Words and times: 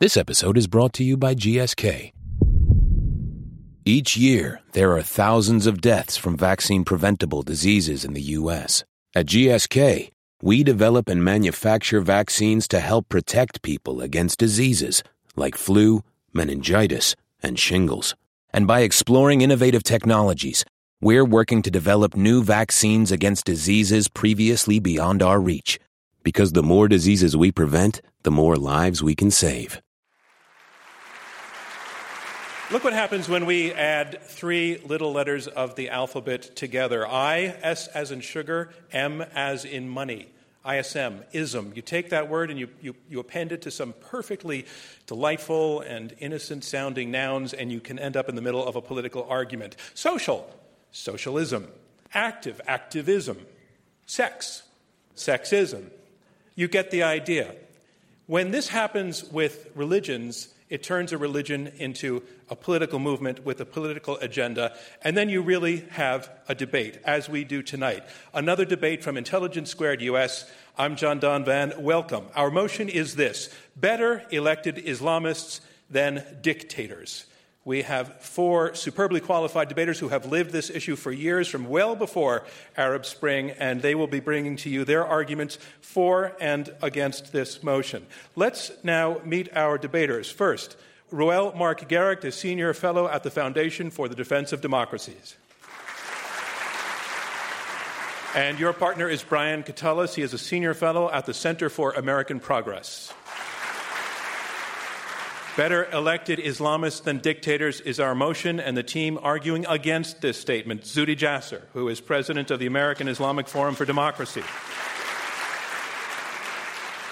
This 0.00 0.16
episode 0.16 0.56
is 0.56 0.68
brought 0.68 0.92
to 0.92 1.02
you 1.02 1.16
by 1.16 1.34
GSK. 1.34 2.12
Each 3.84 4.16
year, 4.16 4.60
there 4.70 4.92
are 4.92 5.02
thousands 5.02 5.66
of 5.66 5.80
deaths 5.80 6.16
from 6.16 6.36
vaccine 6.36 6.84
preventable 6.84 7.42
diseases 7.42 8.04
in 8.04 8.12
the 8.12 8.22
U.S. 8.38 8.84
At 9.16 9.26
GSK, 9.26 10.12
we 10.40 10.62
develop 10.62 11.08
and 11.08 11.24
manufacture 11.24 12.00
vaccines 12.00 12.68
to 12.68 12.78
help 12.78 13.08
protect 13.08 13.60
people 13.62 14.00
against 14.00 14.38
diseases 14.38 15.02
like 15.34 15.56
flu, 15.56 16.04
meningitis, 16.32 17.16
and 17.42 17.58
shingles. 17.58 18.14
And 18.52 18.68
by 18.68 18.82
exploring 18.82 19.40
innovative 19.40 19.82
technologies, 19.82 20.64
we're 21.00 21.24
working 21.24 21.60
to 21.62 21.72
develop 21.72 22.14
new 22.14 22.44
vaccines 22.44 23.10
against 23.10 23.46
diseases 23.46 24.06
previously 24.06 24.78
beyond 24.78 25.24
our 25.24 25.40
reach. 25.40 25.80
Because 26.22 26.52
the 26.52 26.62
more 26.62 26.86
diseases 26.86 27.36
we 27.36 27.50
prevent, 27.50 28.00
the 28.22 28.30
more 28.30 28.54
lives 28.54 29.02
we 29.02 29.16
can 29.16 29.32
save. 29.32 29.80
Look 32.70 32.84
what 32.84 32.92
happens 32.92 33.30
when 33.30 33.46
we 33.46 33.72
add 33.72 34.22
three 34.24 34.76
little 34.84 35.10
letters 35.10 35.46
of 35.46 35.74
the 35.74 35.88
alphabet 35.88 36.54
together 36.54 37.08
I, 37.08 37.56
S 37.62 37.88
as 37.88 38.10
in 38.10 38.20
sugar, 38.20 38.68
M 38.92 39.22
as 39.22 39.64
in 39.64 39.88
money. 39.88 40.28
ISM, 40.68 41.24
ism. 41.32 41.72
You 41.74 41.80
take 41.80 42.10
that 42.10 42.28
word 42.28 42.50
and 42.50 42.60
you, 42.60 42.68
you, 42.82 42.94
you 43.08 43.20
append 43.20 43.52
it 43.52 43.62
to 43.62 43.70
some 43.70 43.94
perfectly 43.94 44.66
delightful 45.06 45.80
and 45.80 46.14
innocent 46.18 46.62
sounding 46.62 47.10
nouns, 47.10 47.54
and 47.54 47.72
you 47.72 47.80
can 47.80 47.98
end 47.98 48.18
up 48.18 48.28
in 48.28 48.34
the 48.34 48.42
middle 48.42 48.66
of 48.66 48.76
a 48.76 48.82
political 48.82 49.26
argument. 49.30 49.74
Social, 49.94 50.54
socialism. 50.90 51.68
Active, 52.12 52.60
activism. 52.66 53.38
Sex, 54.04 54.62
sexism. 55.16 55.86
You 56.54 56.68
get 56.68 56.90
the 56.90 57.02
idea. 57.02 57.54
When 58.26 58.50
this 58.50 58.68
happens 58.68 59.24
with 59.24 59.70
religions, 59.74 60.48
it 60.70 60.82
turns 60.82 61.12
a 61.12 61.18
religion 61.18 61.72
into 61.78 62.22
a 62.48 62.56
political 62.56 62.98
movement 62.98 63.44
with 63.44 63.60
a 63.60 63.64
political 63.64 64.16
agenda, 64.18 64.76
and 65.02 65.16
then 65.16 65.28
you 65.28 65.42
really 65.42 65.84
have 65.90 66.30
a 66.48 66.54
debate, 66.54 66.98
as 67.04 67.28
we 67.28 67.44
do 67.44 67.62
tonight. 67.62 68.04
Another 68.34 68.64
debate 68.64 69.02
from 69.02 69.16
Intelligence 69.16 69.70
Squared 69.70 70.02
US. 70.02 70.50
I'm 70.76 70.96
John 70.96 71.20
Donvan. 71.20 71.80
Welcome. 71.80 72.26
Our 72.34 72.50
motion 72.50 72.88
is 72.88 73.16
this 73.16 73.52
better 73.76 74.24
elected 74.30 74.76
Islamists 74.76 75.60
than 75.90 76.24
dictators. 76.42 77.24
We 77.68 77.82
have 77.82 78.22
four 78.22 78.74
superbly 78.74 79.20
qualified 79.20 79.68
debaters 79.68 79.98
who 79.98 80.08
have 80.08 80.24
lived 80.24 80.52
this 80.52 80.70
issue 80.70 80.96
for 80.96 81.12
years, 81.12 81.48
from 81.48 81.68
well 81.68 81.94
before 81.94 82.46
Arab 82.78 83.04
Spring, 83.04 83.50
and 83.50 83.82
they 83.82 83.94
will 83.94 84.06
be 84.06 84.20
bringing 84.20 84.56
to 84.56 84.70
you 84.70 84.86
their 84.86 85.06
arguments 85.06 85.58
for 85.82 86.34
and 86.40 86.74
against 86.80 87.30
this 87.30 87.62
motion. 87.62 88.06
Let's 88.34 88.72
now 88.82 89.20
meet 89.22 89.54
our 89.54 89.76
debaters. 89.76 90.30
First, 90.30 90.78
Reuel 91.10 91.52
Marc 91.54 91.86
Gerecht 91.90 92.24
is 92.24 92.36
Senior 92.36 92.72
Fellow 92.72 93.06
at 93.06 93.22
the 93.22 93.30
Foundation 93.30 93.90
for 93.90 94.08
the 94.08 94.16
Defense 94.16 94.54
of 94.54 94.62
Democracies. 94.62 95.36
And 98.34 98.58
your 98.58 98.72
partner 98.72 99.10
is 99.10 99.22
Brian 99.22 99.62
Katulis. 99.62 100.14
He 100.14 100.22
is 100.22 100.32
a 100.32 100.38
Senior 100.38 100.72
Fellow 100.72 101.10
at 101.10 101.26
the 101.26 101.34
Center 101.34 101.68
for 101.68 101.92
American 101.92 102.40
Progress. 102.40 103.12
Better 105.58 105.90
elected 105.90 106.38
Islamists 106.38 107.02
than 107.02 107.18
dictators 107.18 107.80
is 107.80 107.98
our 107.98 108.14
motion, 108.14 108.60
and 108.60 108.76
the 108.76 108.84
team 108.84 109.18
arguing 109.20 109.66
against 109.66 110.20
this 110.20 110.40
statement, 110.40 110.82
Zuhdi 110.82 111.16
Jasser, 111.16 111.62
who 111.72 111.88
is 111.88 112.00
president 112.00 112.52
of 112.52 112.60
the 112.60 112.66
American 112.66 113.08
Islamic 113.08 113.48
Forum 113.48 113.74
for 113.74 113.84
Democracy. 113.84 114.44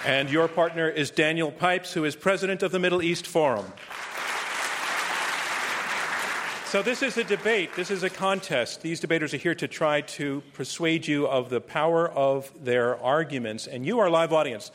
And 0.05 0.29
your 0.29 0.47
partner 0.47 0.87
is 0.87 1.11
Daniel 1.11 1.51
Pipes, 1.51 1.91
who 1.91 2.05
is 2.05 2.15
president 2.15 2.63
of 2.63 2.71
the 2.71 2.79
Middle 2.79 3.01
East 3.01 3.27
Forum. 3.27 3.65
So, 6.67 6.81
this 6.81 7.03
is 7.03 7.17
a 7.17 7.25
debate. 7.25 7.75
This 7.75 7.91
is 7.91 8.03
a 8.03 8.09
contest. 8.09 8.81
These 8.81 9.01
debaters 9.01 9.33
are 9.33 9.37
here 9.37 9.55
to 9.55 9.67
try 9.67 9.99
to 9.99 10.41
persuade 10.53 11.05
you 11.05 11.27
of 11.27 11.49
the 11.49 11.59
power 11.59 12.09
of 12.09 12.49
their 12.63 12.97
arguments. 13.03 13.67
And 13.67 13.85
you, 13.85 13.99
our 13.99 14.09
live 14.09 14.31
audience, 14.31 14.71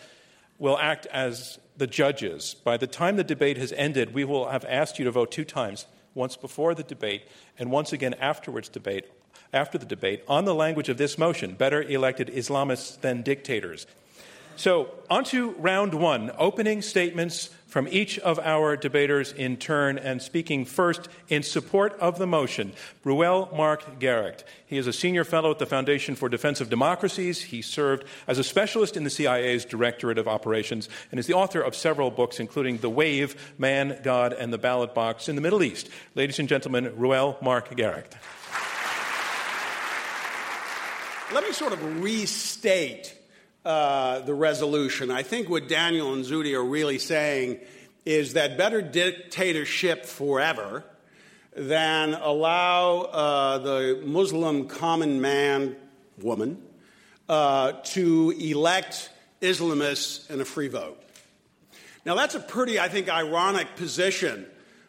will 0.62 0.78
act 0.78 1.06
as 1.06 1.58
the 1.76 1.88
judges. 1.88 2.54
By 2.54 2.76
the 2.76 2.86
time 2.86 3.16
the 3.16 3.24
debate 3.24 3.56
has 3.56 3.72
ended, 3.72 4.14
we 4.14 4.22
will 4.22 4.48
have 4.48 4.64
asked 4.66 4.96
you 4.96 5.04
to 5.06 5.10
vote 5.10 5.32
two 5.32 5.44
times 5.44 5.86
once 6.14 6.36
before 6.36 6.72
the 6.72 6.84
debate 6.84 7.24
and 7.58 7.72
once 7.72 7.92
again 7.92 8.14
afterwards 8.14 8.68
debate 8.68 9.06
after 9.52 9.76
the 9.76 9.84
debate 9.84 10.22
on 10.28 10.44
the 10.44 10.54
language 10.54 10.88
of 10.88 10.98
this 10.98 11.18
motion 11.18 11.54
better 11.54 11.82
elected 11.82 12.28
islamists 12.28 13.00
than 13.00 13.22
dictators 13.22 13.86
so, 14.56 14.90
on 15.08 15.24
to 15.24 15.52
round 15.52 15.94
one 15.94 16.30
opening 16.36 16.82
statements 16.82 17.48
from 17.72 17.88
each 17.90 18.18
of 18.18 18.38
our 18.40 18.76
debaters 18.76 19.32
in 19.32 19.56
turn, 19.56 19.96
and 19.96 20.20
speaking 20.20 20.62
first 20.62 21.08
in 21.30 21.42
support 21.42 21.94
of 21.94 22.18
the 22.18 22.26
motion, 22.26 22.70
Reuel 23.02 23.48
Marc 23.56 23.98
Gerecht. 23.98 24.44
He 24.66 24.76
is 24.76 24.86
a 24.86 24.92
senior 24.92 25.24
fellow 25.24 25.50
at 25.50 25.58
the 25.58 25.64
Foundation 25.64 26.14
for 26.14 26.28
Defense 26.28 26.60
of 26.60 26.68
Democracies. 26.68 27.40
He 27.40 27.62
served 27.62 28.04
as 28.26 28.38
a 28.38 28.44
specialist 28.44 28.94
in 28.94 29.04
the 29.04 29.10
CIA's 29.10 29.64
Directorate 29.64 30.18
of 30.18 30.28
Operations 30.28 30.90
and 31.10 31.18
is 31.18 31.26
the 31.26 31.32
author 31.32 31.62
of 31.62 31.74
several 31.74 32.10
books, 32.10 32.40
including 32.40 32.76
The 32.76 32.90
Wave, 32.90 33.54
Man, 33.56 33.98
God, 34.02 34.34
and 34.34 34.52
the 34.52 34.58
Ballot 34.58 34.92
Box 34.92 35.30
in 35.30 35.34
the 35.34 35.40
Middle 35.40 35.62
East. 35.62 35.88
Ladies 36.14 36.38
and 36.38 36.50
gentlemen, 36.50 36.92
Reuel 36.98 37.38
Marc 37.40 37.74
Gerecht. 37.74 38.14
Let 41.32 41.42
me 41.42 41.54
sort 41.54 41.72
of 41.72 42.02
restate 42.02 43.14
uh, 43.64 44.20
the 44.20 44.34
resolution. 44.34 45.10
I 45.10 45.22
think 45.22 45.48
what 45.48 45.68
Daniel 45.68 46.12
and 46.12 46.24
Zuhdi 46.24 46.54
are 46.54 46.64
really 46.64 46.98
saying 46.98 47.60
is 48.04 48.32
that 48.32 48.58
better 48.58 48.82
dictatorship 48.82 50.04
forever 50.04 50.84
than 51.54 52.14
allow 52.14 53.02
uh, 53.02 53.58
the 53.58 54.02
Muslim 54.04 54.66
common 54.66 55.20
man, 55.20 55.76
woman, 56.20 56.60
uh, 57.28 57.72
to 57.84 58.30
elect 58.38 59.10
Islamists 59.40 60.28
in 60.30 60.40
a 60.40 60.44
free 60.44 60.68
vote. 60.68 61.00
Now, 62.04 62.16
that's 62.16 62.34
a 62.34 62.40
pretty, 62.40 62.80
I 62.80 62.88
think, 62.88 63.08
ironic 63.08 63.76
position 63.76 64.46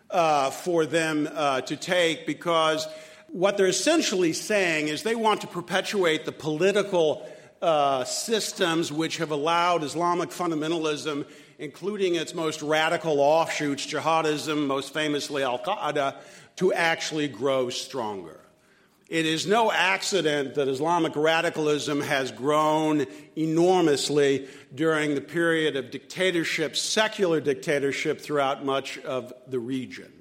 uh, 0.09 0.50
for 0.50 0.85
them 0.85 1.29
uh, 1.31 1.62
to 1.62 1.75
take 1.75 2.25
because 2.25 2.88
what 3.28 3.57
they're 3.57 3.67
essentially 3.67 4.33
saying 4.33 4.88
is 4.88 5.03
they 5.03 5.16
want 5.16 5.41
to 5.41 5.47
perpetuate 5.47 6.25
the 6.25 6.31
political 6.31 7.28
uh, 7.63 8.03
systems 8.03 8.91
which 8.91 9.18
have 9.18 9.31
allowed 9.31 9.84
Islamic 9.84 10.29
fundamentalism, 10.29 11.25
including 11.57 12.16
its 12.16 12.34
most 12.35 12.62
radical 12.62 13.22
offshoots, 13.22 13.88
jihadism, 13.88 14.68
most 14.68 14.94
famously 14.94 15.44
Al 15.44 15.59
Qaeda, 15.59 16.16
to 16.57 16.74
actually 16.74 17.29
grow 17.29 17.69
stronger. 17.69 18.38
It 19.07 19.25
is 19.25 19.47
no 19.47 19.72
accident 19.72 20.56
that 20.56 20.68
Islamic 20.68 21.16
radicalism 21.16 22.01
has 22.01 22.31
grown 22.31 23.06
enormously 23.38 24.47
during 24.75 25.16
the 25.16 25.22
period 25.22 25.78
of 25.78 25.90
dictatorship, 25.90 26.75
secular 26.75 27.40
dictatorship, 27.40 28.19
throughout 28.19 28.66
much 28.66 28.97
of 29.00 29.31
the 29.47 29.59
region. 29.59 30.12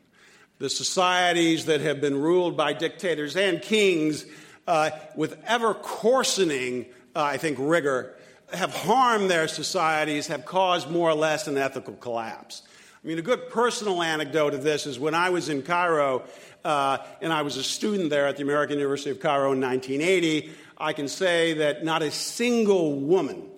The 0.59 0.71
societies 0.71 1.65
that 1.65 1.81
have 1.81 2.01
been 2.01 2.21
ruled 2.21 2.57
by 2.57 2.73
dictators 2.73 3.37
and 3.37 3.61
kings 3.61 4.27
uh, 4.69 4.91
with 5.17 5.43
ever 5.45 5.75
coarsening 5.75 6.87
uh, 7.15 7.23
I 7.23 7.37
think, 7.37 7.59
rigor, 7.61 8.15
have 8.53 8.75
harmed 8.75 9.31
their 9.31 9.49
societies, 9.49 10.27
have 10.27 10.45
caused 10.45 10.91
more 10.91 11.11
or 11.11 11.15
less 11.15 11.47
an 11.47 11.57
ethical 11.57 11.95
collapse. 11.95 12.63
I 13.03 13.09
mean, 13.09 13.19
a 13.19 13.23
good 13.23 13.51
personal 13.51 14.03
anecdote 14.03 14.55
of 14.55 14.63
this 14.63 14.87
is 14.87 14.99
when 14.99 15.15
I 15.15 15.31
was 15.31 15.49
in 15.49 15.63
Cairo, 15.63 16.23
uh, 16.65 16.99
and 17.21 17.33
I 17.33 17.43
was 17.43 17.57
a 17.57 17.63
student 17.65 18.11
there 18.11 18.27
at 18.29 18.37
the 18.37 18.43
American 18.43 18.77
University 18.77 19.11
of 19.11 19.19
Cairo 19.19 19.53
in 19.53 19.61
1980, 19.61 20.53
I 20.79 20.93
can 20.93 21.09
say 21.09 21.55
that 21.55 21.85
not 21.85 22.03
a 22.03 22.11
single 22.11 23.01
woman 23.01 23.49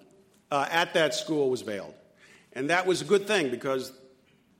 uh, 0.51 0.67
at 0.71 0.95
that 0.95 1.15
school 1.15 1.51
was 1.51 1.63
veiled. 1.63 1.95
And 2.53 2.71
that 2.71 2.87
was 2.87 3.03
a 3.03 3.05
good 3.05 3.27
thing 3.27 3.51
because 3.51 3.93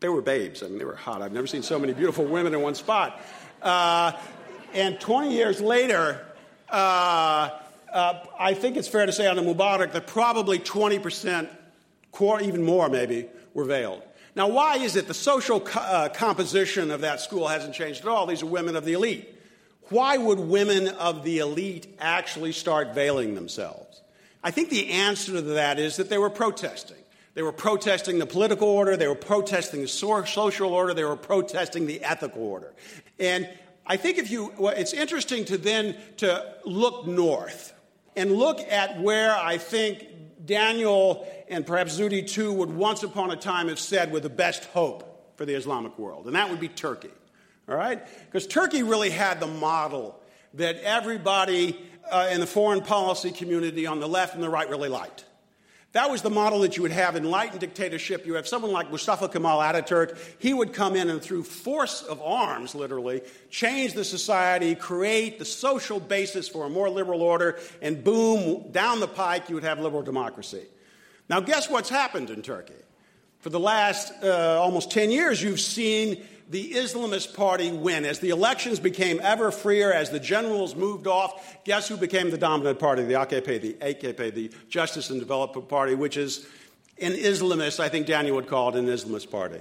they 0.01 0.09
were 0.09 0.21
babes. 0.21 0.63
I 0.63 0.67
mean, 0.67 0.79
they 0.79 0.85
were 0.85 0.97
hot. 0.97 1.23
I've 1.23 1.33
never 1.33 1.47
seen 1.47 1.63
so 1.63 1.79
many 1.79 1.95
beautiful 1.95 2.25
women 2.25 2.53
in 2.53 2.61
one 2.61 2.75
spot. 2.75 3.21
Uh, 3.63 4.13
and 4.75 5.01
20 5.01 5.33
years 5.33 5.61
later, 5.61 6.27
uh, 6.69 7.51
uh, 7.95 8.27
I 8.39 8.55
think 8.55 8.77
it's 8.77 8.89
fair 8.89 9.07
to 9.07 9.13
say 9.13 9.29
on 9.29 9.37
the 9.37 9.43
Mubarak 9.43 9.93
that 9.93 10.09
probably 10.09 10.59
20%, 10.59 11.49
even 12.43 12.63
more 12.63 12.89
maybe, 12.89 13.29
were 13.55 13.65
veiled. 13.65 14.03
Now, 14.35 14.49
why 14.49 14.79
is 14.79 14.97
it 14.97 15.07
the 15.07 15.15
social 15.15 15.61
co- 15.61 15.81
uh, 15.81 16.09
composition 16.09 16.91
of 16.91 17.03
that 17.03 17.21
school 17.21 17.47
hasn't 17.47 17.75
changed 17.75 18.01
at 18.01 18.09
all? 18.09 18.27
These 18.27 18.43
are 18.43 18.47
women 18.47 18.75
of 18.75 18.85
the 18.85 18.95
elite. 18.95 19.33
Why 19.91 20.17
would 20.17 20.41
women 20.41 20.89
of 20.89 21.23
the 21.23 21.39
elite 21.39 21.87
actually 22.01 22.51
start 22.51 22.95
veiling 22.95 23.37
themselves? 23.37 24.03
I 24.43 24.51
think 24.51 24.71
the 24.71 24.91
answer 24.91 25.33
to 25.33 25.43
that 25.43 25.79
is 25.79 25.97
that 25.97 26.11
they 26.11 26.19
were 26.19 26.31
protesting. 26.31 26.97
They 27.35 27.43
were 27.43 27.53
protesting 27.53 28.19
the 28.19 28.27
political 28.27 28.69
order, 28.69 28.97
they 28.97 29.09
were 29.09 29.15
protesting 29.15 29.83
the 29.83 29.89
social 29.89 30.73
order, 30.73 30.95
they 30.95 31.05
were 31.05 31.17
protesting 31.17 31.87
the 31.87 32.03
ethical 32.03 32.43
order. 32.43 32.73
And 33.21 33.49
I 33.87 33.97
think 33.97 34.19
if 34.19 34.31
you, 34.31 34.53
well, 34.59 34.75
it's 34.77 34.93
interesting 34.93 35.45
to 35.47 35.59
then 35.59 35.97
to 36.19 36.55
look 36.65 37.07
north 37.07 37.73
and 38.17 38.33
look 38.33 38.61
at 38.61 39.01
where 39.01 39.37
I 39.37 39.59
think 39.59 40.07
Daniel 40.45 41.27
and 41.49 41.67
perhaps 41.67 41.99
Zuhdi 41.99 42.29
too 42.29 42.53
would 42.53 42.71
once 42.71 43.03
upon 43.03 43.31
a 43.31 43.37
time 43.37 43.69
have 43.69 43.79
said 43.79 44.13
were 44.13 44.21
the 44.21 44.31
best 44.31 44.65
hope 44.67 45.37
for 45.37 45.45
the 45.45 45.55
Islamic 45.55 45.99
world, 45.99 46.27
and 46.27 46.37
that 46.37 46.51
would 46.51 46.61
be 46.61 46.69
Turkey. 46.69 47.11
All 47.69 47.77
right? 47.77 48.07
Because 48.27 48.47
Turkey 48.47 48.83
really 48.83 49.11
had 49.11 49.41
the 49.41 49.47
model 49.47 50.21
that 50.55 50.77
everybody 50.83 51.81
uh, 52.11 52.29
in 52.31 52.41
the 52.41 52.47
foreign 52.47 52.83
policy 52.83 53.31
community 53.31 53.87
on 53.87 54.01
the 54.01 54.09
left 54.09 54.35
and 54.35 54.43
the 54.43 54.51
right 54.51 54.69
really 54.69 54.89
liked. 54.89 55.25
That 55.95 56.11
was 56.11 56.23
the 56.23 56.31
model 56.31 56.59
that 56.61 56.77
you 56.77 56.83
would 56.83 56.91
have 56.91 57.15
in 57.15 57.25
enlightened 57.25 57.61
dictatorship. 57.61 58.27
You 58.27 58.35
have 58.35 58.49
someone 58.49 58.73
like 58.73 58.91
Mustafa 58.91 59.29
Kemal 59.29 59.61
Ataturk. 59.61 60.19
He 60.41 60.53
would 60.53 60.73
come 60.73 60.97
in 60.97 61.09
and, 61.09 61.23
through 61.23 61.45
force 61.45 62.03
of 62.03 62.21
arms, 62.21 62.75
literally, 62.75 63.23
change 63.49 63.93
the 63.93 64.05
society, 64.05 64.75
create 64.75 65.39
the 65.39 65.45
social 65.45 66.01
basis 66.01 66.49
for 66.49 66.67
a 66.67 66.69
more 66.69 66.91
liberal 66.91 67.23
order, 67.23 67.61
and 67.81 68.03
boom, 68.03 68.73
down 68.73 68.99
the 68.99 69.07
pike, 69.07 69.49
you 69.49 69.55
would 69.55 69.63
have 69.63 69.79
liberal 69.79 70.03
democracy. 70.03 70.65
Now, 71.31 71.39
guess 71.39 71.71
what's 71.71 71.91
happened 71.91 72.29
in 72.29 72.43
Turkey? 72.43 72.75
For 73.39 73.51
the 73.51 73.61
last 73.61 74.13
uh, 74.21 74.61
almost 74.61 74.91
10 74.91 75.13
years, 75.13 75.41
you've 75.41 75.61
seen 75.61 76.25
the 76.49 76.73
Islamist 76.73 77.35
Party 77.35 77.73
win. 77.73 78.05
As 78.05 78.19
the 78.19 78.31
elections 78.31 78.79
became 78.79 79.21
ever 79.23 79.51
freer, 79.51 79.93
as 79.93 80.11
the 80.11 80.21
generals 80.21 80.75
moved 80.75 81.07
off, 81.07 81.65
guess 81.65 81.89
who 81.89 81.97
became 81.97 82.31
the 82.31 82.39
dominant 82.39 82.79
party? 82.79 83.05
The 83.05 83.15
AKP, 83.15 83.61
the 83.61 83.73
AKP, 83.75 84.35
the 84.35 84.51
Justice 84.69 85.11
and 85.11 85.21
Development 85.21 85.69
Party, 85.69 85.95
which 85.95 86.17
is 86.17 86.47
an 87.01 87.13
Islamist, 87.13 87.81
I 87.81 87.89
think 87.89 88.07
Daniel 88.07 88.37
would 88.37 88.47
call 88.47 88.71
it 88.71 88.77
an 88.77 88.87
Islamist 88.87 89.31
party. 89.31 89.61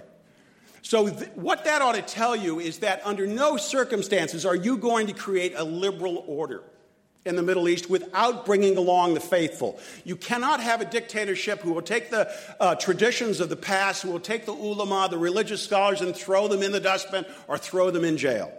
So, 0.81 1.09
th- 1.09 1.29
what 1.35 1.63
that 1.63 1.81
ought 1.81 1.95
to 1.95 2.01
tell 2.01 2.35
you 2.35 2.59
is 2.59 2.79
that 2.79 3.01
under 3.05 3.25
no 3.25 3.55
circumstances 3.55 4.45
are 4.45 4.55
you 4.55 4.77
going 4.77 5.07
to 5.07 5.13
create 5.13 5.53
a 5.55 5.63
liberal 5.63 6.25
order 6.27 6.63
in 7.25 7.35
the 7.35 7.43
Middle 7.43 7.69
East 7.69 7.89
without 7.89 8.45
bringing 8.45 8.77
along 8.77 9.13
the 9.13 9.19
faithful. 9.19 9.79
You 10.03 10.15
cannot 10.15 10.59
have 10.59 10.81
a 10.81 10.85
dictatorship 10.85 11.61
who 11.61 11.73
will 11.73 11.81
take 11.81 12.09
the 12.09 12.29
uh, 12.59 12.75
traditions 12.75 13.39
of 13.39 13.49
the 13.49 13.55
past, 13.55 14.01
who 14.01 14.11
will 14.11 14.19
take 14.19 14.45
the 14.45 14.51
ulama, 14.51 15.07
the 15.09 15.17
religious 15.17 15.61
scholars, 15.61 16.01
and 16.01 16.15
throw 16.15 16.47
them 16.47 16.61
in 16.61 16.71
the 16.71 16.79
dustbin 16.79 17.25
or 17.47 17.57
throw 17.57 17.91
them 17.91 18.03
in 18.03 18.17
jail. 18.17 18.51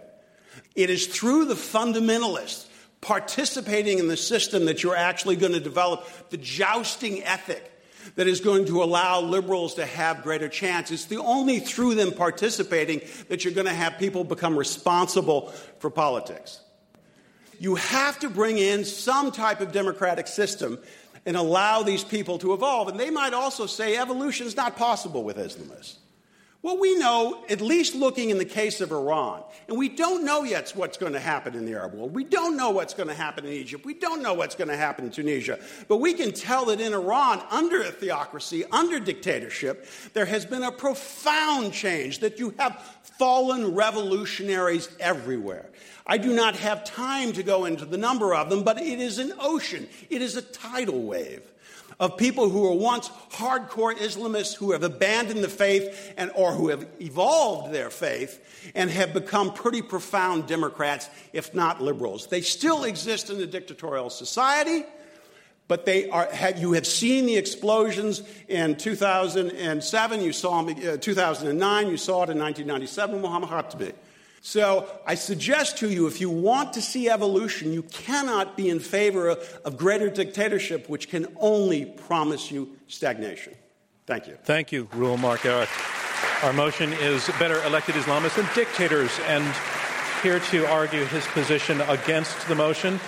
It 0.75 0.89
is 0.89 1.07
through 1.07 1.45
the 1.45 1.55
fundamentalists 1.55 2.67
participating 3.01 3.99
in 3.99 4.07
the 4.07 4.17
system 4.17 4.65
that 4.65 4.81
you're 4.81 4.95
actually 4.95 5.35
going 5.35 5.53
to 5.53 5.59
develop 5.59 6.07
the 6.31 6.37
jousting 6.37 7.23
ethic 7.23 7.71
that 8.15 8.27
is 8.27 8.39
going 8.39 8.65
to 8.65 8.83
allow 8.83 9.21
liberals 9.21 9.75
to 9.75 9.85
have 9.85 10.23
greater 10.23 10.49
chance. 10.49 10.91
It's 10.91 11.05
the 11.05 11.17
only 11.17 11.59
through 11.59 11.95
them 11.95 12.11
participating 12.11 13.01
that 13.29 13.43
you're 13.43 13.53
going 13.53 13.67
to 13.67 13.73
have 13.73 13.99
people 13.99 14.23
become 14.23 14.57
responsible 14.57 15.49
for 15.79 15.89
politics. 15.89 16.61
You 17.59 17.75
have 17.75 18.19
to 18.19 18.29
bring 18.29 18.57
in 18.57 18.85
some 18.85 19.31
type 19.31 19.61
of 19.61 19.71
democratic 19.71 20.27
system 20.27 20.79
and 21.25 21.35
allow 21.35 21.83
these 21.83 22.03
people 22.03 22.37
to 22.39 22.53
evolve. 22.53 22.87
And 22.87 22.99
they 22.99 23.09
might 23.09 23.33
also 23.33 23.65
say 23.65 23.97
evolution 23.97 24.47
is 24.47 24.55
not 24.55 24.75
possible 24.75 25.23
with 25.23 25.37
Islamists. 25.37 25.95
Well, 26.65 26.79
we 26.79 26.97
know, 26.97 27.43
at 27.47 27.61
least 27.61 27.93
looking 27.93 28.31
in 28.31 28.39
the 28.39 28.45
case 28.45 28.81
of 28.81 28.91
Iran, 28.91 29.43
and 29.67 29.77
we 29.77 29.87
don't 29.87 30.25
know 30.25 30.43
yet 30.43 30.71
what's 30.73 30.97
going 30.97 31.13
to 31.13 31.19
happen 31.19 31.53
in 31.53 31.63
the 31.63 31.73
Arab 31.73 31.93
world. 31.93 32.15
We 32.15 32.23
don't 32.23 32.57
know 32.57 32.71
what's 32.71 32.95
going 32.95 33.07
to 33.07 33.13
happen 33.13 33.45
in 33.45 33.53
Egypt. 33.53 33.85
We 33.85 33.93
don't 33.93 34.23
know 34.23 34.33
what's 34.33 34.55
going 34.55 34.69
to 34.69 34.75
happen 34.75 35.05
in 35.05 35.11
Tunisia. 35.11 35.59
But 35.87 35.97
we 35.97 36.15
can 36.15 36.31
tell 36.31 36.65
that 36.65 36.81
in 36.81 36.91
Iran, 36.91 37.43
under 37.51 37.83
a 37.83 37.91
theocracy, 37.91 38.65
under 38.71 38.99
dictatorship, 38.99 39.85
there 40.13 40.25
has 40.25 40.43
been 40.43 40.63
a 40.63 40.71
profound 40.71 41.71
change, 41.71 42.17
that 42.19 42.39
you 42.39 42.55
have 42.57 42.81
fallen 43.19 43.75
revolutionaries 43.75 44.89
everywhere. 44.99 45.69
I 46.07 46.17
do 46.17 46.33
not 46.33 46.55
have 46.57 46.83
time 46.83 47.33
to 47.33 47.43
go 47.43 47.65
into 47.65 47.85
the 47.85 47.97
number 47.97 48.35
of 48.35 48.49
them, 48.49 48.63
but 48.63 48.79
it 48.79 48.99
is 48.99 49.17
an 49.19 49.33
ocean, 49.39 49.87
it 50.09 50.21
is 50.21 50.35
a 50.35 50.41
tidal 50.41 51.01
wave 51.01 51.41
of 51.99 52.17
people 52.17 52.49
who 52.49 52.61
were 52.61 52.73
once 52.73 53.09
hardcore 53.31 53.95
Islamists 53.95 54.55
who 54.55 54.71
have 54.71 54.83
abandoned 54.83 55.43
the 55.43 55.49
faith 55.49 56.13
and 56.17 56.31
or 56.35 56.51
who 56.51 56.69
have 56.69 56.85
evolved 56.99 57.73
their 57.73 57.89
faith 57.89 58.71
and 58.75 58.89
have 58.89 59.13
become 59.13 59.53
pretty 59.53 59.81
profound 59.81 60.47
Democrats, 60.47 61.09
if 61.31 61.53
not 61.53 61.81
liberals. 61.81 62.27
They 62.27 62.41
still 62.41 62.83
exist 62.83 63.29
in 63.29 63.39
a 63.41 63.45
dictatorial 63.45 64.09
society, 64.09 64.83
but 65.67 65.85
they 65.85 66.09
are, 66.09 66.29
have, 66.31 66.59
you 66.59 66.73
have 66.73 66.85
seen 66.85 67.25
the 67.25 67.37
explosions 67.37 68.23
in 68.47 68.75
2007, 68.75 70.21
you 70.21 70.33
saw 70.33 70.67
uh, 70.67 70.97
2009, 70.97 71.87
you 71.87 71.97
saw 71.97 72.23
it 72.23 72.29
in 72.29 72.39
1997, 72.39 73.21
Muhammad 73.21 73.49
Khatami. 73.49 73.93
So 74.45 74.87
I 75.07 75.15
suggest 75.15 75.79
to 75.79 75.89
you 75.89 76.05
if 76.05 76.21
you 76.21 76.29
want 76.29 76.73
to 76.73 76.81
see 76.83 77.09
evolution, 77.09 77.73
you 77.73 77.81
cannot 77.81 78.55
be 78.55 78.69
in 78.69 78.79
favor 78.79 79.29
of, 79.29 79.75
greater 79.75 80.07
dictatorship, 80.07 80.87
which 80.87 81.09
can 81.09 81.25
only 81.37 81.85
promise 81.85 82.51
you 82.51 82.77
stagnation. 82.87 83.55
Thank 84.05 84.27
you. 84.27 84.37
Thank 84.43 84.71
you, 84.71 84.87
Reuel 84.93 85.17
Marc 85.17 85.41
Gerecht. 85.41 85.71
Our 86.43 86.53
motion 86.53 86.93
is 86.93 87.27
better 87.39 87.59
elected 87.63 87.95
Islamists 87.95 88.35
than 88.35 88.47
dictators. 88.53 89.09
And 89.25 89.43
here 90.21 90.39
to 90.51 90.71
argue 90.71 91.05
his 91.05 91.25
position 91.25 91.81
against 91.81 92.47
the 92.47 92.53
motion, 92.53 92.99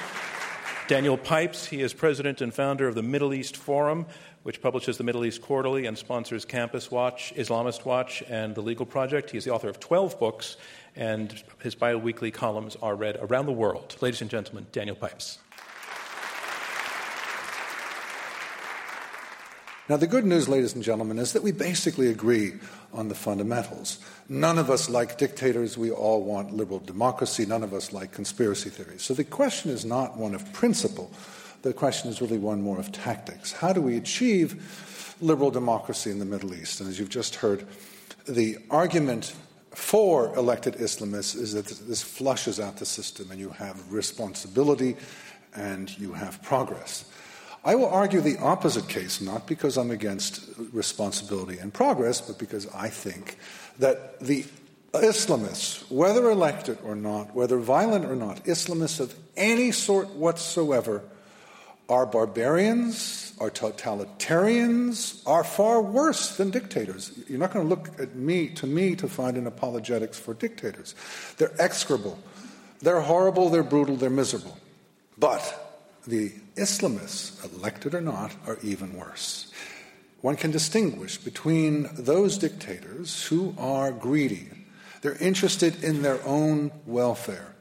Daniel 0.87 1.19
Pipes. 1.19 1.67
He 1.67 1.81
is 1.81 1.93
president 1.93 2.41
and 2.41 2.51
founder 2.51 2.87
of 2.87 2.95
the 2.95 3.03
Middle 3.03 3.31
East 3.31 3.57
Forum, 3.57 4.07
which 4.41 4.59
publishes 4.59 4.97
the 4.97 5.03
Middle 5.03 5.23
East 5.23 5.43
Quarterly 5.43 5.85
and 5.85 5.95
sponsors 5.97 6.45
Campus 6.45 6.89
Watch, 6.89 7.31
Islamist 7.35 7.85
Watch, 7.85 8.23
and 8.27 8.55
the 8.55 8.61
Legal 8.61 8.87
Project. 8.87 9.29
He 9.29 9.37
is 9.37 9.43
the 9.43 9.51
author 9.51 9.69
of 9.69 9.79
12 9.79 10.19
books 10.19 10.57
and 10.97 11.43
his 11.59 11.75
biweekly 11.75 12.31
columns 12.31 12.75
are 12.81 12.95
read 12.95 13.17
around 13.21 13.45
the 13.45 13.53
world. 13.53 13.95
Ladies 14.01 14.21
and 14.21 14.29
gentlemen, 14.29 14.65
Daniel 14.71 14.95
Pipes. 14.95 15.37
Now, 19.89 19.95
the 19.95 20.07
good 20.07 20.25
news, 20.25 20.49
ladies 20.49 20.73
and 20.73 20.83
gentlemen, 20.83 21.17
is 21.17 21.31
that 21.31 21.43
we 21.43 21.53
basically 21.53 22.09
agree 22.09 22.55
on 22.91 23.07
the 23.07 23.15
fundamentals. 23.15 23.99
None 24.27 24.57
of 24.57 24.69
us 24.69 24.89
like 24.89 25.17
dictators. 25.17 25.77
We 25.77 25.91
all 25.91 26.23
want 26.23 26.53
liberal 26.53 26.79
democracy. 26.79 27.45
None 27.45 27.63
of 27.63 27.73
us 27.73 27.93
like 27.93 28.11
conspiracy 28.11 28.69
theories. 28.69 29.03
So 29.03 29.13
the 29.13 29.23
question 29.23 29.71
is 29.71 29.85
not 29.85 30.17
one 30.17 30.35
of 30.35 30.51
principle. 30.51 31.09
The 31.61 31.71
question 31.71 32.09
is 32.09 32.19
really 32.19 32.37
one 32.37 32.61
more 32.61 32.79
of 32.79 32.91
tactics. 32.91 33.53
How 33.53 33.71
do 33.71 33.81
we 33.81 33.95
achieve 33.95 35.15
liberal 35.21 35.51
democracy 35.51 36.11
in 36.11 36.19
the 36.19 36.25
Middle 36.25 36.53
East? 36.53 36.81
And 36.81 36.89
as 36.89 36.99
you've 36.99 37.09
just 37.09 37.35
heard, 37.35 37.65
the 38.27 38.57
argument 38.69 39.33
for 39.77 40.35
elected 40.35 40.73
Islamists 40.77 41.35
is 41.35 41.53
that 41.53 41.67
this 41.67 42.01
flushes 42.01 42.59
out 42.59 42.77
the 42.77 42.85
system 42.85 43.29
and 43.29 43.39
you 43.39 43.49
have 43.49 43.93
responsibility 43.93 44.97
and 45.55 45.97
you 45.99 46.13
have 46.13 46.41
progress. 46.41 47.05
I 47.63 47.75
will 47.75 47.87
argue 47.87 48.19
the 48.19 48.39
opposite 48.39 48.89
case, 48.89 49.21
not 49.21 49.45
because 49.45 49.77
I'm 49.77 49.91
against 49.91 50.49
responsibility 50.73 51.59
and 51.59 51.71
progress, 51.71 52.19
but 52.19 52.39
because 52.39 52.67
I 52.73 52.89
think 52.89 53.37
that 53.77 54.19
the 54.19 54.45
Islamists, 54.93 55.89
whether 55.91 56.31
elected 56.31 56.79
or 56.83 56.95
not, 56.95 57.35
whether 57.35 57.59
violent 57.59 58.05
or 58.05 58.15
not, 58.15 58.43
Islamists 58.45 58.99
of 58.99 59.13
any 59.37 59.71
sort 59.71 60.09
whatsoever, 60.09 61.03
are 61.87 62.07
barbarians, 62.07 63.26
are 63.39 63.51
totalitarians, 63.51 65.21
are 65.25 65.43
far 65.43 65.81
worse 65.81 66.37
than 66.37 66.49
dictators. 66.49 67.11
You're 67.27 67.39
not 67.39 67.53
going 67.53 67.67
to 67.67 67.69
look 67.69 67.99
at 67.99 68.15
me 68.15 68.49
to 68.49 68.67
me 68.67 68.95
to 68.95 69.07
find 69.07 69.37
an 69.37 69.47
apologetics 69.47 70.17
for 70.19 70.33
dictators. 70.33 70.95
They're 71.37 71.53
execrable, 71.59 72.17
they're 72.81 73.01
horrible, 73.01 73.49
they're 73.49 73.63
brutal, 73.63 73.95
they're 73.95 74.09
miserable. 74.09 74.57
But 75.17 75.79
the 76.05 76.31
Islamists, 76.55 77.43
elected 77.53 77.93
or 77.93 78.01
not, 78.01 78.33
are 78.47 78.57
even 78.63 78.93
worse. 78.93 79.51
One 80.21 80.35
can 80.35 80.51
distinguish 80.51 81.17
between 81.17 81.89
those 81.93 82.37
dictators 82.37 83.25
who 83.25 83.53
are 83.57 83.91
greedy. 83.91 84.49
They're 85.01 85.17
interested 85.17 85.83
in 85.83 86.01
their 86.01 86.25
own 86.25 86.71
welfare. 86.85 87.53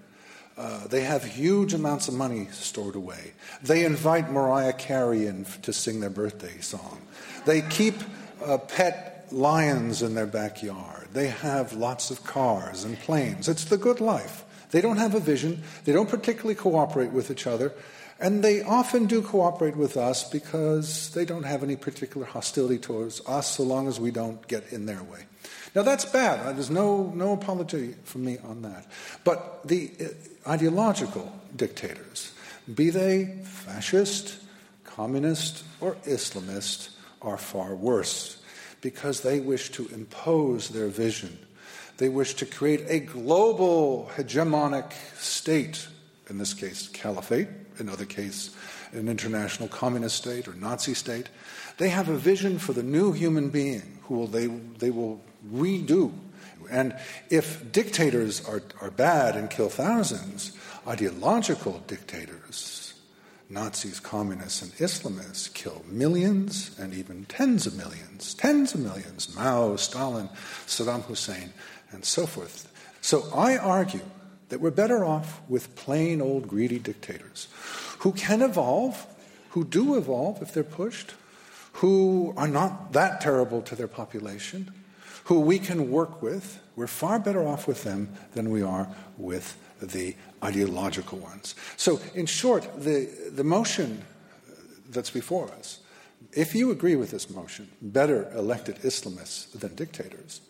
Uh, 0.56 0.86
they 0.86 1.02
have 1.02 1.22
huge 1.22 1.74
amounts 1.74 2.08
of 2.08 2.14
money 2.14 2.48
stored 2.50 2.94
away. 2.94 3.32
They 3.62 3.84
invite 3.84 4.30
Mariah 4.30 4.72
Carey 4.72 5.26
in 5.26 5.44
to 5.62 5.72
sing 5.72 6.00
their 6.00 6.10
birthday 6.10 6.60
song. 6.60 7.00
They 7.44 7.60
keep 7.60 7.94
uh, 8.42 8.58
pet 8.58 9.26
lions 9.30 10.02
in 10.02 10.14
their 10.14 10.26
backyard. 10.26 11.08
They 11.12 11.28
have 11.28 11.74
lots 11.74 12.10
of 12.10 12.24
cars 12.24 12.84
and 12.84 12.98
planes. 13.00 13.48
It's 13.48 13.64
the 13.64 13.76
good 13.76 14.00
life. 14.00 14.44
They 14.70 14.80
don't 14.80 14.96
have 14.96 15.14
a 15.14 15.20
vision. 15.20 15.62
They 15.84 15.92
don't 15.92 16.08
particularly 16.08 16.54
cooperate 16.54 17.12
with 17.12 17.30
each 17.30 17.46
other. 17.46 17.72
And 18.18 18.42
they 18.42 18.62
often 18.62 19.06
do 19.06 19.20
cooperate 19.20 19.76
with 19.76 19.96
us 19.96 20.28
because 20.28 21.10
they 21.10 21.24
don't 21.26 21.42
have 21.42 21.62
any 21.62 21.76
particular 21.76 22.26
hostility 22.26 22.78
towards 22.78 23.20
us 23.26 23.56
so 23.56 23.62
long 23.62 23.88
as 23.88 24.00
we 24.00 24.10
don't 24.10 24.46
get 24.48 24.72
in 24.72 24.86
their 24.86 25.02
way. 25.02 25.26
Now, 25.74 25.82
that's 25.82 26.06
bad. 26.06 26.56
There's 26.56 26.70
no, 26.70 27.12
no 27.14 27.32
apology 27.32 27.94
from 28.04 28.24
me 28.24 28.38
on 28.38 28.62
that. 28.62 28.86
But 29.24 29.66
the 29.68 29.90
uh, 30.00 30.50
ideological 30.50 31.30
dictators, 31.54 32.32
be 32.74 32.88
they 32.88 33.42
fascist, 33.44 34.38
communist, 34.84 35.64
or 35.82 35.96
Islamist, 36.06 36.90
are 37.20 37.36
far 37.36 37.74
worse 37.74 38.42
because 38.80 39.20
they 39.20 39.40
wish 39.40 39.70
to 39.72 39.86
impose 39.88 40.70
their 40.70 40.88
vision. 40.88 41.38
They 41.98 42.08
wish 42.08 42.34
to 42.34 42.46
create 42.46 42.84
a 42.88 43.00
global 43.00 44.10
hegemonic 44.16 44.92
state, 45.18 45.86
in 46.30 46.38
this 46.38 46.54
case, 46.54 46.88
caliphate, 46.88 47.48
in 47.78 47.88
other 47.88 48.04
case, 48.04 48.54
an 48.92 49.08
international 49.08 49.68
communist 49.68 50.16
state 50.16 50.48
or 50.48 50.54
Nazi 50.54 50.94
state. 50.94 51.28
They 51.78 51.88
have 51.90 52.08
a 52.08 52.16
vision 52.16 52.58
for 52.58 52.72
the 52.72 52.82
new 52.82 53.12
human 53.12 53.50
being 53.50 53.98
who 54.02 54.14
will, 54.14 54.26
they, 54.26 54.46
they 54.46 54.90
will 54.90 55.20
redo. 55.52 56.12
And 56.70 56.96
if 57.30 57.70
dictators 57.72 58.44
are, 58.46 58.62
are 58.80 58.90
bad 58.90 59.36
and 59.36 59.50
kill 59.50 59.68
thousands, 59.68 60.52
ideological 60.86 61.82
dictators, 61.86 62.94
Nazis, 63.48 64.00
communists, 64.00 64.62
and 64.62 64.72
Islamists 64.72 65.52
kill 65.52 65.84
millions 65.88 66.76
and 66.78 66.92
even 66.92 67.24
tens 67.26 67.66
of 67.66 67.76
millions, 67.76 68.34
tens 68.34 68.74
of 68.74 68.80
millions, 68.80 69.34
Mao, 69.36 69.76
Stalin, 69.76 70.28
Saddam 70.66 71.02
Hussein, 71.02 71.52
and 71.92 72.04
so 72.04 72.26
forth. 72.26 72.72
So 73.00 73.28
I 73.32 73.56
argue 73.56 74.00
that 74.48 74.60
we're 74.60 74.70
better 74.70 75.04
off 75.04 75.40
with 75.48 75.74
plain 75.76 76.20
old 76.20 76.48
greedy 76.48 76.78
dictators 76.78 77.48
who 78.00 78.12
can 78.12 78.42
evolve, 78.42 79.06
who 79.50 79.64
do 79.64 79.96
evolve 79.96 80.42
if 80.42 80.52
they're 80.52 80.62
pushed, 80.62 81.14
who 81.74 82.32
are 82.36 82.48
not 82.48 82.92
that 82.92 83.20
terrible 83.20 83.60
to 83.62 83.74
their 83.74 83.88
population, 83.88 84.72
who 85.24 85.40
we 85.40 85.58
can 85.58 85.90
work 85.90 86.22
with. 86.22 86.60
We're 86.76 86.86
far 86.86 87.18
better 87.18 87.46
off 87.46 87.66
with 87.66 87.84
them 87.84 88.10
than 88.34 88.50
we 88.50 88.62
are 88.62 88.88
with 89.18 89.56
the 89.80 90.14
ideological 90.42 91.18
ones. 91.18 91.54
So, 91.76 92.00
in 92.14 92.26
short, 92.26 92.68
the, 92.82 93.10
the 93.30 93.44
motion 93.44 94.02
that's 94.88 95.10
before 95.10 95.50
us, 95.52 95.80
if 96.32 96.54
you 96.54 96.70
agree 96.70 96.96
with 96.96 97.10
this 97.10 97.28
motion, 97.28 97.68
better 97.82 98.30
elected 98.34 98.76
Islamists 98.76 99.50
than 99.58 99.74
dictators, 99.74 100.40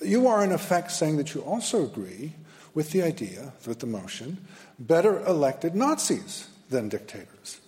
you 0.00 0.26
are 0.28 0.44
in 0.44 0.52
effect 0.52 0.92
saying 0.92 1.16
that 1.16 1.34
you 1.34 1.40
also 1.40 1.84
agree 1.84 2.34
with 2.76 2.90
the 2.92 3.02
idea, 3.02 3.54
with 3.66 3.78
the 3.78 3.86
motion, 3.86 4.36
better 4.78 5.24
elected 5.24 5.74
Nazis 5.74 6.46
than 6.68 6.90
dictators. 6.90 7.58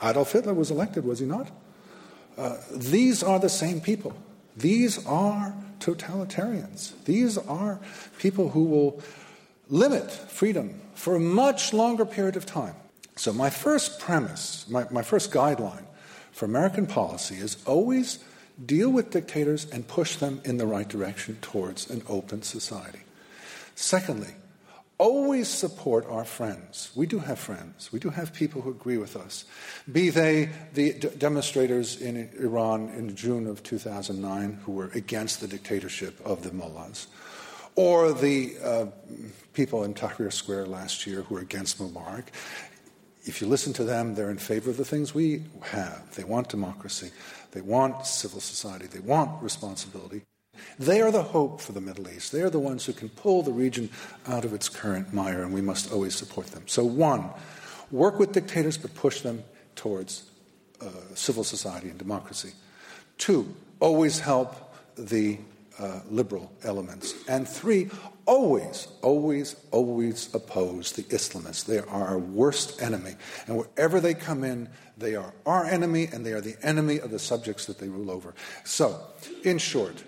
Adolf 0.00 0.30
Hitler 0.30 0.54
was 0.54 0.70
elected, 0.70 1.04
was 1.04 1.18
he 1.18 1.26
not? 1.26 1.50
Uh, 2.38 2.56
these 2.70 3.24
are 3.24 3.40
the 3.40 3.48
same 3.48 3.80
people. 3.80 4.16
These 4.56 5.04
are 5.04 5.52
totalitarians. 5.80 6.92
These 7.04 7.38
are 7.38 7.80
people 8.18 8.50
who 8.50 8.64
will 8.64 9.02
limit 9.68 10.10
freedom 10.12 10.80
for 10.94 11.16
a 11.16 11.20
much 11.20 11.72
longer 11.72 12.06
period 12.06 12.36
of 12.36 12.46
time. 12.46 12.76
So, 13.16 13.32
my 13.32 13.50
first 13.50 13.98
premise, 13.98 14.64
my, 14.68 14.86
my 14.92 15.02
first 15.02 15.32
guideline 15.32 15.86
for 16.30 16.44
American 16.44 16.86
policy 16.86 17.34
is 17.34 17.56
always 17.66 18.20
deal 18.64 18.90
with 18.90 19.10
dictators 19.10 19.68
and 19.70 19.88
push 19.88 20.16
them 20.16 20.40
in 20.44 20.58
the 20.58 20.66
right 20.66 20.88
direction 20.88 21.38
towards 21.42 21.90
an 21.90 22.02
open 22.08 22.42
society. 22.42 23.00
Secondly, 23.76 24.34
always 24.98 25.48
support 25.48 26.06
our 26.08 26.24
friends. 26.24 26.90
We 26.96 27.06
do 27.06 27.18
have 27.18 27.38
friends. 27.38 27.92
We 27.92 28.00
do 28.00 28.08
have 28.08 28.32
people 28.32 28.62
who 28.62 28.70
agree 28.70 28.96
with 28.96 29.16
us. 29.16 29.44
Be 29.92 30.08
they 30.08 30.48
the 30.72 30.94
d- 30.94 31.10
demonstrators 31.18 32.00
in 32.00 32.30
Iran 32.40 32.88
in 32.88 33.14
June 33.14 33.46
of 33.46 33.62
2009 33.62 34.60
who 34.64 34.72
were 34.72 34.90
against 34.94 35.40
the 35.40 35.46
dictatorship 35.46 36.18
of 36.24 36.42
the 36.42 36.52
mullahs, 36.52 37.06
or 37.74 38.14
the 38.14 38.54
uh, 38.64 38.86
people 39.52 39.84
in 39.84 39.92
Tahrir 39.92 40.32
Square 40.32 40.66
last 40.66 41.06
year 41.06 41.20
who 41.20 41.34
were 41.34 41.42
against 41.42 41.78
Mubarak. 41.78 42.28
If 43.24 43.42
you 43.42 43.46
listen 43.46 43.74
to 43.74 43.84
them, 43.84 44.14
they're 44.14 44.30
in 44.30 44.38
favor 44.38 44.70
of 44.70 44.78
the 44.78 44.84
things 44.86 45.14
we 45.14 45.42
have. 45.60 46.14
They 46.14 46.24
want 46.24 46.48
democracy, 46.48 47.10
they 47.50 47.60
want 47.60 48.06
civil 48.06 48.40
society, 48.40 48.86
they 48.86 49.00
want 49.00 49.42
responsibility. 49.42 50.22
They 50.78 51.00
are 51.00 51.10
the 51.10 51.22
hope 51.22 51.60
for 51.60 51.72
the 51.72 51.80
Middle 51.80 52.08
East. 52.08 52.32
They 52.32 52.42
are 52.42 52.50
the 52.50 52.58
ones 52.58 52.84
who 52.84 52.92
can 52.92 53.08
pull 53.08 53.42
the 53.42 53.52
region 53.52 53.90
out 54.26 54.44
of 54.44 54.52
its 54.52 54.68
current 54.68 55.12
mire, 55.12 55.42
and 55.42 55.52
we 55.52 55.60
must 55.60 55.92
always 55.92 56.14
support 56.14 56.48
them. 56.48 56.62
So, 56.66 56.84
one, 56.84 57.30
work 57.90 58.18
with 58.18 58.32
dictators, 58.32 58.78
but 58.78 58.94
push 58.94 59.20
them 59.20 59.44
towards 59.74 60.24
uh, 60.80 60.88
civil 61.14 61.44
society 61.44 61.88
and 61.88 61.98
democracy. 61.98 62.52
Two, 63.18 63.54
always 63.80 64.20
help 64.20 64.54
the 64.96 65.38
uh, 65.78 66.00
liberal 66.10 66.50
elements. 66.64 67.14
And 67.28 67.46
three, 67.46 67.90
always, 68.24 68.88
always, 69.02 69.56
always 69.70 70.34
oppose 70.34 70.92
the 70.92 71.02
Islamists. 71.04 71.66
They 71.66 71.78
are 71.78 72.06
our 72.06 72.18
worst 72.18 72.80
enemy. 72.82 73.14
And 73.46 73.58
wherever 73.58 74.00
they 74.00 74.14
come 74.14 74.44
in, 74.44 74.68
they 74.96 75.14
are 75.14 75.32
our 75.44 75.64
enemy, 75.64 76.08
and 76.12 76.24
they 76.24 76.32
are 76.32 76.40
the 76.40 76.56
enemy 76.62 76.98
of 76.98 77.10
the 77.10 77.18
subjects 77.18 77.66
that 77.66 77.78
they 77.78 77.88
rule 77.88 78.10
over. 78.10 78.34
So, 78.64 79.00
in 79.44 79.58
short, 79.58 80.02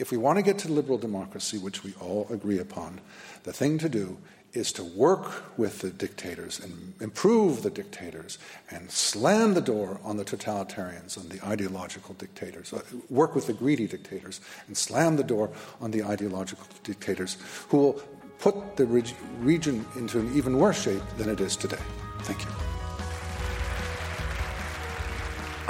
if 0.00 0.10
we 0.10 0.16
want 0.16 0.38
to 0.38 0.42
get 0.42 0.58
to 0.58 0.72
liberal 0.72 0.98
democracy, 0.98 1.58
which 1.58 1.84
we 1.84 1.94
all 2.00 2.26
agree 2.30 2.58
upon, 2.58 3.00
the 3.44 3.52
thing 3.52 3.78
to 3.78 3.88
do 3.88 4.16
is 4.52 4.72
to 4.72 4.82
work 4.82 5.56
with 5.58 5.80
the 5.80 5.90
dictators 5.90 6.58
and 6.58 6.94
improve 7.00 7.62
the 7.62 7.70
dictators 7.70 8.38
and 8.70 8.90
slam 8.90 9.54
the 9.54 9.60
door 9.60 10.00
on 10.02 10.16
the 10.16 10.24
totalitarians 10.24 11.16
and 11.16 11.30
the 11.30 11.46
ideological 11.46 12.14
dictators. 12.14 12.72
Uh, 12.72 12.80
work 13.10 13.34
with 13.34 13.46
the 13.46 13.52
greedy 13.52 13.86
dictators 13.86 14.40
and 14.66 14.76
slam 14.76 15.16
the 15.16 15.22
door 15.22 15.50
on 15.80 15.90
the 15.92 16.02
ideological 16.02 16.66
dictators 16.82 17.36
who 17.68 17.76
will 17.76 18.02
put 18.38 18.76
the 18.76 18.86
region 18.86 19.84
into 19.96 20.18
an 20.18 20.34
even 20.34 20.58
worse 20.58 20.82
shape 20.82 21.02
than 21.18 21.28
it 21.28 21.40
is 21.40 21.56
today. 21.56 21.84
Thank 22.22 22.42
you. 22.42 22.69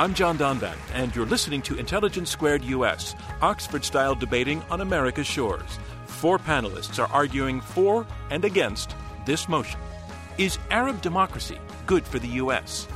I'm 0.01 0.15
John 0.15 0.39
Donvan, 0.39 0.79
and 0.95 1.15
you're 1.15 1.27
listening 1.27 1.61
to 1.61 1.77
Intelligence 1.77 2.31
Squared 2.31 2.65
US, 2.65 3.15
Oxford 3.43 3.85
style 3.85 4.15
debating 4.15 4.63
on 4.71 4.81
America's 4.81 5.27
shores. 5.27 5.79
Four 6.07 6.39
panelists 6.39 6.99
are 6.99 7.13
arguing 7.13 7.61
for 7.61 8.07
and 8.31 8.43
against 8.47 8.95
this 9.27 9.47
motion. 9.47 9.79
Is 10.39 10.59
Arab 10.71 11.03
democracy 11.03 11.59
good 11.85 12.07
for 12.07 12.19
the 12.19 12.29
U.S.? 12.29 12.89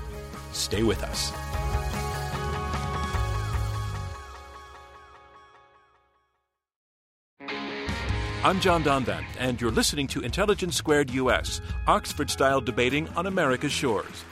Stay 0.53 0.83
with 0.83 1.03
us. 1.03 1.31
I'm 8.43 8.61
John 8.61 8.83
Donvan, 8.83 9.25
and 9.39 9.61
you're 9.61 9.71
listening 9.71 10.07
to 10.07 10.23
Intelligence 10.23 10.75
Squared 10.75 11.11
US, 11.11 11.61
Oxford 11.87 12.31
style 12.31 12.63
debating 12.63 13.11
on 13.11 13.27
America's 13.27 13.73
shores. 13.73 14.25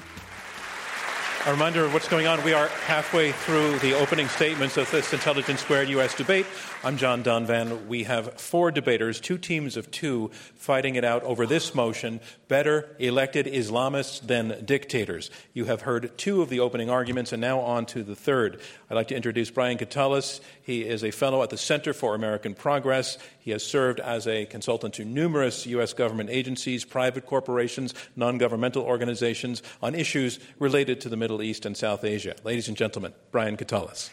A 1.45 1.51
reminder 1.51 1.85
of 1.85 1.93
what's 1.93 2.07
going 2.07 2.29
on. 2.29 2.45
We 2.45 2.53
are 2.53 2.69
halfway 2.69 3.33
through 3.33 3.81
the 3.81 3.95
opening 3.95 4.29
statements 4.29 4.77
of 4.77 4.89
this 4.93 5.13
Intelligence 5.13 5.61
Squared 5.61 5.89
U.S. 5.89 6.15
debate. 6.15 6.47
I'm 6.85 6.97
John 6.97 7.25
Donvan. 7.25 7.89
We 7.89 8.05
have 8.05 8.41
four 8.41 8.71
debaters, 8.71 9.19
two 9.19 9.39
teams 9.39 9.77
of 9.77 9.91
two, 9.91 10.31
fighting 10.55 10.95
it 10.95 11.03
out 11.03 11.25
over 11.25 11.45
this 11.45 11.75
motion 11.75 12.21
better 12.53 12.95
elected 12.99 13.47
Islamists 13.47 14.21
than 14.21 14.63
dictators. 14.67 15.31
You 15.55 15.65
have 15.65 15.81
heard 15.81 16.19
two 16.19 16.43
of 16.43 16.51
the 16.51 16.61
opening 16.61 16.91
arguments, 16.91 17.33
and 17.33 17.41
now 17.41 17.61
on 17.61 17.87
to 17.87 18.03
the 18.03 18.15
third. 18.15 18.61
I'd 18.91 18.95
like 18.95 19.09
to 19.09 19.17
introduce 19.17 19.51
Brian 19.51 19.79
Katulis. 19.79 20.41
He 20.63 20.83
is 20.83 21.03
a 21.03 21.11
fellow 21.11 21.43
at 21.43 21.49
the 21.49 21.57
Center 21.57 21.95
for 21.95 22.15
American 22.15 22.55
Progress. 22.55 23.17
He 23.41 23.53
has 23.53 23.65
served 23.65 24.01
as 24.01 24.27
a 24.27 24.45
consultant 24.45 24.93
to 24.95 25.07
numerous 25.07 25.65
U.S. 25.65 25.95
government 25.95 26.29
agencies, 26.29 26.85
private 26.85 27.25
corporations, 27.25 27.95
non 28.17 28.37
governmental 28.37 28.83
organizations 28.83 29.63
on 29.83 29.95
issues 29.95 30.39
related 30.59 31.01
to 31.01 31.09
the 31.09 31.17
Middle 31.17 31.32
East 31.41 31.65
and 31.65 31.77
South 31.77 32.05
Asia. 32.05 32.35
Ladies 32.43 32.69
and 32.69 32.77
gentlemen, 32.77 33.15
Brian 33.31 33.57
Katulis. 33.57 34.11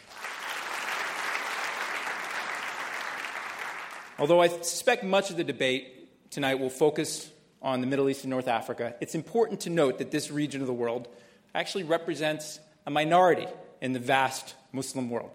Although 4.18 4.40
I 4.40 4.48
suspect 4.48 5.02
much 5.02 5.30
of 5.30 5.36
the 5.36 5.44
debate 5.44 6.30
tonight 6.30 6.60
will 6.60 6.70
focus 6.70 7.30
on 7.60 7.80
the 7.80 7.86
Middle 7.86 8.08
East 8.08 8.22
and 8.22 8.30
North 8.30 8.48
Africa, 8.48 8.94
it's 9.00 9.14
important 9.14 9.60
to 9.62 9.70
note 9.70 9.98
that 9.98 10.10
this 10.10 10.30
region 10.30 10.60
of 10.60 10.66
the 10.66 10.72
world 10.72 11.08
actually 11.54 11.84
represents 11.84 12.60
a 12.86 12.90
minority 12.90 13.48
in 13.80 13.92
the 13.92 13.98
vast 13.98 14.54
Muslim 14.72 15.10
world. 15.10 15.30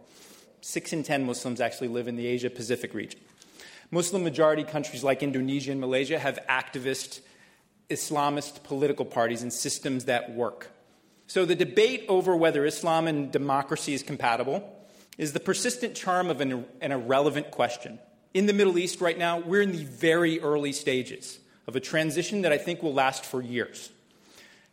Six 0.61 0.93
in 0.93 1.03
ten 1.03 1.25
Muslims 1.25 1.61
actually 1.61 1.89
live 1.89 2.07
in 2.07 2.15
the 2.15 2.25
Asia 2.25 2.49
Pacific 2.49 2.93
region. 2.93 3.19
Muslim 3.91 4.23
majority 4.23 4.63
countries 4.63 5.03
like 5.03 5.21
Indonesia 5.21 5.71
and 5.71 5.79
Malaysia 5.79 6.17
have 6.17 6.39
activist 6.49 7.19
Islamist 7.89 8.63
political 8.63 9.05
parties 9.05 9.43
and 9.43 9.53
systems 9.53 10.05
that 10.05 10.33
work. 10.33 10.71
So 11.27 11.45
the 11.45 11.55
debate 11.55 12.05
over 12.07 12.35
whether 12.35 12.65
Islam 12.65 13.07
and 13.07 13.31
democracy 13.31 13.93
is 13.93 14.03
compatible 14.03 14.71
is 15.17 15.33
the 15.33 15.39
persistent 15.39 15.95
charm 15.95 16.29
of 16.29 16.41
an, 16.41 16.65
an, 16.81 16.91
irrelevant 16.91 17.51
question. 17.51 17.99
In 18.33 18.45
the 18.45 18.53
Middle 18.53 18.77
East 18.77 19.01
right 19.01 19.17
now, 19.17 19.39
we're 19.39 19.61
in 19.61 19.71
the 19.71 19.83
very 19.83 20.39
early 20.41 20.71
stages 20.71 21.39
of 21.67 21.75
a 21.75 21.79
transition 21.79 22.41
that 22.41 22.51
I 22.51 22.57
think 22.57 22.83
will 22.83 22.93
last 22.93 23.25
for 23.25 23.41
years. 23.41 23.89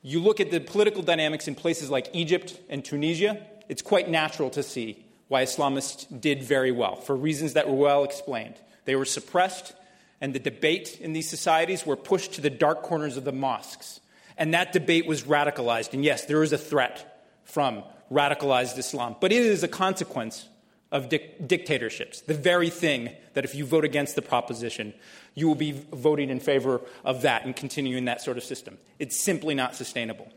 You 0.02 0.20
look 0.20 0.40
at 0.40 0.50
the 0.50 0.60
political 0.60 1.02
dynamics 1.02 1.46
in 1.46 1.54
places 1.54 1.90
like 1.90 2.10
Egypt 2.12 2.60
and 2.68 2.84
Tunisia, 2.84 3.46
it's 3.68 3.82
quite 3.82 4.10
natural 4.10 4.50
to 4.50 4.62
see 4.62 5.04
why 5.28 5.44
Islamists 5.44 6.20
did 6.20 6.42
very 6.42 6.72
well, 6.72 6.96
for 6.96 7.16
reasons 7.16 7.54
that 7.54 7.68
were 7.68 7.74
well 7.74 8.04
explained. 8.04 8.56
They 8.84 8.96
were 8.96 9.04
suppressed, 9.04 9.72
and 10.20 10.34
the 10.34 10.38
debate 10.38 11.00
in 11.00 11.14
these 11.14 11.30
societies 11.30 11.86
were 11.86 11.96
pushed 11.96 12.34
to 12.34 12.40
the 12.40 12.50
dark 12.50 12.82
corners 12.82 13.16
of 13.16 13.24
the 13.24 13.32
mosques. 13.32 14.00
And 14.36 14.54
that 14.54 14.72
debate 14.72 15.06
was 15.06 15.22
radicalized. 15.22 15.92
And 15.92 16.04
yes, 16.04 16.26
there 16.26 16.42
is 16.42 16.52
a 16.52 16.58
threat 16.58 17.28
from 17.44 17.82
radicalized 18.10 18.78
Islam, 18.78 19.16
but 19.20 19.32
it 19.32 19.42
is 19.42 19.62
a 19.62 19.68
consequence 19.68 20.48
of 20.90 21.08
dic- 21.08 21.48
dictatorships, 21.48 22.20
the 22.20 22.34
very 22.34 22.68
thing 22.68 23.10
that 23.32 23.44
if 23.44 23.54
you 23.54 23.64
vote 23.64 23.84
against 23.84 24.14
the 24.14 24.22
proposition, 24.22 24.92
you 25.34 25.48
will 25.48 25.54
be 25.54 25.72
voting 25.72 26.28
in 26.28 26.38
favor 26.38 26.82
of 27.04 27.22
that 27.22 27.46
and 27.46 27.56
continuing 27.56 28.04
that 28.04 28.20
sort 28.20 28.36
of 28.36 28.44
system. 28.44 28.76
It's 28.98 29.18
simply 29.18 29.54
not 29.54 29.74
sustainable. 29.74 30.30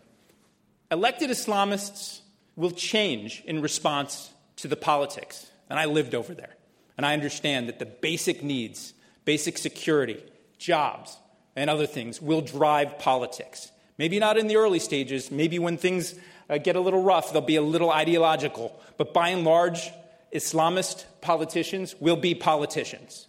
Elected 0.89 1.29
Islamists 1.29 2.21
will 2.55 2.71
change 2.71 3.43
in 3.45 3.61
response 3.61 4.31
to 4.57 4.69
the 4.69 4.77
politics. 4.77 5.51
And 5.69 5.77
I 5.77 5.85
lived 5.85 6.15
over 6.15 6.33
there. 6.33 6.55
And 6.97 7.05
I 7.05 7.13
understand 7.13 7.67
that 7.67 7.79
the 7.79 7.85
basic 7.85 8.41
needs, 8.41 8.93
basic 9.25 9.57
security, 9.57 10.23
jobs, 10.57 11.17
and 11.55 11.69
other 11.69 11.87
things 11.87 12.21
will 12.21 12.41
drive 12.41 12.97
politics. 12.99 13.71
Maybe 13.97 14.19
not 14.19 14.37
in 14.37 14.47
the 14.47 14.57
early 14.57 14.79
stages, 14.79 15.31
maybe 15.31 15.59
when 15.59 15.77
things 15.77 16.15
uh, 16.49 16.57
get 16.57 16.75
a 16.75 16.81
little 16.81 17.01
rough, 17.01 17.31
they'll 17.31 17.41
be 17.41 17.55
a 17.55 17.61
little 17.61 17.91
ideological. 17.91 18.77
But 18.97 19.13
by 19.13 19.29
and 19.29 19.43
large, 19.43 19.89
Islamist 20.33 21.05
politicians 21.21 21.95
will 21.99 22.17
be 22.17 22.35
politicians. 22.35 23.27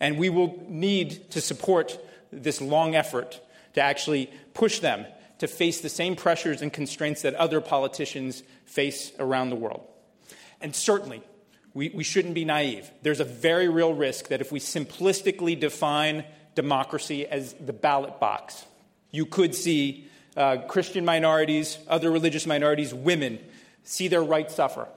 And 0.00 0.18
we 0.18 0.30
will 0.30 0.64
need 0.68 1.30
to 1.30 1.40
support 1.40 1.98
this 2.32 2.60
long 2.60 2.96
effort 2.96 3.40
to 3.74 3.80
actually 3.80 4.30
push 4.52 4.80
them 4.80 5.06
to 5.38 5.46
face 5.46 5.80
the 5.80 5.88
same 5.88 6.16
pressures 6.16 6.62
and 6.62 6.72
constraints 6.72 7.22
that 7.22 7.34
other 7.34 7.60
politicians 7.60 8.42
face 8.64 9.12
around 9.18 9.50
the 9.50 9.56
world. 9.56 9.86
And 10.60 10.74
certainly, 10.74 11.22
we, 11.72 11.90
we 11.90 12.04
shouldn't 12.04 12.34
be 12.34 12.44
naive. 12.44 12.90
There's 13.02 13.20
a 13.20 13.24
very 13.24 13.68
real 13.68 13.94
risk 13.94 14.28
that 14.28 14.40
if 14.40 14.52
we 14.52 14.60
simplistically 14.60 15.58
define 15.58 16.24
democracy 16.54 17.26
as 17.26 17.52
the 17.54 17.72
ballot 17.72 18.20
box, 18.20 18.64
you 19.14 19.26
could 19.26 19.54
see 19.54 20.08
uh, 20.36 20.56
Christian 20.66 21.04
minorities, 21.04 21.78
other 21.86 22.10
religious 22.10 22.46
minorities, 22.46 22.92
women 22.92 23.38
see 23.84 24.08
their 24.08 24.24
rights 24.24 24.56
suffer. 24.56 24.88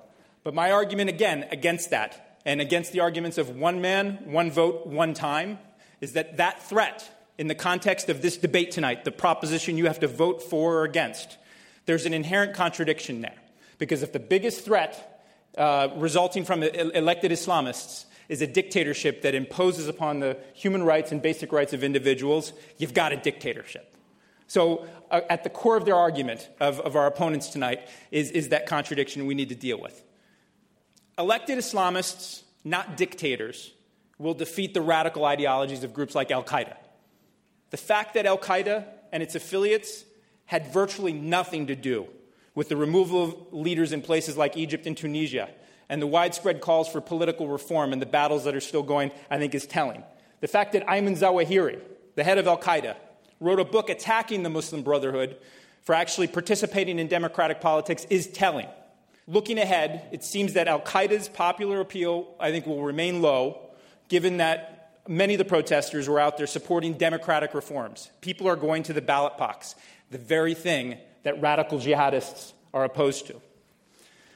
But 0.43 0.55
my 0.55 0.71
argument, 0.71 1.09
again, 1.09 1.45
against 1.51 1.91
that, 1.91 2.39
and 2.43 2.59
against 2.59 2.93
the 2.93 3.01
arguments 3.01 3.37
of 3.37 3.55
one 3.55 3.79
man, 3.81 4.19
one 4.25 4.49
vote, 4.49 4.87
one 4.87 5.13
time, 5.13 5.59
is 6.01 6.13
that 6.13 6.37
that 6.37 6.63
threat, 6.63 7.11
in 7.37 7.47
the 7.47 7.55
context 7.55 8.09
of 8.09 8.21
this 8.21 8.37
debate 8.37 8.71
tonight, 8.71 9.05
the 9.05 9.11
proposition 9.11 9.77
you 9.77 9.85
have 9.85 9.99
to 9.99 10.07
vote 10.07 10.41
for 10.41 10.77
or 10.77 10.83
against, 10.83 11.37
there's 11.85 12.05
an 12.05 12.13
inherent 12.13 12.55
contradiction 12.55 13.21
there. 13.21 13.35
Because 13.77 14.01
if 14.01 14.13
the 14.13 14.19
biggest 14.19 14.65
threat 14.65 15.21
uh, 15.57 15.89
resulting 15.97 16.43
from 16.43 16.63
elected 16.63 17.31
Islamists 17.31 18.05
is 18.29 18.41
a 18.41 18.47
dictatorship 18.47 19.21
that 19.21 19.35
imposes 19.35 19.87
upon 19.87 20.21
the 20.21 20.37
human 20.53 20.81
rights 20.81 21.11
and 21.11 21.21
basic 21.21 21.51
rights 21.51 21.73
of 21.73 21.83
individuals, 21.83 22.53
you've 22.77 22.95
got 22.95 23.11
a 23.11 23.17
dictatorship. 23.17 23.96
So, 24.47 24.87
uh, 25.11 25.21
at 25.29 25.43
the 25.43 25.49
core 25.49 25.77
of 25.77 25.85
their 25.85 25.95
argument 25.95 26.49
of, 26.59 26.79
of 26.79 26.95
our 26.95 27.05
opponents 27.05 27.49
tonight 27.49 27.87
is, 28.11 28.31
is 28.31 28.49
that 28.49 28.65
contradiction 28.65 29.25
we 29.25 29.35
need 29.35 29.49
to 29.49 29.55
deal 29.55 29.79
with. 29.79 30.03
Elected 31.17 31.57
Islamists, 31.57 32.43
not 32.63 32.95
dictators, 32.95 33.73
will 34.17 34.33
defeat 34.33 34.73
the 34.73 34.81
radical 34.81 35.25
ideologies 35.25 35.83
of 35.83 35.93
groups 35.93 36.15
like 36.15 36.31
Al 36.31 36.43
Qaeda. 36.43 36.75
The 37.69 37.77
fact 37.77 38.13
that 38.13 38.25
Al 38.25 38.37
Qaeda 38.37 38.85
and 39.11 39.21
its 39.21 39.35
affiliates 39.35 40.05
had 40.45 40.71
virtually 40.73 41.13
nothing 41.13 41.67
to 41.67 41.75
do 41.75 42.07
with 42.55 42.69
the 42.69 42.77
removal 42.77 43.23
of 43.23 43.35
leaders 43.51 43.91
in 43.91 44.01
places 44.01 44.37
like 44.37 44.57
Egypt 44.57 44.87
and 44.87 44.97
Tunisia 44.97 45.49
and 45.89 46.01
the 46.01 46.07
widespread 46.07 46.61
calls 46.61 46.87
for 46.89 47.01
political 47.01 47.47
reform 47.47 47.93
and 47.93 48.01
the 48.01 48.05
battles 48.05 48.45
that 48.45 48.55
are 48.55 48.61
still 48.61 48.83
going, 48.83 49.11
I 49.29 49.37
think, 49.37 49.53
is 49.53 49.65
telling. 49.65 50.03
The 50.41 50.47
fact 50.47 50.73
that 50.73 50.85
Ayman 50.87 51.17
Zawahiri, 51.17 51.79
the 52.15 52.23
head 52.23 52.37
of 52.37 52.47
Al 52.47 52.57
Qaeda, 52.57 52.95
wrote 53.39 53.59
a 53.59 53.65
book 53.65 53.89
attacking 53.89 54.43
the 54.43 54.49
Muslim 54.49 54.81
Brotherhood 54.81 55.37
for 55.83 55.95
actually 55.95 56.27
participating 56.27 56.99
in 56.99 57.07
democratic 57.07 57.61
politics 57.61 58.05
is 58.09 58.27
telling. 58.27 58.67
Looking 59.27 59.57
ahead, 59.57 60.07
it 60.11 60.23
seems 60.23 60.53
that 60.53 60.67
Al 60.67 60.79
Qaeda's 60.79 61.29
popular 61.29 61.81
appeal, 61.81 62.33
I 62.39 62.51
think, 62.51 62.65
will 62.65 62.83
remain 62.83 63.21
low, 63.21 63.59
given 64.07 64.37
that 64.37 65.01
many 65.07 65.33
of 65.33 65.37
the 65.37 65.45
protesters 65.45 66.07
were 66.07 66.19
out 66.19 66.37
there 66.37 66.47
supporting 66.47 66.93
democratic 66.93 67.53
reforms. 67.53 68.09
People 68.21 68.47
are 68.47 68.55
going 68.55 68.83
to 68.83 68.93
the 68.93 69.01
ballot 69.01 69.37
box, 69.37 69.75
the 70.11 70.17
very 70.17 70.53
thing 70.53 70.97
that 71.23 71.41
radical 71.41 71.79
jihadists 71.79 72.53
are 72.73 72.83
opposed 72.83 73.27
to. 73.27 73.41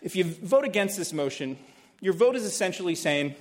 If 0.02 0.16
you 0.16 0.24
vote 0.24 0.66
against 0.66 0.98
this 0.98 1.14
motion, 1.14 1.58
your 2.00 2.14
vote 2.14 2.36
is 2.36 2.44
essentially 2.44 2.96
saying, 2.96 3.36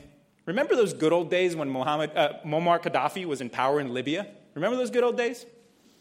remember 0.47 0.77
those 0.77 0.93
good 0.93 1.13
old 1.13 1.31
days 1.31 1.57
when 1.57 1.71
Mohammed, 1.71 2.17
uh, 2.17 2.35
Muammar 2.45 2.83
Gaddafi 2.83 3.25
was 3.25 3.41
in 3.41 3.51
power 3.51 3.81
in 3.81 3.95
Libya? 3.95 4.27
Remember 4.55 4.77
those 4.77 4.91
good 4.91 5.05
old 5.05 5.17
days? 5.17 5.47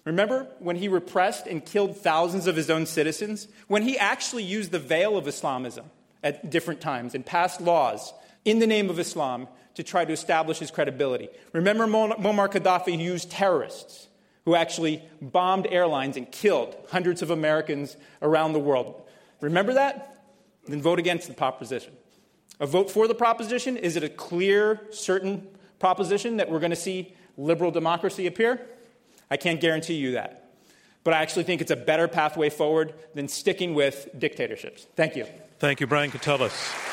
Remember 0.05 0.47
when 0.59 0.75
he 0.75 0.87
repressed 0.87 1.45
and 1.45 1.65
killed 1.65 1.97
thousands 1.97 2.47
of 2.47 2.55
his 2.55 2.69
own 2.69 2.85
citizens? 2.85 3.47
When 3.67 3.83
he 3.83 3.97
actually 3.97 4.43
used 4.43 4.71
the 4.71 4.79
veil 4.79 5.17
of 5.17 5.27
Islamism 5.27 5.85
at 6.23 6.49
different 6.49 6.81
times 6.81 7.15
and 7.15 7.25
passed 7.25 7.61
laws 7.61 8.13
in 8.45 8.59
the 8.59 8.67
name 8.67 8.89
of 8.89 8.99
Islam 8.99 9.47
to 9.75 9.83
try 9.83 10.05
to 10.05 10.13
establish 10.13 10.59
his 10.59 10.71
credibility. 10.71 11.29
Remember 11.53 11.85
Muammar 11.85 12.49
Gaddafi 12.49 12.97
used 12.97 13.31
terrorists 13.31 14.07
who 14.45 14.55
actually 14.55 15.03
bombed 15.21 15.67
airlines 15.69 16.17
and 16.17 16.31
killed 16.31 16.75
hundreds 16.89 17.21
of 17.21 17.29
Americans 17.29 17.95
around 18.21 18.53
the 18.53 18.59
world. 18.59 19.01
Remember 19.41 19.73
that? 19.73 20.23
Then 20.67 20.81
vote 20.81 20.99
against 20.99 21.27
the 21.27 21.33
proposition. 21.33 21.93
A 22.59 22.65
vote 22.65 22.89
for 22.89 23.07
the 23.07 23.15
proposition, 23.15 23.77
is 23.77 23.95
it 23.95 24.03
a 24.03 24.09
clear, 24.09 24.81
certain 24.91 25.47
proposition 25.77 26.37
that 26.37 26.49
we're 26.49 26.59
going 26.59 26.71
to 26.71 26.75
see 26.75 27.13
liberal 27.39 27.71
democracy 27.71 28.27
appear? 28.27 28.61
I 29.31 29.37
can't 29.37 29.61
guarantee 29.61 29.95
you 29.95 30.11
that. 30.11 30.51
But 31.03 31.13
I 31.13 31.21
actually 31.21 31.43
think 31.43 31.61
it's 31.61 31.71
a 31.71 31.75
better 31.75 32.07
pathway 32.07 32.49
forward 32.49 32.93
than 33.15 33.27
sticking 33.27 33.73
with 33.73 34.09
dictatorships. 34.17 34.85
Thank 34.95 35.15
you. 35.15 35.25
Thank 35.59 35.79
you, 35.79 35.87
Brian 35.87 36.11
Katulis. 36.11 36.87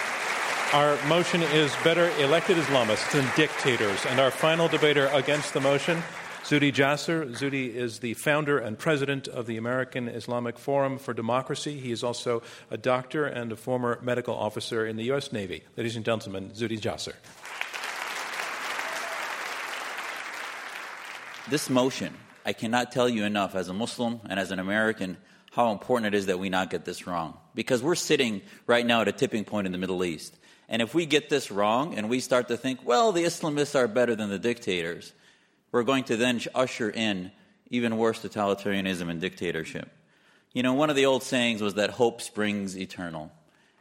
Our 0.72 0.96
motion 1.06 1.42
is 1.42 1.74
better 1.84 2.10
elected 2.18 2.56
Islamists 2.56 3.10
than 3.12 3.26
dictators. 3.36 4.04
And 4.06 4.20
our 4.20 4.30
final 4.30 4.68
debater 4.68 5.06
against 5.12 5.54
the 5.54 5.60
motion, 5.60 6.02
Zuhdi 6.42 6.72
Jasser. 6.72 7.28
Zuhdi 7.36 7.74
is 7.74 7.98
the 7.98 8.14
founder 8.14 8.58
and 8.58 8.78
president 8.78 9.26
of 9.26 9.46
the 9.46 9.56
American 9.56 10.08
Islamic 10.08 10.58
Forum 10.58 10.98
for 10.98 11.12
Democracy. 11.12 11.78
He 11.78 11.90
is 11.90 12.04
also 12.04 12.42
a 12.70 12.76
doctor 12.76 13.26
and 13.26 13.52
a 13.52 13.56
former 13.56 13.98
medical 14.02 14.34
officer 14.34 14.86
in 14.86 14.96
the 14.96 15.04
U.S. 15.04 15.32
Navy. 15.32 15.64
Ladies 15.76 15.96
and 15.96 16.04
gentlemen, 16.04 16.50
Zuhdi 16.50 16.80
Jasser. 16.80 17.14
This 21.48 21.70
motion, 21.70 22.12
I 22.44 22.52
cannot 22.52 22.90
tell 22.90 23.08
you 23.08 23.22
enough 23.24 23.54
as 23.54 23.68
a 23.68 23.72
Muslim 23.72 24.20
and 24.28 24.40
as 24.40 24.50
an 24.50 24.58
American 24.58 25.16
how 25.52 25.70
important 25.70 26.12
it 26.12 26.18
is 26.18 26.26
that 26.26 26.40
we 26.40 26.48
not 26.48 26.70
get 26.70 26.84
this 26.84 27.06
wrong. 27.06 27.38
Because 27.54 27.84
we're 27.84 27.94
sitting 27.94 28.42
right 28.66 28.84
now 28.84 29.02
at 29.02 29.08
a 29.08 29.12
tipping 29.12 29.44
point 29.44 29.66
in 29.66 29.72
the 29.72 29.78
Middle 29.78 30.04
East. 30.04 30.36
And 30.68 30.82
if 30.82 30.92
we 30.92 31.06
get 31.06 31.28
this 31.28 31.52
wrong 31.52 31.94
and 31.94 32.10
we 32.10 32.18
start 32.18 32.48
to 32.48 32.56
think, 32.56 32.84
well, 32.84 33.12
the 33.12 33.22
Islamists 33.22 33.76
are 33.76 33.86
better 33.86 34.16
than 34.16 34.28
the 34.28 34.40
dictators, 34.40 35.12
we're 35.70 35.84
going 35.84 36.02
to 36.04 36.16
then 36.16 36.40
usher 36.52 36.90
in 36.90 37.30
even 37.70 37.96
worse 37.96 38.20
totalitarianism 38.22 39.08
and 39.08 39.20
dictatorship. 39.20 39.88
You 40.52 40.64
know, 40.64 40.74
one 40.74 40.90
of 40.90 40.96
the 40.96 41.06
old 41.06 41.22
sayings 41.22 41.62
was 41.62 41.74
that 41.74 41.90
hope 41.90 42.22
springs 42.22 42.76
eternal. 42.76 43.30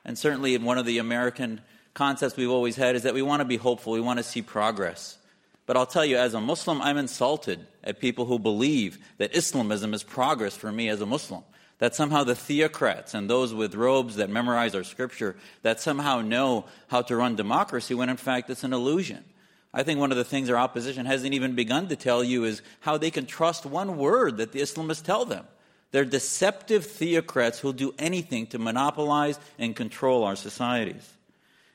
And 0.04 0.20
certainly, 0.20 0.56
one 0.60 0.78
of 0.78 0.86
the 0.86 1.00
American 1.00 1.62
concepts 1.96 2.38
we've 2.38 2.50
always 2.50 2.76
had 2.76 2.96
is 2.96 3.04
that 3.04 3.16
we 3.16 3.24
want 3.24 3.40
to 3.40 3.46
be 3.46 3.58
hopeful, 3.58 3.94
we 3.94 4.02
want 4.02 4.20
to 4.20 4.24
see 4.24 4.44
progress. 4.44 5.18
But 5.66 5.78
I'll 5.78 5.86
tell 5.86 6.06
you, 6.06 6.18
as 6.18 6.34
a 6.34 6.42
Muslim, 6.42 6.82
I'm 6.82 6.98
insulted 6.98 7.66
at 7.84 8.00
people 8.00 8.26
who 8.26 8.38
believe 8.38 9.00
that 9.18 9.36
Islamism 9.36 9.94
is 9.94 10.04
progress 10.04 10.56
for 10.56 10.72
me 10.72 10.90
as 10.90 11.02
a 11.02 11.06
Muslim. 11.06 11.44
That 11.80 11.96
somehow 11.96 12.24
the 12.24 12.36
theocrats 12.36 13.14
and 13.14 13.30
those 13.30 13.54
with 13.54 13.76
robes 13.76 14.16
that 14.16 14.30
memorize 14.30 14.76
our 14.76 14.84
scripture, 14.84 15.36
that 15.62 15.82
somehow 15.82 16.22
know 16.22 16.66
how 16.88 17.02
to 17.02 17.16
run 17.16 17.36
democracy 17.36 17.94
when 17.94 18.10
in 18.10 18.18
fact 18.18 18.50
it's 18.50 18.64
an 18.64 18.72
illusion. 18.72 19.26
I 19.74 19.84
think 19.84 20.00
one 20.00 20.12
of 20.12 20.18
the 20.18 20.24
things 20.24 20.50
our 20.50 20.56
opposition 20.56 21.06
hasn't 21.06 21.34
even 21.34 21.54
begun 21.54 21.90
to 21.90 21.98
tell 21.98 22.24
you 22.24 22.46
is 22.46 22.62
how 22.80 22.98
they 22.98 23.12
can 23.12 23.26
trust 23.26 23.66
one 23.66 23.98
word 23.98 24.38
that 24.38 24.54
the 24.54 24.62
Islamists 24.62 25.04
tell 25.04 25.26
them. 25.26 25.46
They're 25.92 26.06
deceptive 26.06 26.86
theocrats 26.86 27.60
who'll 27.60 27.74
do 27.74 27.94
anything 28.00 28.48
to 28.48 28.60
monopolize 28.60 29.38
and 29.60 29.76
control 29.76 30.24
our 30.24 30.38
societies. 30.38 31.15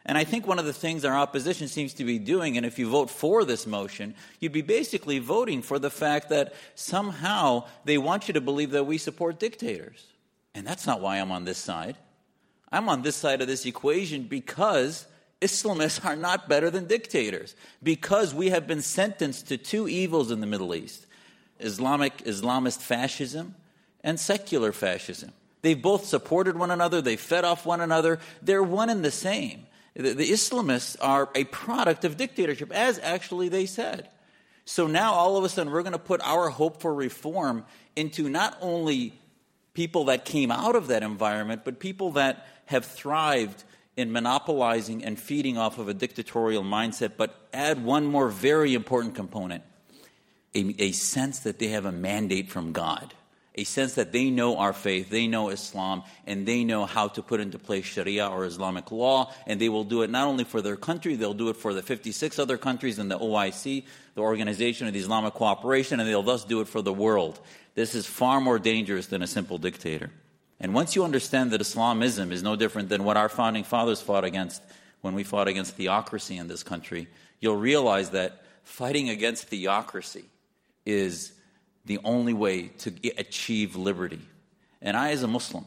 And 0.06 0.16
I 0.16 0.24
think 0.24 0.46
one 0.46 0.58
of 0.58 0.64
the 0.64 0.72
things 0.72 1.04
our 1.04 1.16
opposition 1.16 1.68
seems 1.68 1.94
to 1.94 2.04
be 2.04 2.18
doing, 2.18 2.56
and 2.56 2.64
if 2.64 2.78
you 2.78 2.88
vote 2.88 3.10
for 3.10 3.44
this 3.44 3.66
motion, 3.66 4.14
you'd 4.38 4.52
be 4.52 4.62
basically 4.62 5.18
voting 5.18 5.60
for 5.60 5.78
the 5.78 5.90
fact 5.90 6.30
that 6.30 6.54
somehow 6.74 7.66
they 7.84 7.98
want 7.98 8.26
you 8.26 8.34
to 8.34 8.40
believe 8.40 8.70
that 8.70 8.84
we 8.84 8.96
support 8.96 9.38
dictators. 9.38 10.06
And 10.54 10.66
that's 10.66 10.86
not 10.86 11.00
why 11.00 11.18
I'm 11.18 11.30
on 11.30 11.44
this 11.44 11.58
side. 11.58 11.96
I'm 12.72 12.88
on 12.88 13.02
this 13.02 13.16
side 13.16 13.40
of 13.42 13.46
this 13.46 13.66
equation 13.66 14.22
because 14.22 15.06
Islamists 15.40 16.04
are 16.06 16.16
not 16.16 16.48
better 16.48 16.70
than 16.70 16.86
dictators, 16.86 17.54
because 17.82 18.34
we 18.34 18.50
have 18.50 18.66
been 18.66 18.82
sentenced 18.82 19.48
to 19.48 19.58
two 19.58 19.86
evils 19.88 20.30
in 20.30 20.40
the 20.40 20.46
Middle 20.46 20.74
East 20.74 21.06
Islamic, 21.58 22.18
Islamist 22.24 22.78
fascism 22.78 23.54
and 24.02 24.18
secular 24.18 24.72
fascism. 24.72 25.32
They've 25.60 25.80
both 25.80 26.06
supported 26.06 26.56
one 26.56 26.70
another, 26.70 27.02
they 27.02 27.16
fed 27.16 27.44
off 27.44 27.66
one 27.66 27.82
another, 27.82 28.18
they're 28.40 28.62
one 28.62 28.88
and 28.88 29.04
the 29.04 29.10
same. 29.10 29.66
The, 29.94 30.14
the 30.14 30.30
Islamists 30.30 30.96
are 31.00 31.28
a 31.34 31.44
product 31.44 32.04
of 32.04 32.16
dictatorship, 32.16 32.72
as 32.72 32.98
actually 32.98 33.48
they 33.48 33.66
said. 33.66 34.08
So 34.64 34.86
now 34.86 35.14
all 35.14 35.36
of 35.36 35.44
a 35.44 35.48
sudden 35.48 35.72
we're 35.72 35.82
going 35.82 35.92
to 35.92 35.98
put 35.98 36.20
our 36.22 36.48
hope 36.48 36.80
for 36.80 36.94
reform 36.94 37.64
into 37.96 38.28
not 38.28 38.56
only 38.60 39.18
people 39.74 40.04
that 40.04 40.24
came 40.24 40.50
out 40.50 40.76
of 40.76 40.88
that 40.88 41.02
environment, 41.02 41.62
but 41.64 41.80
people 41.80 42.12
that 42.12 42.46
have 42.66 42.84
thrived 42.84 43.64
in 43.96 44.12
monopolizing 44.12 45.04
and 45.04 45.18
feeding 45.18 45.58
off 45.58 45.78
of 45.78 45.88
a 45.88 45.94
dictatorial 45.94 46.62
mindset, 46.62 47.12
but 47.16 47.48
add 47.52 47.84
one 47.84 48.06
more 48.06 48.28
very 48.28 48.74
important 48.74 49.14
component 49.14 49.64
a, 50.54 50.74
a 50.78 50.92
sense 50.92 51.40
that 51.40 51.58
they 51.58 51.68
have 51.68 51.84
a 51.84 51.92
mandate 51.92 52.50
from 52.50 52.72
God. 52.72 53.14
A 53.54 53.64
sense 53.64 53.94
that 53.94 54.12
they 54.12 54.30
know 54.30 54.58
our 54.58 54.72
faith, 54.72 55.10
they 55.10 55.26
know 55.26 55.48
Islam, 55.48 56.04
and 56.26 56.46
they 56.46 56.62
know 56.62 56.86
how 56.86 57.08
to 57.08 57.22
put 57.22 57.40
into 57.40 57.58
place 57.58 57.84
Sharia 57.84 58.28
or 58.28 58.44
Islamic 58.44 58.92
law, 58.92 59.32
and 59.46 59.60
they 59.60 59.68
will 59.68 59.84
do 59.84 60.02
it 60.02 60.10
not 60.10 60.28
only 60.28 60.44
for 60.44 60.62
their 60.62 60.76
country, 60.76 61.16
they'll 61.16 61.34
do 61.34 61.48
it 61.48 61.56
for 61.56 61.74
the 61.74 61.82
56 61.82 62.38
other 62.38 62.56
countries 62.56 62.98
in 62.98 63.08
the 63.08 63.18
OIC, 63.18 63.84
the 64.14 64.20
Organization 64.20 64.86
of 64.86 64.92
the 64.92 65.00
Islamic 65.00 65.34
Cooperation, 65.34 65.98
and 65.98 66.08
they'll 66.08 66.22
thus 66.22 66.44
do 66.44 66.60
it 66.60 66.68
for 66.68 66.80
the 66.80 66.92
world. 66.92 67.40
This 67.74 67.94
is 67.94 68.06
far 68.06 68.40
more 68.40 68.58
dangerous 68.58 69.08
than 69.08 69.22
a 69.22 69.26
simple 69.26 69.58
dictator. 69.58 70.10
And 70.60 70.74
once 70.74 70.94
you 70.94 71.04
understand 71.04 71.50
that 71.50 71.60
Islamism 71.60 72.30
is 72.32 72.42
no 72.42 72.54
different 72.54 72.88
than 72.88 73.02
what 73.02 73.16
our 73.16 73.28
founding 73.28 73.64
fathers 73.64 74.00
fought 74.00 74.24
against 74.24 74.62
when 75.00 75.14
we 75.14 75.24
fought 75.24 75.48
against 75.48 75.76
theocracy 75.76 76.36
in 76.36 76.46
this 76.46 76.62
country, 76.62 77.08
you'll 77.40 77.56
realize 77.56 78.10
that 78.10 78.44
fighting 78.62 79.08
against 79.08 79.48
theocracy 79.48 80.24
is 80.84 81.32
the 81.84 81.98
only 82.04 82.32
way 82.32 82.68
to 82.78 82.92
achieve 83.16 83.76
liberty. 83.76 84.20
And 84.82 84.96
I, 84.96 85.10
as 85.10 85.22
a 85.22 85.28
Muslim, 85.28 85.64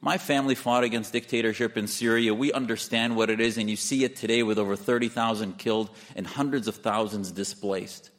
my 0.00 0.18
family 0.18 0.54
fought 0.54 0.84
against 0.84 1.12
dictatorship 1.12 1.76
in 1.78 1.86
Syria. 1.86 2.34
We 2.34 2.52
understand 2.52 3.16
what 3.16 3.30
it 3.30 3.40
is, 3.40 3.56
and 3.56 3.70
you 3.70 3.76
see 3.76 4.04
it 4.04 4.16
today 4.16 4.42
with 4.42 4.58
over 4.58 4.76
30,000 4.76 5.56
killed 5.56 5.88
and 6.14 6.26
hundreds 6.26 6.68
of 6.68 6.76
thousands 6.76 7.32
displaced. 7.32 8.10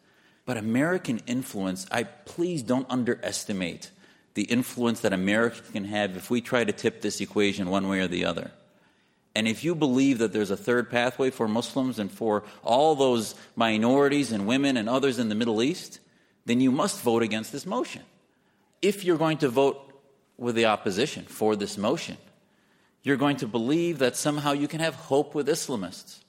But 0.45 0.57
American 0.57 1.19
influence, 1.27 1.85
I 1.91 2.03
please 2.03 2.63
don't 2.63 2.87
underestimate 2.89 3.91
the 4.33 4.43
influence 4.43 5.01
that 5.01 5.13
America 5.13 5.61
can 5.71 5.85
have 5.85 6.17
if 6.17 6.29
we 6.29 6.41
try 6.41 6.63
to 6.63 6.71
tip 6.71 7.01
this 7.01 7.21
equation 7.21 7.69
one 7.69 7.87
way 7.87 7.99
or 7.99 8.07
the 8.07 8.25
other. 8.25 8.51
And 9.35 9.47
if 9.47 9.63
you 9.63 9.75
believe 9.75 10.19
that 10.19 10.33
there's 10.33 10.51
a 10.51 10.57
third 10.57 10.89
pathway 10.89 11.29
for 11.29 11.47
Muslims 11.47 11.99
and 11.99 12.11
for 12.11 12.43
all 12.63 12.95
those 12.95 13.35
minorities 13.55 14.31
and 14.31 14.47
women 14.47 14.77
and 14.77 14.87
others 14.87 15.19
in 15.19 15.29
the 15.29 15.35
Middle 15.35 15.61
East, 15.61 15.99
then 16.45 16.61
you 16.61 16.71
must 16.71 17.01
vote 17.01 17.23
against 17.23 17.51
this 17.51 17.65
motion. 17.65 18.03
If 18.81 19.03
you're 19.03 19.17
going 19.17 19.39
to 19.39 19.49
vote 19.49 19.81
with 20.37 20.55
the 20.55 20.65
opposition 20.65 21.25
for 21.25 21.55
this 21.55 21.77
motion, 21.77 22.17
you're 23.03 23.17
going 23.17 23.37
to 23.37 23.47
believe 23.47 23.99
that 23.99 24.15
somehow 24.15 24.51
you 24.53 24.67
can 24.67 24.79
have 24.79 24.95
hope 24.95 25.35
with 25.35 25.47
Islamists. 25.47 26.19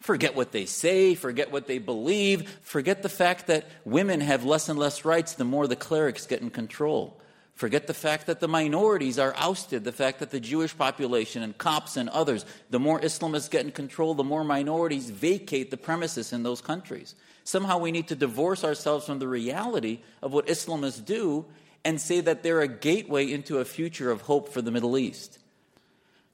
Forget 0.00 0.34
what 0.34 0.52
they 0.52 0.66
say, 0.66 1.14
forget 1.14 1.50
what 1.50 1.66
they 1.66 1.78
believe, 1.78 2.50
forget 2.62 3.02
the 3.02 3.08
fact 3.08 3.46
that 3.46 3.66
women 3.84 4.20
have 4.20 4.44
less 4.44 4.68
and 4.68 4.78
less 4.78 5.04
rights 5.04 5.34
the 5.34 5.44
more 5.44 5.66
the 5.66 5.76
clerics 5.76 6.26
get 6.26 6.42
in 6.42 6.50
control. 6.50 7.18
Forget 7.54 7.86
the 7.86 7.94
fact 7.94 8.26
that 8.26 8.40
the 8.40 8.48
minorities 8.48 9.18
are 9.18 9.32
ousted, 9.36 9.84
the 9.84 9.92
fact 9.92 10.18
that 10.18 10.30
the 10.30 10.40
Jewish 10.40 10.76
population 10.76 11.42
and 11.42 11.56
Copts 11.56 11.96
and 11.96 12.08
others, 12.08 12.44
the 12.68 12.80
more 12.80 13.00
Islamists 13.00 13.48
get 13.48 13.64
in 13.64 13.70
control, 13.70 14.14
the 14.14 14.24
more 14.24 14.44
minorities 14.44 15.08
vacate 15.08 15.70
the 15.70 15.76
premises 15.76 16.32
in 16.32 16.42
those 16.42 16.60
countries. 16.60 17.14
Somehow 17.44 17.78
we 17.78 17.92
need 17.92 18.08
to 18.08 18.16
divorce 18.16 18.64
ourselves 18.64 19.06
from 19.06 19.18
the 19.18 19.28
reality 19.28 20.00
of 20.22 20.32
what 20.32 20.46
Islamists 20.46 21.04
do 21.04 21.44
and 21.84 22.00
say 22.00 22.20
that 22.20 22.42
they're 22.42 22.62
a 22.62 22.68
gateway 22.68 23.30
into 23.30 23.58
a 23.58 23.64
future 23.64 24.10
of 24.10 24.22
hope 24.22 24.48
for 24.48 24.62
the 24.62 24.70
Middle 24.70 24.96
East. 24.96 25.38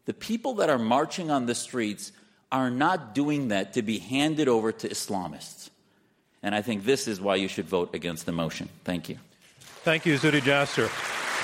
The 0.07 0.15
people 0.15 0.55
that 0.55 0.71
are 0.71 0.79
marching 0.79 1.31
on 1.31 1.47
the 1.47 1.55
streets 1.55 2.13
are 2.53 2.71
not 2.71 3.15
doing 3.15 3.49
that 3.49 3.75
to 3.75 3.83
be 3.83 3.99
handed 3.99 4.49
over 4.49 4.73
to 4.73 4.89
Islamists. 4.89 5.71
And 6.43 6.55
I 6.55 6.63
think 6.63 6.85
this 6.85 7.07
is 7.07 7.21
why 7.21 7.37
you 7.37 7.49
should 7.49 7.67
vote 7.67 7.95
against 7.95 8.27
the 8.27 8.33
motion. 8.33 8.69
Thank 8.85 9.09
you. 9.09 9.19
Thank 9.83 10.07
you, 10.07 10.17
Zuhdi 10.17 10.41
Jasser. 10.41 10.89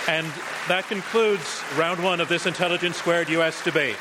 And 0.08 0.26
that 0.68 0.86
concludes 0.88 1.62
round 1.76 2.02
one 2.02 2.20
of 2.20 2.28
this 2.28 2.46
Intelligence 2.46 2.96
Squared 2.96 3.28
U.S. 3.30 3.62
debate. 3.64 3.96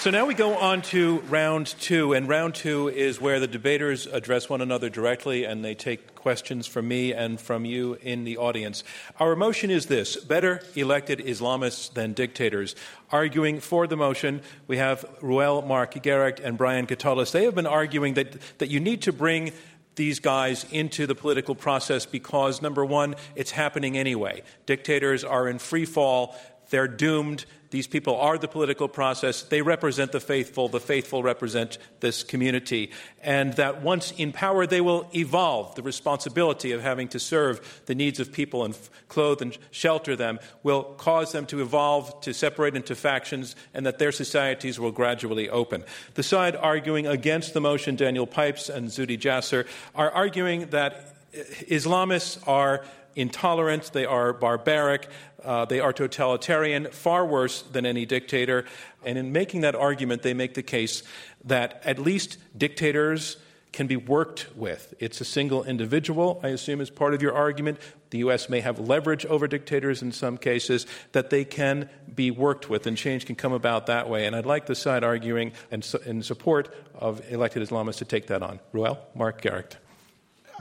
So 0.00 0.10
now 0.10 0.24
we 0.24 0.32
go 0.32 0.56
on 0.56 0.80
to 0.80 1.18
round 1.28 1.66
two, 1.66 2.14
and 2.14 2.26
round 2.26 2.54
two 2.54 2.88
is 2.88 3.20
where 3.20 3.38
the 3.38 3.46
debaters 3.46 4.06
address 4.06 4.48
one 4.48 4.62
another 4.62 4.88
directly 4.88 5.44
and 5.44 5.62
they 5.62 5.74
take 5.74 6.14
questions 6.14 6.66
from 6.66 6.88
me 6.88 7.12
and 7.12 7.38
from 7.38 7.66
you 7.66 7.98
in 8.00 8.24
the 8.24 8.38
audience. 8.38 8.82
Our 9.18 9.36
motion 9.36 9.70
is 9.70 9.86
this 9.86 10.16
better 10.16 10.62
elected 10.74 11.18
Islamists 11.18 11.92
than 11.92 12.14
dictators. 12.14 12.74
Arguing 13.12 13.60
for 13.60 13.86
the 13.86 13.96
motion, 13.98 14.40
we 14.66 14.78
have 14.78 15.04
Reuel 15.20 15.60
Marc 15.60 16.02
Gerecht 16.02 16.40
and 16.40 16.56
Brian 16.56 16.86
Katulis. 16.86 17.30
They 17.30 17.44
have 17.44 17.54
been 17.54 17.66
arguing 17.66 18.14
that, 18.14 18.38
that 18.56 18.70
you 18.70 18.80
need 18.80 19.02
to 19.02 19.12
bring 19.12 19.52
these 19.96 20.18
guys 20.18 20.64
into 20.70 21.06
the 21.06 21.14
political 21.14 21.54
process 21.54 22.06
because, 22.06 22.62
number 22.62 22.86
one, 22.86 23.16
it's 23.36 23.50
happening 23.50 23.98
anyway. 23.98 24.42
Dictators 24.64 25.24
are 25.24 25.46
in 25.46 25.58
free 25.58 25.84
fall, 25.84 26.34
they're 26.70 26.88
doomed. 26.88 27.44
These 27.70 27.86
people 27.86 28.16
are 28.16 28.36
the 28.36 28.48
political 28.48 28.88
process. 28.88 29.42
They 29.42 29.62
represent 29.62 30.10
the 30.10 30.18
faithful. 30.18 30.68
The 30.68 30.80
faithful 30.80 31.22
represent 31.22 31.78
this 32.00 32.24
community. 32.24 32.90
And 33.22 33.52
that 33.54 33.82
once 33.82 34.10
in 34.12 34.32
power, 34.32 34.66
they 34.66 34.80
will 34.80 35.08
evolve. 35.14 35.76
The 35.76 35.82
responsibility 35.82 36.72
of 36.72 36.82
having 36.82 37.06
to 37.08 37.20
serve 37.20 37.82
the 37.86 37.94
needs 37.94 38.18
of 38.18 38.32
people 38.32 38.64
and 38.64 38.76
clothe 39.06 39.42
and 39.42 39.56
shelter 39.70 40.16
them 40.16 40.40
will 40.64 40.82
cause 40.82 41.30
them 41.30 41.46
to 41.46 41.60
evolve, 41.60 42.20
to 42.22 42.34
separate 42.34 42.74
into 42.74 42.96
factions, 42.96 43.54
and 43.72 43.86
that 43.86 44.00
their 44.00 44.12
societies 44.12 44.80
will 44.80 44.92
gradually 44.92 45.48
open. 45.48 45.84
The 46.14 46.24
side 46.24 46.56
arguing 46.56 47.06
against 47.06 47.54
the 47.54 47.60
motion, 47.60 47.94
Daniel 47.94 48.26
Pipes 48.26 48.68
and 48.68 48.88
Zuhdi 48.88 49.18
Jasser, 49.18 49.66
are 49.94 50.10
arguing 50.10 50.70
that 50.70 51.14
Islamists 51.32 52.46
are 52.48 52.84
intolerant, 53.14 53.92
they 53.92 54.04
are 54.04 54.32
barbaric, 54.32 55.08
uh, 55.44 55.64
they 55.64 55.80
are 55.80 55.92
totalitarian, 55.92 56.86
far 56.90 57.24
worse 57.26 57.62
than 57.62 57.86
any 57.86 58.06
dictator. 58.06 58.64
And 59.04 59.16
in 59.18 59.32
making 59.32 59.62
that 59.62 59.74
argument, 59.74 60.22
they 60.22 60.34
make 60.34 60.54
the 60.54 60.62
case 60.62 61.02
that 61.44 61.80
at 61.84 61.98
least 61.98 62.38
dictators 62.56 63.36
can 63.72 63.86
be 63.86 63.96
worked 63.96 64.48
with. 64.56 64.94
It's 64.98 65.20
a 65.20 65.24
single 65.24 65.64
individual, 65.64 66.40
I 66.42 66.48
assume, 66.48 66.80
is 66.80 66.90
part 66.90 67.14
of 67.14 67.22
your 67.22 67.34
argument. 67.34 67.78
The 68.10 68.18
U.S. 68.18 68.48
may 68.48 68.60
have 68.60 68.80
leverage 68.80 69.24
over 69.26 69.46
dictators 69.46 70.02
in 70.02 70.12
some 70.12 70.38
cases, 70.38 70.86
that 71.12 71.30
they 71.30 71.44
can 71.44 71.88
be 72.12 72.30
worked 72.30 72.68
with, 72.68 72.86
and 72.86 72.96
change 72.96 73.26
can 73.26 73.36
come 73.36 73.52
about 73.52 73.86
that 73.86 74.08
way. 74.08 74.26
And 74.26 74.34
I'd 74.34 74.46
like 74.46 74.66
the 74.66 74.74
side 74.74 75.04
arguing 75.04 75.52
and 75.70 75.86
in, 76.04 76.22
support 76.22 76.74
of 76.94 77.22
elected 77.30 77.66
Islamists 77.66 77.98
to 77.98 78.04
take 78.04 78.26
that 78.26 78.42
on. 78.42 78.58
Reuel, 78.72 78.98
Marc 79.14 79.40
Gerecht. 79.40 79.76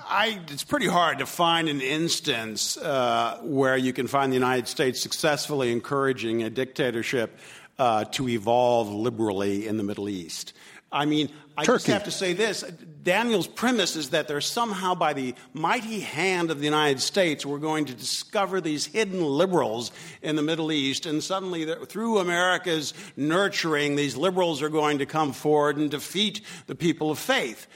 I, 0.09 0.39
it's 0.47 0.63
pretty 0.63 0.87
hard 0.87 1.19
to 1.19 1.27
find 1.27 1.69
an 1.69 1.81
instance 1.81 2.77
uh, 2.77 3.39
where 3.43 3.77
you 3.77 3.93
can 3.93 4.07
find 4.07 4.31
the 4.31 4.37
United 4.37 4.67
States 4.67 4.99
successfully 4.99 5.71
encouraging 5.71 6.41
a 6.41 6.49
dictatorship 6.49 7.37
uh, 7.77 8.05
to 8.05 8.27
evolve 8.27 8.91
liberally 8.91 9.67
in 9.67 9.77
the 9.77 9.83
Middle 9.83 10.09
East. 10.09 10.53
I 10.91 11.05
mean, 11.05 11.29
I 11.55 11.63
Turkey. 11.63 11.75
just 11.75 11.87
have 11.87 12.03
to 12.05 12.11
say 12.11 12.33
this. 12.33 12.63
Daniel's 13.03 13.45
premise 13.45 13.95
is 13.95 14.09
that 14.09 14.27
there's 14.27 14.47
somehow, 14.47 14.95
by 14.95 15.13
the 15.13 15.35
mighty 15.53 15.99
hand 15.99 16.49
of 16.49 16.57
the 16.57 16.65
United 16.65 17.01
States, 17.01 17.45
we're 17.45 17.59
going 17.59 17.85
to 17.85 17.93
discover 17.93 18.59
these 18.59 18.87
hidden 18.87 19.23
liberals 19.23 19.91
in 20.23 20.35
the 20.35 20.41
Middle 20.41 20.71
East, 20.71 21.05
and 21.05 21.23
suddenly, 21.23 21.71
through 21.85 22.17
America's 22.17 22.95
nurturing, 23.15 23.95
these 23.95 24.17
liberals 24.17 24.63
are 24.63 24.69
going 24.69 24.97
to 24.97 25.05
come 25.05 25.33
forward 25.33 25.77
and 25.77 25.91
defeat 25.91 26.41
the 26.65 26.75
people 26.75 27.11
of 27.11 27.19
faith. 27.19 27.67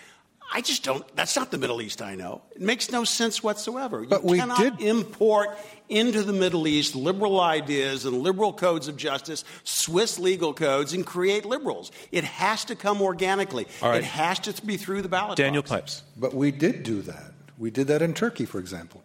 I 0.56 0.62
just 0.62 0.84
don't. 0.84 1.04
That's 1.16 1.36
not 1.36 1.50
the 1.50 1.58
Middle 1.58 1.82
East 1.82 2.02
I 2.04 2.14
know. 2.14 2.44
It 2.52 2.62
makes 2.62 2.92
no 2.92 3.04
sense 3.04 3.42
whatsoever. 3.42 4.06
But 4.06 4.24
you 4.24 4.30
we 4.30 4.38
cannot 4.38 4.60
did 4.60 4.82
import 4.82 5.58
into 5.90 6.22
the 6.22 6.32
Middle 6.32 6.68
East 6.68 6.96
liberal 6.96 7.42
ideas 7.42 8.06
and 8.06 8.20
liberal 8.20 8.54
codes 8.54 8.88
of 8.88 8.96
justice, 8.96 9.44
Swiss 9.64 10.20
legal 10.20 10.54
codes, 10.54 10.94
and 10.94 11.04
create 11.04 11.44
liberals. 11.44 11.92
It 12.12 12.24
has 12.24 12.66
to 12.66 12.76
come 12.76 13.02
organically. 13.02 13.66
It 13.82 14.04
has 14.04 14.38
to 14.40 14.66
be 14.66 14.78
through 14.78 15.02
the 15.02 15.10
ballot. 15.10 15.38
Daniel 15.38 15.64
box. 15.64 15.72
Pipes. 15.72 16.04
But 16.16 16.36
we 16.36 16.52
did 16.52 16.84
do 16.84 17.02
that. 17.02 17.34
We 17.58 17.72
did 17.72 17.88
that 17.88 18.04
in 18.04 18.14
Turkey, 18.14 18.46
for 18.46 18.60
example. 18.60 19.04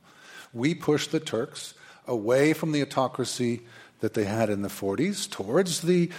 We 0.53 0.75
pushed 0.75 1.13
the 1.13 1.21
Turks 1.21 1.73
away 2.07 2.53
from 2.53 2.73
the 2.73 2.83
autocracy 2.83 3.63
that 4.01 4.13
they 4.13 4.25
had 4.25 4.51
in 4.51 4.63
the 4.63 4.69
40s 4.69 5.31
towards 5.31 5.81
the 5.81 6.11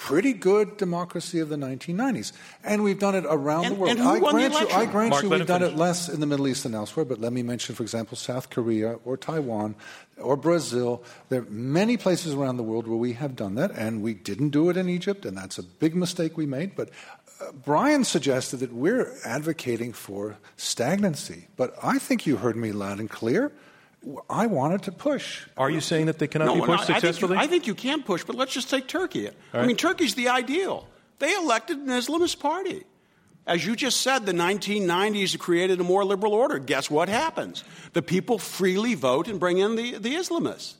pretty 0.00 0.32
good 0.32 0.78
democracy 0.78 1.40
of 1.40 1.50
the 1.50 1.56
1990s. 1.56 2.32
And 2.64 2.82
we've 2.82 2.98
done 2.98 3.14
it 3.14 3.26
around 3.28 3.66
and, 3.66 3.76
the 3.76 3.78
world. 3.78 4.00
I 4.00 4.18
grant 4.18 4.54
you, 4.54 4.68
I 4.70 4.86
grant 4.86 5.10
Marc, 5.10 5.22
you 5.22 5.28
we've 5.28 5.46
done 5.46 5.60
finish. 5.60 5.74
it 5.74 5.78
less 5.78 6.08
in 6.08 6.20
the 6.20 6.26
Middle 6.26 6.48
East 6.48 6.62
than 6.62 6.74
elsewhere, 6.74 7.04
but 7.04 7.20
let 7.20 7.34
me 7.34 7.42
mention, 7.42 7.74
for 7.74 7.82
example, 7.82 8.16
South 8.16 8.48
Korea 8.48 8.94
or 9.04 9.18
Taiwan 9.18 9.74
or 10.16 10.36
Brazil. 10.36 11.04
There 11.28 11.42
are 11.42 11.50
many 11.50 11.98
places 11.98 12.32
around 12.32 12.56
the 12.56 12.62
world 12.62 12.88
where 12.88 12.96
we 12.96 13.12
have 13.12 13.36
done 13.36 13.56
that, 13.56 13.72
and 13.72 14.00
we 14.00 14.14
didn't 14.14 14.50
do 14.50 14.70
it 14.70 14.78
in 14.78 14.88
Egypt, 14.88 15.26
and 15.26 15.36
that's 15.36 15.58
a 15.58 15.62
big 15.62 15.94
mistake 15.94 16.34
we 16.34 16.46
made. 16.46 16.74
But 16.74 16.88
uh, 17.38 17.52
Brian 17.52 18.04
suggested 18.04 18.56
that 18.60 18.72
we're 18.72 19.14
advocating 19.26 19.92
for 19.92 20.38
stagnancy, 20.56 21.48
but 21.58 21.74
I 21.82 21.98
think 21.98 22.26
you 22.26 22.38
heard 22.38 22.56
me 22.56 22.72
loud 22.72 23.00
and 23.00 23.10
clear. 23.10 23.52
I 24.28 24.46
wanted 24.46 24.82
to 24.84 24.92
push. 24.92 25.46
Are 25.56 25.70
you 25.70 25.80
saying 25.80 26.06
that 26.06 26.18
they 26.18 26.26
cannot 26.26 26.46
no, 26.46 26.54
be 26.54 26.60
pushed 26.60 26.88
no, 26.88 26.94
successfully? 26.94 27.36
I 27.36 27.40
think, 27.40 27.42
you, 27.42 27.44
I 27.44 27.50
think, 27.50 27.66
you, 27.66 27.74
can 27.74 28.02
push, 28.02 28.24
but 28.24 28.34
let's 28.34 28.52
just 28.52 28.70
take 28.70 28.88
Turkey. 28.88 29.24
Right. 29.24 29.34
I 29.52 29.66
mean, 29.66 29.76
Turkey's 29.76 30.14
the 30.14 30.28
ideal. 30.28 30.88
They 31.18 31.34
elected 31.34 31.76
an 31.78 31.88
Islamist 31.88 32.40
party. 32.40 32.84
As 33.46 33.66
you 33.66 33.76
just 33.76 34.00
said, 34.00 34.26
the 34.26 34.32
1990s 34.32 35.38
created 35.38 35.80
a 35.80 35.84
more 35.84 36.04
liberal 36.04 36.34
order. 36.34 36.58
Guess 36.58 36.90
what 36.90 37.08
happens? 37.08 37.64
The 37.92 38.02
people 38.02 38.38
freely 38.38 38.94
vote 38.94 39.28
and 39.28 39.40
bring 39.40 39.58
in 39.58 39.76
the, 39.76 39.98
the 39.98 40.14
Islamists. 40.14 40.74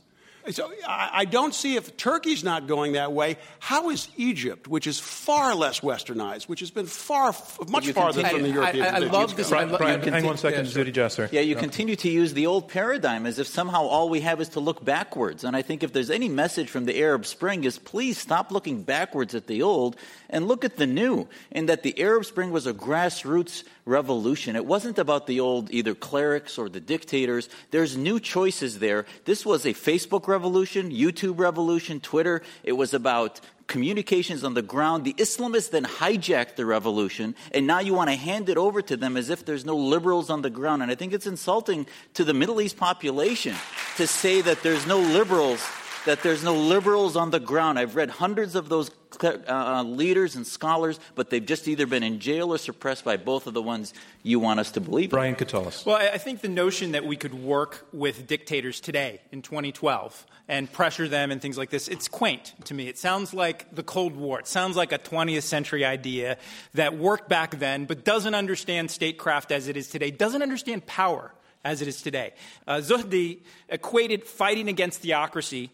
So 0.50 0.72
I 0.88 1.26
don't 1.26 1.54
see 1.54 1.76
if 1.76 1.96
Turkey's 1.96 2.42
not 2.42 2.66
going 2.66 2.92
that 2.92 3.12
way. 3.12 3.36
How 3.58 3.90
is 3.90 4.08
Egypt, 4.16 4.66
which 4.68 4.86
is 4.86 4.98
far 4.98 5.54
less 5.54 5.80
westernized, 5.80 6.44
which 6.44 6.60
has 6.60 6.70
been 6.70 6.86
far, 6.86 7.34
much 7.68 7.90
farther 7.90 8.24
from 8.24 8.42
the 8.42 8.48
European 8.48 8.84
I, 8.84 8.88
I, 8.88 8.94
I 8.96 8.98
love 8.98 9.36
this. 9.36 9.50
Brian, 9.50 9.74
I 9.74 9.76
Brian 9.76 10.02
hang 10.02 10.24
one 10.24 10.38
second, 10.38 10.66
yeah, 10.66 10.72
Zuhdi 10.72 10.92
Jasser. 10.92 11.30
Yeah, 11.30 11.42
you 11.42 11.56
continue 11.56 11.94
to 11.96 12.10
use 12.10 12.32
the 12.32 12.46
old 12.46 12.68
paradigm 12.68 13.26
as 13.26 13.38
if 13.38 13.46
somehow 13.46 13.82
all 13.82 14.08
we 14.08 14.20
have 14.20 14.40
is 14.40 14.48
to 14.50 14.60
look 14.60 14.84
backwards. 14.84 15.44
And 15.44 15.54
I 15.54 15.62
think 15.62 15.82
if 15.82 15.92
there's 15.92 16.10
any 16.10 16.28
message 16.28 16.70
from 16.70 16.86
the 16.86 16.98
Arab 17.00 17.26
Spring 17.26 17.64
is 17.64 17.78
please 17.78 18.16
stop 18.16 18.50
looking 18.50 18.82
backwards 18.82 19.34
at 19.34 19.46
the 19.46 19.62
old 19.62 19.96
and 20.30 20.48
look 20.48 20.64
at 20.64 20.76
the 20.76 20.86
new. 20.86 21.28
And 21.52 21.68
that 21.68 21.82
the 21.82 22.00
Arab 22.00 22.24
Spring 22.24 22.50
was 22.50 22.66
a 22.66 22.72
grassroots 22.72 23.64
revolution. 23.90 24.56
It 24.56 24.64
wasn't 24.64 24.98
about 24.98 25.26
the 25.26 25.40
old 25.40 25.70
either 25.70 25.94
clerics 25.94 26.56
or 26.56 26.68
the 26.68 26.80
dictators. 26.80 27.48
There's 27.70 27.96
new 27.96 28.20
choices 28.20 28.78
there. 28.78 29.04
This 29.24 29.44
was 29.44 29.66
a 29.66 29.74
Facebook 29.74 30.28
revolution, 30.28 30.90
YouTube 30.90 31.38
revolution, 31.38 32.00
Twitter. 32.00 32.42
It 32.62 32.72
was 32.72 32.94
about 32.94 33.40
communications 33.66 34.42
on 34.42 34.54
the 34.54 34.62
ground. 34.62 35.04
The 35.04 35.14
Islamists 35.14 35.70
then 35.70 35.84
hijacked 35.84 36.56
the 36.56 36.66
revolution, 36.66 37.36
and 37.52 37.66
now 37.66 37.78
you 37.78 37.94
want 37.94 38.10
to 38.10 38.16
hand 38.16 38.48
it 38.48 38.58
over 38.58 38.82
to 38.82 38.96
them 38.96 39.16
as 39.16 39.30
if 39.30 39.44
there's 39.44 39.64
no 39.64 39.76
liberals 39.76 40.28
on 40.28 40.42
the 40.42 40.50
ground. 40.50 40.82
And 40.82 40.90
I 40.90 40.96
think 40.96 41.12
it's 41.12 41.26
insulting 41.26 41.86
to 42.14 42.24
the 42.24 42.34
Middle 42.34 42.60
East 42.60 42.76
population 42.76 43.54
to 43.96 44.06
say 44.06 44.40
that 44.40 44.62
there's 44.62 44.86
no 44.86 44.98
liberals 44.98 45.62
that 46.06 46.22
there's 46.22 46.42
no 46.42 46.54
liberals 46.54 47.16
on 47.16 47.30
the 47.30 47.40
ground. 47.40 47.78
I've 47.78 47.96
read 47.96 48.10
hundreds 48.10 48.54
of 48.54 48.68
those 48.68 48.90
uh, 49.22 49.36
uh, 49.48 49.82
leaders 49.82 50.36
and 50.36 50.46
scholars, 50.46 50.98
but 51.14 51.30
they've 51.30 51.44
just 51.44 51.68
either 51.68 51.86
been 51.86 52.02
in 52.02 52.20
jail 52.20 52.52
or 52.52 52.58
suppressed 52.58 53.04
by 53.04 53.16
both 53.16 53.46
of 53.46 53.54
the 53.54 53.62
ones 53.62 53.92
you 54.22 54.40
want 54.40 54.60
us 54.60 54.70
to 54.72 54.80
believe. 54.80 55.10
Brian 55.10 55.34
Katulis. 55.34 55.84
Well, 55.84 55.96
I 55.96 56.18
think 56.18 56.40
the 56.40 56.48
notion 56.48 56.92
that 56.92 57.04
we 57.04 57.16
could 57.16 57.34
work 57.34 57.86
with 57.92 58.26
dictators 58.26 58.80
today 58.80 59.20
in 59.30 59.42
2012 59.42 60.26
and 60.48 60.72
pressure 60.72 61.06
them 61.06 61.30
and 61.30 61.40
things 61.40 61.58
like 61.58 61.70
this, 61.70 61.86
it's 61.88 62.08
quaint 62.08 62.54
to 62.64 62.74
me. 62.74 62.88
It 62.88 62.98
sounds 62.98 63.34
like 63.34 63.74
the 63.74 63.82
Cold 63.82 64.16
War. 64.16 64.40
It 64.40 64.46
sounds 64.46 64.76
like 64.76 64.92
a 64.92 64.98
20th 64.98 65.42
century 65.42 65.84
idea 65.84 66.38
that 66.74 66.96
worked 66.96 67.28
back 67.28 67.58
then, 67.58 67.84
but 67.84 68.04
doesn't 68.04 68.34
understand 68.34 68.90
statecraft 68.90 69.52
as 69.52 69.68
it 69.68 69.76
is 69.76 69.88
today, 69.88 70.10
doesn't 70.10 70.42
understand 70.42 70.86
power 70.86 71.32
as 71.62 71.82
it 71.82 71.88
is 71.88 72.00
today. 72.00 72.32
Uh, 72.66 72.76
Zuhdi 72.76 73.40
equated 73.68 74.24
fighting 74.24 74.68
against 74.68 75.00
theocracy 75.02 75.70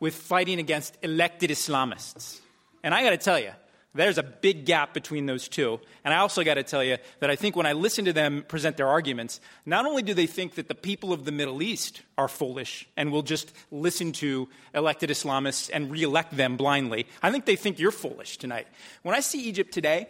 with 0.00 0.14
fighting 0.14 0.58
against 0.58 0.96
elected 1.02 1.50
Islamists. 1.50 2.40
And 2.82 2.94
I 2.94 3.02
got 3.02 3.10
to 3.10 3.18
tell 3.18 3.38
you, 3.38 3.50
there's 3.92 4.18
a 4.18 4.22
big 4.22 4.66
gap 4.66 4.94
between 4.94 5.26
those 5.26 5.48
two. 5.48 5.80
And 6.04 6.14
I 6.14 6.18
also 6.18 6.44
got 6.44 6.54
to 6.54 6.62
tell 6.62 6.82
you 6.82 6.96
that 7.18 7.28
I 7.28 7.36
think 7.36 7.56
when 7.56 7.66
I 7.66 7.72
listen 7.72 8.04
to 8.04 8.12
them 8.12 8.44
present 8.46 8.76
their 8.76 8.86
arguments, 8.86 9.40
not 9.66 9.84
only 9.84 10.02
do 10.02 10.14
they 10.14 10.26
think 10.26 10.54
that 10.54 10.68
the 10.68 10.76
people 10.76 11.12
of 11.12 11.24
the 11.24 11.32
Middle 11.32 11.60
East 11.60 12.02
are 12.16 12.28
foolish 12.28 12.88
and 12.96 13.10
will 13.10 13.22
just 13.22 13.52
listen 13.70 14.12
to 14.12 14.48
elected 14.74 15.10
Islamists 15.10 15.70
and 15.72 15.90
reelect 15.90 16.36
them 16.36 16.56
blindly, 16.56 17.08
I 17.20 17.32
think 17.32 17.46
they 17.46 17.56
think 17.56 17.78
you're 17.78 17.90
foolish 17.90 18.38
tonight. 18.38 18.68
When 19.02 19.16
I 19.16 19.20
see 19.20 19.42
Egypt 19.42 19.72
today, 19.72 20.06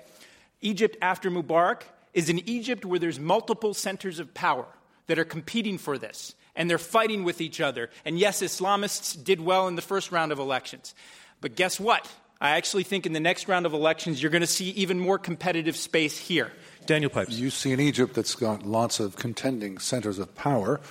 Egypt 0.60 0.98
after 1.00 1.30
Mubarak 1.30 1.82
is 2.12 2.28
an 2.28 2.40
Egypt 2.46 2.84
where 2.84 2.98
there's 2.98 3.18
multiple 3.18 3.72
centers 3.72 4.18
of 4.18 4.34
power 4.34 4.66
that 5.06 5.18
are 5.18 5.24
competing 5.24 5.78
for 5.78 5.96
this 5.96 6.34
and 6.60 6.68
they're 6.68 6.76
fighting 6.76 7.24
with 7.24 7.40
each 7.40 7.58
other. 7.58 7.88
And 8.04 8.18
yes, 8.18 8.42
Islamists 8.42 9.16
did 9.24 9.40
well 9.40 9.66
in 9.66 9.76
the 9.76 9.82
first 9.82 10.12
round 10.12 10.30
of 10.30 10.38
elections. 10.38 10.94
But 11.40 11.56
guess 11.56 11.80
what? 11.80 12.06
I 12.38 12.50
actually 12.50 12.82
think 12.82 13.06
in 13.06 13.14
the 13.14 13.20
next 13.20 13.48
round 13.48 13.64
of 13.64 13.72
elections, 13.72 14.20
you're 14.20 14.30
going 14.30 14.42
to 14.42 14.46
see 14.46 14.68
even 14.72 15.00
more 15.00 15.18
competitive 15.18 15.74
space 15.74 16.18
here. 16.18 16.52
Daniel 16.84 17.08
Pipes. 17.08 17.32
You 17.32 17.48
see 17.48 17.72
an 17.72 17.80
Egypt 17.80 18.12
that's 18.12 18.34
got 18.34 18.66
lots 18.66 19.00
of 19.00 19.16
contending 19.16 19.78
centers 19.78 20.18
of 20.18 20.34
power. 20.34 20.82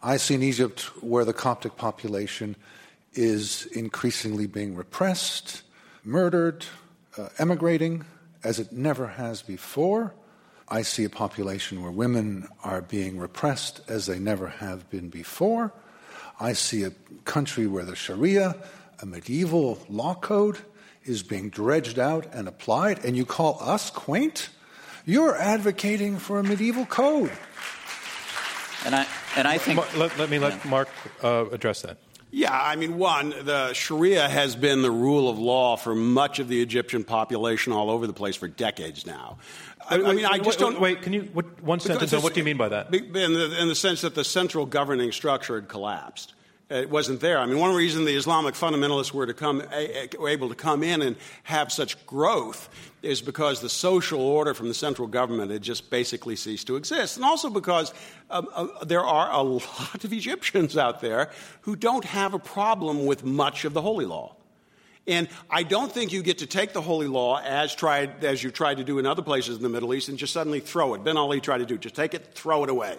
I 0.00 0.16
see 0.16 0.36
an 0.36 0.44
Egypt 0.44 0.82
where 1.02 1.24
the 1.24 1.32
Coptic 1.32 1.76
population 1.76 2.54
is 3.12 3.66
increasingly 3.72 4.46
being 4.46 4.76
repressed, 4.76 5.62
murdered, 6.04 6.66
uh, 7.18 7.30
emigrating 7.36 8.04
as 8.44 8.60
it 8.60 8.70
never 8.70 9.08
has 9.08 9.42
before. 9.42 10.14
I 10.70 10.82
see 10.82 11.04
a 11.04 11.10
population 11.10 11.82
where 11.82 11.90
women 11.90 12.48
are 12.62 12.80
being 12.80 13.18
repressed 13.18 13.80
as 13.88 14.06
they 14.06 14.20
never 14.20 14.46
have 14.46 14.88
been 14.88 15.08
before. 15.08 15.72
I 16.38 16.52
see 16.52 16.84
a 16.84 16.92
country 17.24 17.66
where 17.66 17.84
the 17.84 17.96
Sharia, 17.96 18.56
a 19.00 19.06
medieval 19.06 19.78
law 19.88 20.14
code, 20.14 20.58
is 21.04 21.24
being 21.24 21.50
dredged 21.50 21.98
out 21.98 22.26
and 22.32 22.46
applied, 22.46 23.04
and 23.04 23.16
you 23.16 23.26
call 23.26 23.58
us 23.60 23.90
quaint? 23.90 24.50
You're 25.04 25.36
advocating 25.36 26.18
for 26.18 26.38
a 26.38 26.44
medieval 26.44 26.86
code. 26.86 27.32
And 28.84 28.94
I, 28.94 29.06
and 29.36 29.48
I 29.48 29.58
think. 29.58 29.78
let, 29.96 30.16
let, 30.18 30.30
me 30.30 30.38
let 30.38 30.52
yeah. 30.52 30.70
Marc 30.70 30.88
uh, 31.22 31.46
address 31.50 31.82
that. 31.82 31.98
Yeah, 32.32 32.52
I 32.52 32.76
mean, 32.76 32.96
one, 32.96 33.30
the 33.30 33.72
Sharia 33.72 34.28
has 34.28 34.54
been 34.54 34.82
the 34.82 34.90
rule 34.90 35.28
of 35.28 35.38
law 35.40 35.76
for 35.76 35.96
much 35.96 36.38
of 36.38 36.46
the 36.46 36.62
Egyptian 36.62 37.02
population 37.02 37.72
all 37.72 37.90
over 37.90 38.06
the 38.06 38.12
place 38.12 38.36
for 38.36 38.46
decades 38.46 39.04
now. 39.04 39.38
I, 39.90 40.02
I 40.02 40.12
mean, 40.14 40.24
I 40.24 40.38
just 40.38 40.60
wait, 40.60 40.70
don't. 40.70 40.80
Wait, 40.80 41.02
can 41.02 41.12
you 41.12 41.22
what, 41.32 41.62
one 41.62 41.80
sentence? 41.80 42.12
what 42.12 42.34
do 42.34 42.40
you 42.40 42.44
mean 42.44 42.56
by 42.56 42.68
that? 42.68 42.94
In 42.94 43.12
the, 43.12 43.60
in 43.60 43.68
the 43.68 43.74
sense 43.74 44.00
that 44.02 44.14
the 44.14 44.24
central 44.24 44.66
governing 44.66 45.12
structure 45.12 45.56
had 45.56 45.68
collapsed 45.68 46.34
it 46.70 46.88
wasn't 46.88 47.20
there. 47.20 47.38
I 47.38 47.46
mean, 47.46 47.58
one 47.58 47.74
reason 47.74 48.04
the 48.04 48.14
Islamic 48.14 48.54
fundamentalists 48.54 49.12
were 49.12 49.26
to 49.26 49.34
come, 49.34 49.62
were 50.18 50.28
able 50.28 50.48
to 50.48 50.54
come 50.54 50.84
in 50.84 51.02
and 51.02 51.16
have 51.42 51.72
such 51.72 52.04
growth 52.06 52.68
is 53.02 53.20
because 53.20 53.60
the 53.60 53.68
social 53.68 54.20
order 54.20 54.54
from 54.54 54.68
the 54.68 54.74
central 54.74 55.08
government 55.08 55.50
had 55.50 55.62
just 55.62 55.90
basically 55.90 56.36
ceased 56.36 56.68
to 56.68 56.76
exist, 56.76 57.16
and 57.16 57.24
also 57.24 57.50
because 57.50 57.92
um, 58.30 58.46
uh, 58.54 58.84
there 58.84 59.04
are 59.04 59.32
a 59.32 59.42
lot 59.42 60.04
of 60.04 60.12
Egyptians 60.12 60.76
out 60.76 61.00
there 61.00 61.30
who 61.62 61.74
don't 61.74 62.04
have 62.04 62.34
a 62.34 62.38
problem 62.38 63.04
with 63.04 63.24
much 63.24 63.64
of 63.64 63.72
the 63.72 63.82
holy 63.82 64.06
law. 64.06 64.36
And 65.10 65.28
I 65.50 65.64
don't 65.64 65.90
think 65.90 66.12
you 66.12 66.22
get 66.22 66.38
to 66.38 66.46
take 66.46 66.72
the 66.72 66.80
holy 66.80 67.08
law 67.08 67.40
as 67.40 67.74
tried 67.74 68.24
as 68.24 68.42
you 68.42 68.52
tried 68.52 68.76
to 68.76 68.84
do 68.84 69.00
in 69.00 69.06
other 69.06 69.22
places 69.22 69.56
in 69.56 69.62
the 69.62 69.68
Middle 69.68 69.92
East 69.92 70.08
and 70.08 70.16
just 70.16 70.32
suddenly 70.32 70.60
throw 70.60 70.94
it. 70.94 71.02
Ben 71.02 71.16
Ali 71.16 71.40
tried 71.40 71.58
to 71.58 71.66
do 71.66 71.76
just 71.76 71.96
take 71.96 72.14
it, 72.14 72.32
throw 72.32 72.62
it 72.62 72.70
away. 72.70 72.96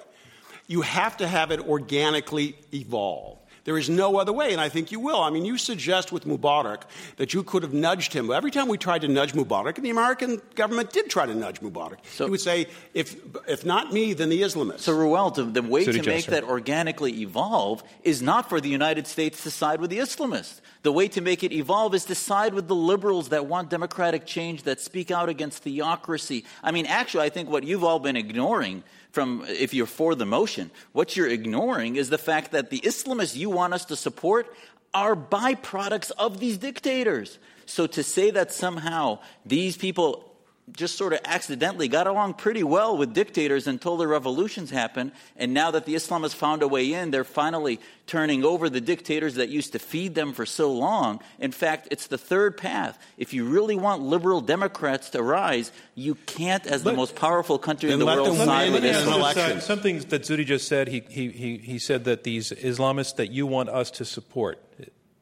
You 0.68 0.82
have 0.82 1.18
to 1.18 1.28
have 1.28 1.52
it 1.52 1.62
organically 1.62 2.58
evolve. 2.74 3.38
There 3.64 3.78
is 3.78 3.90
no 3.90 4.18
other 4.18 4.34
way, 4.34 4.54
and 4.54 4.60
I 4.60 4.70
think 4.70 4.92
you 4.92 5.00
will. 5.00 5.22
I 5.22 5.30
mean, 5.30 5.46
you 5.46 5.58
suggest 5.58 6.12
with 6.12 6.26
Mubarak 6.26 6.82
that 7.18 7.34
you 7.34 7.44
could 7.44 7.62
have 7.62 7.74
nudged 7.74 8.12
him. 8.12 8.32
Every 8.32 8.50
time 8.50 8.68
we 8.68 8.78
tried 8.78 9.02
to 9.02 9.08
nudge 9.08 9.34
Mubarak, 9.34 9.76
and 9.76 9.86
the 9.86 9.92
American 9.92 10.42
government 10.56 10.92
did 10.92 11.12
try 11.12 11.28
to 11.28 11.36
nudge 11.36 11.62
Mubarak, 11.62 11.98
so, 12.12 12.26
he 12.26 12.32
would 12.32 12.42
say, 12.42 12.68
if, 12.96 13.16
if 13.48 13.64
not 13.64 13.94
me, 13.94 14.14
then 14.14 14.30
the 14.30 14.42
Islamists. 14.42 14.80
So, 14.80 14.98
Reuel, 14.98 15.30
the 15.30 15.62
way 15.62 15.86
to 15.86 16.04
make 16.04 16.26
that 16.26 16.44
organically 16.44 17.22
evolve 17.22 17.84
is 18.04 18.24
not 18.24 18.50
for 18.50 18.60
the 18.60 18.70
United 18.70 19.06
States 19.06 19.44
to 19.44 19.52
side 19.52 19.80
with 19.80 19.92
the 19.92 20.00
Islamists. 20.00 20.60
The 20.84 20.92
way 20.92 21.08
to 21.10 21.22
make 21.22 21.44
it 21.44 21.52
evolve 21.52 21.94
is 21.94 22.06
to 22.06 22.16
side 22.16 22.54
with 22.54 22.68
the 22.68 22.76
liberals 22.76 23.30
that 23.30 23.46
want 23.46 23.70
democratic 23.70 24.26
change, 24.26 24.64
that 24.64 24.80
speak 24.80 25.12
out 25.12 25.30
against 25.30 25.62
theocracy. 25.64 26.44
I 26.64 26.72
mean, 26.72 26.88
actually, 26.88 27.24
I 27.24 27.30
think 27.30 27.50
what 27.50 27.64
you've 27.64 27.84
all 27.84 28.00
been 28.00 28.18
ignoring 28.18 28.84
from 29.12 29.46
if 29.48 29.74
you're 29.74 29.86
for 29.86 30.16
the 30.16 30.26
motion. 30.26 30.72
What 30.94 31.16
you're 31.16 31.28
ignoring 31.28 31.98
is 31.98 32.10
the 32.10 32.18
fact 32.18 32.52
that 32.52 32.72
the 32.72 32.80
Islamists 32.80 33.36
you 33.36 33.50
want 33.50 33.74
us 33.74 33.86
to 33.86 33.96
support 33.96 34.52
are 34.94 35.16
byproducts 35.16 36.12
of 36.18 36.40
these 36.40 36.58
dictators. 36.58 37.38
So 37.66 37.88
to 37.88 38.04
say 38.04 38.32
that 38.32 38.52
somehow 38.52 39.20
these 39.46 39.78
people 39.78 40.31
just 40.76 40.98
sort 40.98 41.14
of 41.14 41.20
accidentally 41.26 41.88
got 41.88 42.08
along 42.08 42.36
pretty 42.36 42.64
well 42.64 42.98
with 42.98 43.14
dictators 43.14 43.68
until 43.68 43.98
the 43.98 44.08
revolutions 44.08 44.70
happened. 44.70 45.12
And 45.36 45.54
now 45.54 45.72
that 45.72 45.86
the 45.86 45.96
Islamists 45.96 46.36
found 46.36 46.64
a 46.64 46.68
way 46.68 46.94
in, 46.94 47.12
they're 47.12 47.24
finally 47.24 47.80
turning 48.08 48.44
over 48.44 48.70
the 48.70 48.82
dictators 48.82 49.36
that 49.36 49.50
used 49.50 49.72
to 49.74 49.80
feed 49.80 50.16
them 50.16 50.34
for 50.34 50.46
so 50.46 50.72
long. 50.72 51.22
In 51.40 51.52
fact, 51.52 51.88
it's 51.92 52.08
the 52.08 52.18
third 52.18 52.58
path. 52.58 53.00
If 53.18 53.34
you 53.34 53.46
really 53.46 53.76
want 53.76 54.02
liberal 54.02 54.42
Democrats 54.42 55.10
to 55.12 55.24
rise, 55.24 55.72
you 55.96 56.16
can't, 56.16 56.66
as 56.66 56.84
the 56.84 56.94
most 56.94 57.16
powerful 57.16 57.58
country 57.58 57.92
in 57.92 58.00
the 58.00 58.06
world, 58.06 58.36
side 58.38 58.72
with 58.72 58.84
Islam. 58.84 59.62
Something 59.62 60.00
that 60.00 60.24
Zuhdi 60.24 60.46
just 60.46 60.68
said, 60.68 60.88
he, 60.88 61.04
he, 61.10 61.30
he, 61.30 61.58
he 61.58 61.80
said 61.80 62.04
that 62.06 62.24
these 62.24 62.52
Islamists 62.52 63.16
that 63.16 63.32
you 63.32 63.48
want 63.48 63.70
us 63.70 63.92
to 63.92 64.06
support, 64.06 64.60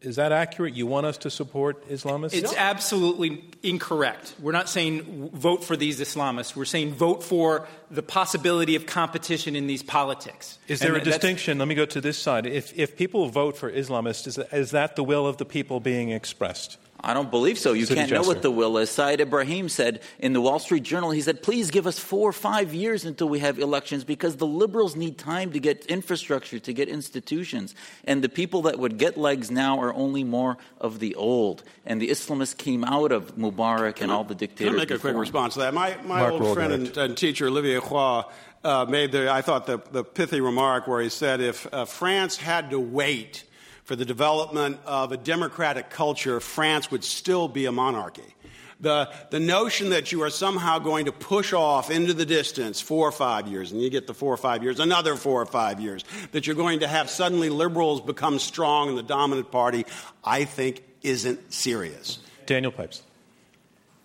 is 0.02 0.16
that 0.16 0.32
accurate? 0.32 0.76
You 0.76 0.88
want 0.88 1.06
us 1.06 1.18
to 1.20 1.30
support 1.30 1.90
Islamists? 1.90 2.34
It's 2.34 2.54
no. 2.54 2.58
absolutely 2.58 3.44
incorrect. 3.64 4.34
We're 4.40 4.54
not 4.54 4.70
saying 4.70 5.32
vote 5.34 5.64
for 5.64 5.76
these 5.76 6.00
Islamists. 6.00 6.56
We're 6.56 6.66
saying 6.66 6.94
vote 6.94 7.22
for 7.22 7.68
the 7.92 8.02
possibility 8.02 8.76
of 8.76 8.86
competition 8.86 9.58
in 9.58 9.68
these 9.68 9.84
politics. 9.84 10.58
Is 10.70 10.80
there 10.80 10.94
and 10.94 11.02
a 11.02 11.06
distinction? 11.06 11.60
Let 11.60 11.68
me 11.68 11.76
go 11.76 11.86
to 11.86 12.00
this 12.00 12.18
side. 12.18 12.46
If, 12.46 12.78
if 12.78 12.96
people 12.96 13.28
vote 13.28 13.58
for 13.58 13.70
Islamists, 13.70 14.28
is 14.28 14.36
that, 14.36 14.54
is 14.54 14.72
that 14.72 14.96
the 14.96 15.04
will 15.04 15.28
of 15.28 15.36
the 15.36 15.46
people 15.46 15.82
being 15.82 16.12
expressed? 16.12 16.78
I 17.02 17.14
don't 17.14 17.32
believe 17.32 17.58
so. 17.58 17.74
You 17.74 17.86
City 17.86 18.02
can't 18.02 18.12
know 18.12 18.24
what 18.24 18.42
the 18.42 18.52
will 18.52 18.78
is. 18.78 18.90
Said 18.90 19.22
Ibrahim 19.22 19.70
said 19.70 20.02
in 20.20 20.34
the 20.34 20.42
Wall 20.42 20.60
Street 20.60 20.84
Journal, 20.84 21.12
he 21.12 21.22
said, 21.22 21.42
please 21.42 21.72
give 21.72 21.88
us 21.88 21.98
four 21.98 22.30
or 22.30 22.34
five 22.34 22.74
years 22.74 23.06
until 23.06 23.30
we 23.30 23.40
have 23.40 23.58
elections 23.60 24.04
because 24.04 24.36
the 24.38 24.48
liberals 24.48 24.96
need 24.96 25.18
time 25.18 25.52
to 25.54 25.60
get 25.60 25.86
infrastructure, 25.86 26.60
to 26.60 26.74
get 26.74 26.90
institutions. 26.90 27.74
And 28.04 28.24
the 28.24 28.30
people 28.30 28.64
that 28.64 28.80
would 28.80 28.98
get 28.98 29.18
legs 29.18 29.50
now 29.50 29.80
are 29.80 29.94
only 29.94 30.24
more 30.24 30.58
of 30.80 31.00
the 31.00 31.16
old. 31.16 31.64
And 31.86 32.02
the 32.02 32.10
Islamists 32.10 32.58
came 32.58 32.84
out 32.84 33.12
of 33.12 33.36
Mubarak 33.38 34.02
and 34.02 34.12
all 34.12 34.24
the 34.24 34.36
dictators. 34.36 34.72
Can 34.72 34.76
I 34.76 34.80
make 34.80 34.90
before. 34.90 35.12
a 35.12 35.14
quick 35.14 35.22
response 35.22 35.54
to 35.54 35.60
that? 35.62 35.74
My, 35.74 35.98
my 36.04 36.30
old 36.30 36.54
friend 36.54 36.74
and, 36.74 36.98
and, 36.98 37.18
teacher, 37.18 37.48
Olivier 37.48 37.80
Roy, 37.80 38.24
uh, 38.64 38.86
made 38.90 39.12
the, 39.12 39.32
I 39.32 39.42
thought, 39.42 39.66
the, 39.66 39.80
the 39.92 40.04
pithy 40.04 40.42
remark 40.42 40.88
where 40.88 41.02
he 41.02 41.10
said 41.10 41.40
if 41.40 41.72
uh, 41.74 41.86
France 41.86 42.38
had 42.38 42.72
to 42.72 42.80
wait 42.80 43.46
for 43.90 43.96
the 43.96 44.06
development 44.06 44.80
of 44.86 45.12
a 45.12 45.18
democratic 45.18 45.90
culture, 45.90 46.40
France 46.40 46.92
would 46.92 47.04
still 47.04 47.48
be 47.48 47.66
a 47.66 47.72
monarchy. 47.72 48.36
The, 48.80 49.10
the 49.32 49.40
notion 49.40 49.90
that 49.90 50.12
you 50.12 50.22
are 50.22 50.30
somehow 50.30 50.78
going 50.78 51.06
to 51.06 51.12
push 51.12 51.54
off 51.54 51.90
into 51.90 52.14
the 52.14 52.24
distance 52.24 52.80
four 52.80 53.08
or 53.08 53.12
five 53.12 53.48
years, 53.48 53.72
and 53.72 53.82
you 53.82 53.90
get 53.90 54.06
the 54.06 54.14
four 54.14 54.32
or 54.32 54.38
five 54.38 54.62
years, 54.62 54.80
another 54.80 55.16
four 55.16 55.42
or 55.42 55.48
five 55.48 55.80
years, 55.80 56.06
that 56.34 56.46
you're 56.46 56.56
going 56.56 56.82
to 56.82 56.88
have 56.88 57.10
suddenly 57.10 57.50
liberals 57.50 58.00
become 58.00 58.38
strong 58.38 58.90
in 58.90 58.96
the 58.96 59.02
dominant 59.02 59.50
party, 59.50 59.88
I 60.24 60.46
think 60.46 60.84
isn't 61.02 61.52
serious. 61.52 62.20
Daniel 62.46 62.72
Pipes. 62.72 63.02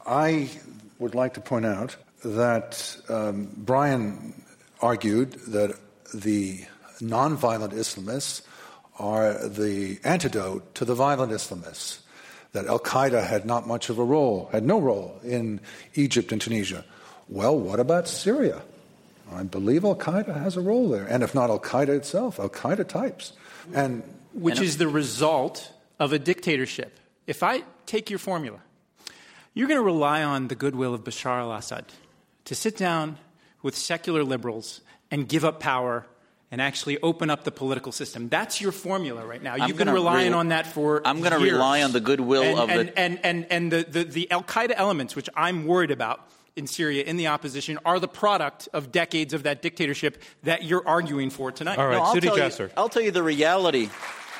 I 0.06 0.48
would 0.98 1.14
like 1.14 1.34
to 1.34 1.42
point 1.42 1.66
out 1.66 1.94
that 2.24 2.96
um, 3.10 3.50
Brian 3.54 4.32
argued 4.80 5.32
that 5.48 5.78
the 6.14 6.64
nonviolent 7.02 7.74
Islamists 7.74 8.40
are 8.98 9.48
the 9.48 9.98
antidote 10.04 10.74
to 10.76 10.84
the 10.84 10.94
violent 10.94 11.32
Islamists 11.32 11.98
that 12.52 12.66
Al 12.66 12.78
Qaeda 12.78 13.26
had 13.26 13.44
not 13.44 13.66
much 13.66 13.90
of 13.90 13.98
a 13.98 14.04
role, 14.04 14.48
had 14.52 14.64
no 14.64 14.80
role 14.80 15.18
in 15.24 15.60
Egypt 15.94 16.30
and 16.30 16.40
Tunisia. 16.40 16.84
Well, 17.28 17.58
what 17.58 17.80
about 17.80 18.06
Syria? 18.06 18.62
I 19.32 19.42
believe 19.42 19.84
Al 19.84 19.96
Qaeda 19.96 20.40
has 20.40 20.56
a 20.56 20.60
role 20.60 20.88
there. 20.88 21.04
And 21.04 21.22
if 21.22 21.34
not 21.34 21.50
Al 21.50 21.58
Qaeda 21.58 21.88
itself, 21.88 22.38
Al 22.38 22.48
Qaeda 22.48 22.86
types. 22.86 23.32
And 23.72 24.02
which 24.32 24.60
is 24.60 24.78
the 24.78 24.88
result 24.88 25.72
of 25.98 26.12
a 26.12 26.18
dictatorship. 26.18 26.98
If 27.26 27.42
I 27.42 27.62
take 27.86 28.10
your 28.10 28.18
formula, 28.18 28.58
you're 29.54 29.68
going 29.68 29.78
to 29.78 29.84
rely 29.84 30.22
on 30.22 30.48
the 30.48 30.54
goodwill 30.54 30.94
of 30.94 31.04
Bashar 31.04 31.38
al 31.40 31.52
Assad 31.52 31.86
to 32.44 32.54
sit 32.54 32.76
down 32.76 33.18
with 33.62 33.76
secular 33.76 34.22
liberals 34.22 34.80
and 35.10 35.28
give 35.28 35.44
up 35.44 35.60
power 35.60 36.06
and 36.54 36.62
actually 36.62 37.00
open 37.00 37.30
up 37.30 37.42
the 37.42 37.50
political 37.50 37.90
system. 37.90 38.28
That's 38.28 38.60
your 38.60 38.70
formula 38.70 39.26
right 39.26 39.42
now. 39.42 39.56
You've 39.56 39.76
been 39.76 39.90
relying 39.90 40.30
re- 40.30 40.38
on 40.38 40.48
that 40.50 40.68
for 40.68 41.04
I'm 41.04 41.18
going 41.18 41.32
to 41.32 41.38
rely 41.38 41.82
on 41.82 41.90
the 41.90 41.98
goodwill 41.98 42.44
and, 42.44 42.58
of 42.60 42.70
and, 42.70 42.88
the 42.90 42.96
and 42.96 43.18
and 43.24 43.46
and 43.50 43.72
the, 43.72 43.82
the, 43.82 44.04
the 44.04 44.30
Al 44.30 44.44
Qaeda 44.44 44.74
elements, 44.76 45.16
which 45.16 45.28
I'm 45.34 45.66
worried 45.66 45.90
about 45.90 46.24
in 46.54 46.68
Syria 46.68 47.02
in 47.02 47.16
the 47.16 47.26
opposition, 47.26 47.80
are 47.84 47.98
the 47.98 48.06
product 48.06 48.68
of 48.72 48.92
decades 48.92 49.34
of 49.34 49.42
that 49.42 49.62
dictatorship 49.62 50.22
that 50.44 50.62
you're 50.62 50.86
arguing 50.86 51.30
for 51.30 51.50
tonight. 51.50 51.76
All 51.76 51.88
right, 51.88 51.96
no, 51.96 52.04
I'll, 52.04 52.20
tell 52.20 52.36
Jasser. 52.36 52.68
you, 52.68 52.70
I'll 52.76 52.88
tell 52.88 53.02
you 53.02 53.10
the 53.10 53.24
reality. 53.24 53.90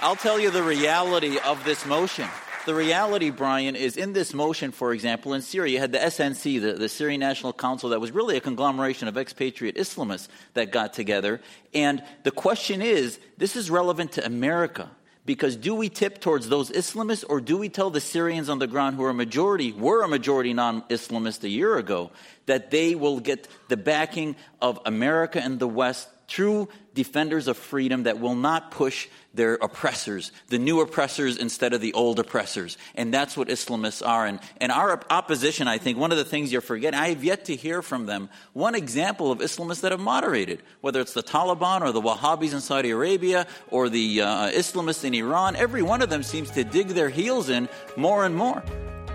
I'll 0.01 0.15
tell 0.15 0.39
you 0.39 0.53
the 0.53 0.63
reality 0.63 1.39
of 1.39 1.65
this 1.65 1.85
motion. 1.85 2.29
The 2.67 2.75
reality, 2.75 3.29
Brian, 3.29 3.77
is 3.77 3.99
in 3.99 4.15
this 4.15 4.33
motion, 4.33 4.73
for 4.73 4.95
example, 4.95 5.35
in 5.35 5.43
Syria, 5.43 5.75
you 5.75 5.79
had 5.79 5.93
the 5.93 5.99
SNC, 5.99 6.63
the, 6.63 6.73
the 6.73 6.89
Syrian 6.89 7.21
National 7.21 7.53
Council, 7.53 7.91
that 7.91 8.01
was 8.01 8.11
really 8.11 8.39
a 8.39 8.41
conglomeration 8.41 9.07
of 9.07 9.19
expatriate 9.19 9.77
Islamists 9.77 10.29
that 10.55 10.73
got 10.73 10.95
together. 10.95 11.43
And 11.75 12.03
the 12.23 12.31
question 12.31 12.81
is 12.81 13.19
this 13.37 13.55
is 13.55 13.71
relevant 13.71 14.13
to 14.13 14.25
America. 14.25 14.91
Because 15.27 15.57
do 15.57 15.75
we 15.75 15.89
tip 15.89 16.21
towards 16.21 16.49
those 16.49 16.71
Islamists 16.71 17.25
or 17.29 17.41
do 17.41 17.57
we 17.57 17.71
tell 17.71 17.91
the 17.91 18.01
Syrians 18.01 18.49
on 18.49 18.59
the 18.59 18.67
ground 18.67 18.97
who 18.97 19.05
are 19.05 19.11
a 19.11 19.15
majority, 19.15 19.73
were 19.73 20.03
a 20.03 20.09
majority 20.09 20.53
non 20.53 20.83
Islamist 20.83 21.45
a 21.45 21.49
year 21.49 21.77
ago, 21.77 22.11
that 22.47 22.71
they 22.71 22.95
will 22.95 23.21
get 23.21 23.49
the 23.69 23.77
backing 23.77 24.37
of 24.61 24.81
America 24.85 25.43
and 25.43 25.59
the 25.59 25.69
West 25.69 26.09
true 26.29 26.69
defenders 26.95 27.49
of 27.49 27.57
freedom 27.57 28.05
that 28.05 28.21
will 28.21 28.35
not 28.35 28.71
push 28.71 29.09
their 29.35 29.55
oppressors, 29.55 30.31
the 30.49 30.59
new 30.59 30.81
oppressors 30.81 31.37
instead 31.37 31.73
of 31.73 31.81
the 31.81 31.93
old 31.93 32.21
oppressors. 32.21 32.79
And 32.95 33.13
that's 33.13 33.37
what 33.37 33.49
Islamists 33.49 34.07
are. 34.07 34.27
And, 34.27 34.39
and 34.61 34.71
our 34.71 35.01
opposition, 35.11 35.67
I 35.67 35.79
think, 35.79 35.99
one 35.99 36.13
of 36.13 36.19
the 36.19 36.25
things 36.25 36.53
you're 36.53 36.61
forgetting, 36.61 36.99
I 36.99 37.09
have 37.09 37.25
yet 37.25 37.47
to 37.47 37.57
hear 37.57 37.83
from 37.83 38.07
them 38.07 38.29
one 38.53 38.77
example 38.77 39.33
of 39.33 39.41
Islamists 39.41 39.81
that 39.81 39.91
have 39.91 40.01
moderated, 40.01 40.63
whether 40.81 41.01
it's 41.01 41.15
the 41.15 41.23
Taliban 41.23 41.81
or 41.81 41.91
the 41.91 42.01
Wahhabis 42.01 42.53
in 42.53 42.61
Saudi 42.61 42.91
Arabia 42.91 43.47
or 43.71 43.89
the 43.89 44.21
uh, 44.21 44.51
Islamists 44.51 45.05
in 45.05 45.15
Iran. 45.15 45.57
Every 45.57 45.83
one 45.83 46.01
of 46.01 46.11
them 46.11 46.23
seems 46.23 46.51
to 46.53 46.63
dig 46.63 46.89
their 46.89 47.09
heels 47.09 47.49
in 47.49 47.69
more 47.97 48.25
and 48.25 48.37
more. 48.37 48.63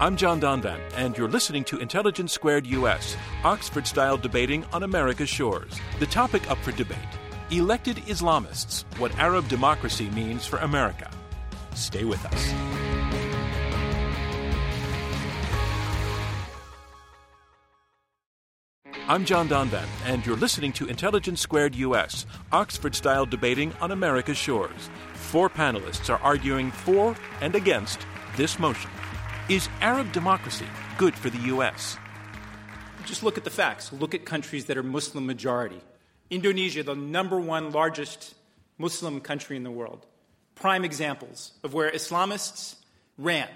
I'm 0.02 0.16
John 0.16 0.40
Donvan, 0.40 0.80
and 0.96 1.18
you're 1.18 1.28
listening 1.28 1.66
to 1.66 1.78
Intelligence 1.80 2.32
Squared 2.32 2.66
US, 2.68 3.18
Oxford 3.44 3.86
style 3.86 4.16
debating 4.16 4.64
on 4.72 4.84
America's 4.84 5.28
shores. 5.28 5.78
The 6.00 6.06
topic 6.06 6.50
up 6.50 6.58
for 6.60 6.72
debate 6.72 6.98
Elected 7.52 7.98
Islamists 8.08 8.86
What 8.98 9.14
Arab 9.20 9.50
Democracy 9.50 10.10
Means 10.12 10.46
for 10.46 10.58
America. 10.60 11.12
Stay 11.76 12.06
with 12.06 12.26
us. 12.28 12.54
I'm 19.10 19.26
John 19.26 19.50
Donvan, 19.50 19.88
and 20.06 20.26
you're 20.26 20.38
listening 20.38 20.72
to 20.74 20.88
Intelligence 20.88 21.42
Squared 21.42 21.76
US, 21.76 22.26
Oxford 22.54 22.96
style 22.96 23.26
debating 23.26 23.74
on 23.82 23.92
America's 23.92 24.38
shores. 24.38 24.90
Four 25.14 25.50
panelists 25.50 26.10
are 26.10 26.22
arguing 26.24 26.72
for 26.72 27.18
and 27.42 27.54
against 27.54 28.00
this 28.38 28.60
motion. 28.60 28.90
Is 29.50 29.68
Arab 29.82 30.12
democracy 30.12 30.68
good 31.00 31.16
for 31.16 31.32
the 31.32 31.40
U.S.? 31.48 31.98
Just 33.08 33.24
look 33.24 33.36
at 33.36 33.44
the 33.44 33.50
facts. 33.50 33.92
Look 33.92 34.14
at 34.14 34.24
countries 34.24 34.66
that 34.66 34.78
are 34.78 34.84
Muslim 34.84 35.26
majority. 35.26 35.82
Indonesia, 36.30 36.84
the 36.84 36.94
number 36.94 37.40
one 37.40 37.72
largest 37.72 38.36
Muslim 38.78 39.20
country 39.22 39.58
in 39.58 39.64
the 39.64 39.72
world. 39.72 40.06
Prime 40.54 40.86
examples 40.86 41.54
of 41.64 41.74
where 41.74 41.90
Islamists 41.90 42.76
ran 43.18 43.48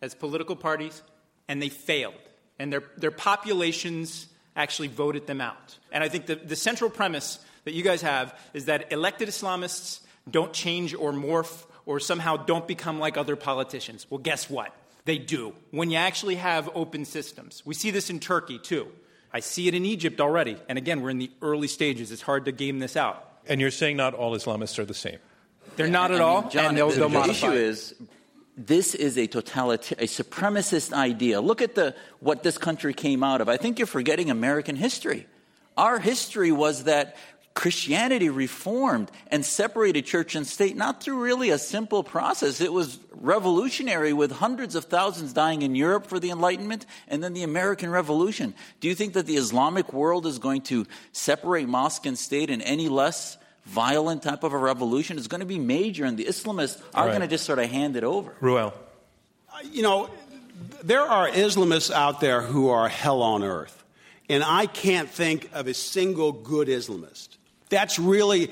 as 0.00 0.14
political 0.14 0.56
parties 0.56 1.02
and 1.48 1.60
they 1.60 1.68
failed. 1.68 2.14
And 2.58 2.72
their, 2.72 2.84
their 2.96 3.10
populations 3.10 4.28
actually 4.56 4.88
voted 4.88 5.26
them 5.26 5.42
out. 5.42 5.78
And 5.90 6.02
I 6.02 6.08
think 6.08 6.24
the, 6.24 6.36
the 6.36 6.56
central 6.56 6.88
premise 6.88 7.38
that 7.64 7.74
you 7.74 7.82
guys 7.82 8.00
have 8.00 8.34
is 8.54 8.64
that 8.66 8.90
elected 8.90 9.28
Islamists 9.28 10.00
don't 10.30 10.54
change 10.54 10.94
or 10.94 11.12
morph 11.12 11.66
or 11.84 12.00
somehow 12.00 12.38
don't 12.38 12.66
become 12.66 12.98
like 12.98 13.18
other 13.18 13.36
politicians. 13.36 14.06
Well, 14.08 14.16
guess 14.16 14.48
what? 14.48 14.74
They 15.04 15.18
do. 15.18 15.54
When 15.70 15.90
you 15.90 15.96
actually 15.96 16.36
have 16.36 16.70
open 16.74 17.04
systems. 17.04 17.62
We 17.64 17.74
see 17.74 17.90
this 17.90 18.10
in 18.10 18.20
Turkey, 18.20 18.58
too. 18.58 18.88
I 19.32 19.40
see 19.40 19.66
it 19.66 19.74
in 19.74 19.84
Egypt 19.84 20.20
already. 20.20 20.56
And 20.68 20.78
again, 20.78 21.00
we're 21.00 21.10
in 21.10 21.18
the 21.18 21.30
early 21.40 21.68
stages. 21.68 22.12
It's 22.12 22.22
hard 22.22 22.44
to 22.44 22.52
game 22.52 22.78
this 22.78 22.96
out. 22.96 23.28
And 23.46 23.60
you're 23.60 23.70
saying 23.70 23.96
not 23.96 24.14
all 24.14 24.36
Islamists 24.36 24.78
are 24.78 24.84
the 24.84 24.94
same? 24.94 25.18
They're 25.76 25.88
not 25.88 26.10
at 26.10 26.20
I 26.20 26.24
all. 26.24 26.48
John, 26.48 26.66
and 26.66 26.76
they'll, 26.76 26.90
the, 26.90 27.08
they'll 27.08 27.22
the 27.22 27.30
issue 27.30 27.50
is 27.50 27.94
this 28.56 28.94
is 28.94 29.16
a 29.16 29.26
totalitarian, 29.26 30.04
a 30.04 30.06
supremacist 30.06 30.92
idea. 30.92 31.40
Look 31.40 31.62
at 31.62 31.74
the, 31.74 31.94
what 32.20 32.42
this 32.42 32.58
country 32.58 32.92
came 32.92 33.24
out 33.24 33.40
of. 33.40 33.48
I 33.48 33.56
think 33.56 33.78
you're 33.78 33.86
forgetting 33.86 34.30
American 34.30 34.76
history. 34.76 35.26
Our 35.76 35.98
history 35.98 36.52
was 36.52 36.84
that 36.84 37.16
Christianity 37.54 38.30
reformed 38.30 39.10
and 39.28 39.44
separated 39.44 40.06
church 40.06 40.34
and 40.34 40.46
state 40.46 40.76
not 40.76 41.02
through 41.02 41.22
really 41.22 41.50
a 41.50 41.58
simple 41.58 42.02
process. 42.02 42.60
It 42.60 42.72
was 42.72 42.98
revolutionary 43.12 44.12
with 44.12 44.32
hundreds 44.32 44.74
of 44.74 44.86
thousands 44.86 45.32
dying 45.32 45.62
in 45.62 45.74
Europe 45.74 46.06
for 46.06 46.18
the 46.18 46.30
Enlightenment 46.30 46.86
and 47.08 47.22
then 47.22 47.34
the 47.34 47.42
American 47.42 47.90
Revolution. 47.90 48.54
Do 48.80 48.88
you 48.88 48.94
think 48.94 49.12
that 49.14 49.26
the 49.26 49.36
Islamic 49.36 49.92
world 49.92 50.26
is 50.26 50.38
going 50.38 50.62
to 50.62 50.86
separate 51.12 51.68
mosque 51.68 52.06
and 52.06 52.18
state 52.18 52.48
in 52.48 52.62
any 52.62 52.88
less 52.88 53.36
violent 53.66 54.22
type 54.22 54.44
of 54.44 54.52
a 54.52 54.58
revolution? 54.58 55.18
It's 55.18 55.28
going 55.28 55.40
to 55.40 55.46
be 55.46 55.58
major, 55.58 56.04
and 56.04 56.16
the 56.16 56.24
Islamists 56.24 56.80
are 56.94 57.04
right. 57.06 57.10
going 57.10 57.20
to 57.20 57.28
just 57.28 57.44
sort 57.44 57.58
of 57.58 57.70
hand 57.70 57.96
it 57.96 58.04
over. 58.04 58.34
Reuel. 58.40 58.72
Uh, 59.52 59.58
you 59.70 59.82
know, 59.82 60.08
there 60.82 61.02
are 61.02 61.28
Islamists 61.28 61.90
out 61.90 62.20
there 62.20 62.40
who 62.40 62.70
are 62.70 62.88
hell 62.88 63.22
on 63.22 63.42
earth. 63.42 63.82
And 64.28 64.42
I 64.42 64.66
can't 64.66 65.10
think 65.10 65.50
of 65.52 65.66
a 65.66 65.74
single 65.74 66.32
good 66.32 66.68
Islamist. 66.68 67.36
That's 67.72 67.98
really 67.98 68.50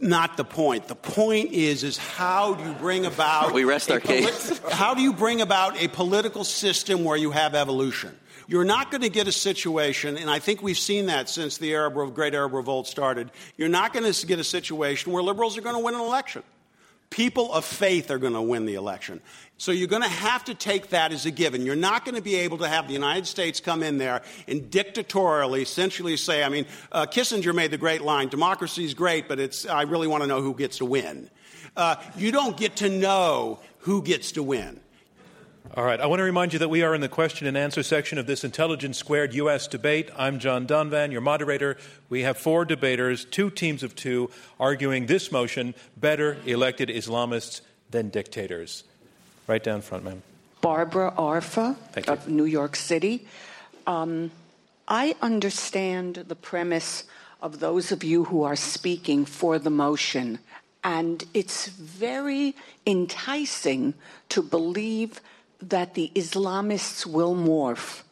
not 0.00 0.38
the 0.38 0.44
point. 0.44 0.88
The 0.88 0.94
point 0.94 1.52
is, 1.52 1.84
is 1.84 1.98
how 1.98 2.54
do 2.54 2.64
you 2.64 2.72
bring 2.72 3.04
about 3.04 3.52
we 3.52 3.64
rest 3.64 3.90
our 3.90 4.00
poli- 4.00 4.22
case. 4.22 4.58
how 4.70 4.94
do 4.94 5.02
you 5.02 5.12
bring 5.12 5.42
about 5.42 5.76
a 5.76 5.88
political 5.88 6.42
system 6.42 7.04
where 7.04 7.18
you 7.18 7.32
have 7.32 7.54
evolution? 7.54 8.18
You're 8.48 8.64
not 8.64 8.90
going 8.90 9.02
to 9.02 9.10
get 9.10 9.28
a 9.28 9.32
situation, 9.32 10.16
and 10.16 10.30
I 10.30 10.38
think 10.38 10.62
we've 10.62 10.78
seen 10.78 11.06
that 11.06 11.28
since 11.28 11.58
the 11.58 11.74
Arab, 11.74 12.14
Great 12.14 12.34
Arab 12.34 12.54
Revolt 12.54 12.86
started. 12.86 13.30
You're 13.58 13.68
not 13.68 13.92
going 13.92 14.10
to 14.10 14.26
get 14.26 14.38
a 14.38 14.44
situation 14.44 15.12
where 15.12 15.22
liberals 15.22 15.58
are 15.58 15.60
going 15.60 15.76
to 15.76 15.82
win 15.82 15.94
an 15.94 16.00
election. 16.00 16.42
People 17.12 17.52
of 17.52 17.66
faith 17.66 18.10
are 18.10 18.16
going 18.16 18.32
to 18.32 18.40
win 18.40 18.64
the 18.64 18.74
election. 18.74 19.20
So 19.58 19.70
you're 19.70 19.86
going 19.86 20.02
to 20.02 20.08
have 20.08 20.44
to 20.46 20.54
take 20.54 20.88
that 20.88 21.12
as 21.12 21.26
a 21.26 21.30
given. 21.30 21.66
You're 21.66 21.76
not 21.76 22.06
going 22.06 22.14
to 22.14 22.22
be 22.22 22.36
able 22.36 22.56
to 22.58 22.66
have 22.66 22.86
the 22.86 22.94
United 22.94 23.26
States 23.26 23.60
come 23.60 23.82
in 23.82 23.98
there 23.98 24.22
and 24.48 24.70
dictatorially, 24.70 25.60
essentially 25.60 26.16
say, 26.16 26.42
I 26.42 26.48
mean, 26.48 26.64
uh, 26.90 27.04
Kissinger 27.04 27.54
made 27.54 27.70
the 27.70 27.76
great 27.76 28.00
line, 28.00 28.28
democracy 28.28 28.84
is 28.84 28.94
great, 28.94 29.28
but 29.28 29.38
it's, 29.38 29.66
I 29.66 29.82
really 29.82 30.06
want 30.06 30.22
to 30.22 30.26
know 30.26 30.40
who 30.40 30.54
gets 30.54 30.78
to 30.78 30.86
win. 30.86 31.28
Uh, 31.76 31.96
you 32.16 32.32
don't 32.32 32.56
get 32.56 32.76
to 32.76 32.88
know 32.88 33.60
who 33.80 34.02
gets 34.02 34.32
to 34.32 34.42
win. 34.42 34.80
All 35.74 35.84
right. 35.84 35.98
I 35.98 36.04
want 36.04 36.20
to 36.20 36.24
remind 36.24 36.52
you 36.52 36.58
that 36.58 36.68
we 36.68 36.82
are 36.82 36.94
in 36.94 37.00
the 37.00 37.08
question 37.08 37.46
and 37.46 37.56
answer 37.56 37.82
section 37.82 38.18
of 38.18 38.26
this 38.26 38.44
Intelligence 38.44 38.98
Squared 38.98 39.32
U.S. 39.34 39.66
debate. 39.66 40.10
I'm 40.18 40.38
John 40.38 40.66
Donvan, 40.66 41.12
your 41.12 41.22
moderator. 41.22 41.78
We 42.10 42.22
have 42.22 42.36
four 42.36 42.66
debaters, 42.66 43.24
two 43.24 43.48
teams 43.48 43.82
of 43.82 43.96
two, 43.96 44.28
arguing 44.60 45.06
this 45.06 45.32
motion 45.32 45.74
better 45.96 46.36
elected 46.44 46.90
Islamists 46.90 47.62
than 47.90 48.10
dictators. 48.10 48.84
Right 49.46 49.64
down 49.64 49.80
front, 49.80 50.04
ma'am. 50.04 50.22
Barbara 50.60 51.14
Arfa 51.16 51.76
of 52.06 52.28
New 52.28 52.44
York 52.44 52.76
City. 52.76 53.26
Um, 53.86 54.30
I 54.86 55.14
understand 55.22 56.16
the 56.28 56.36
premise 56.36 57.04
of 57.40 57.60
those 57.60 57.90
of 57.90 58.04
you 58.04 58.24
who 58.24 58.42
are 58.42 58.56
speaking 58.56 59.24
for 59.24 59.58
the 59.58 59.70
motion 59.70 60.38
And 60.84 61.24
it's 61.32 61.68
very 61.68 62.56
enticing 62.86 63.94
to 64.30 64.42
believe 64.42 65.20
that 65.62 65.94
the 65.94 66.10
Islamists 66.14 67.06
will 67.06 67.34
morph. 67.34 68.02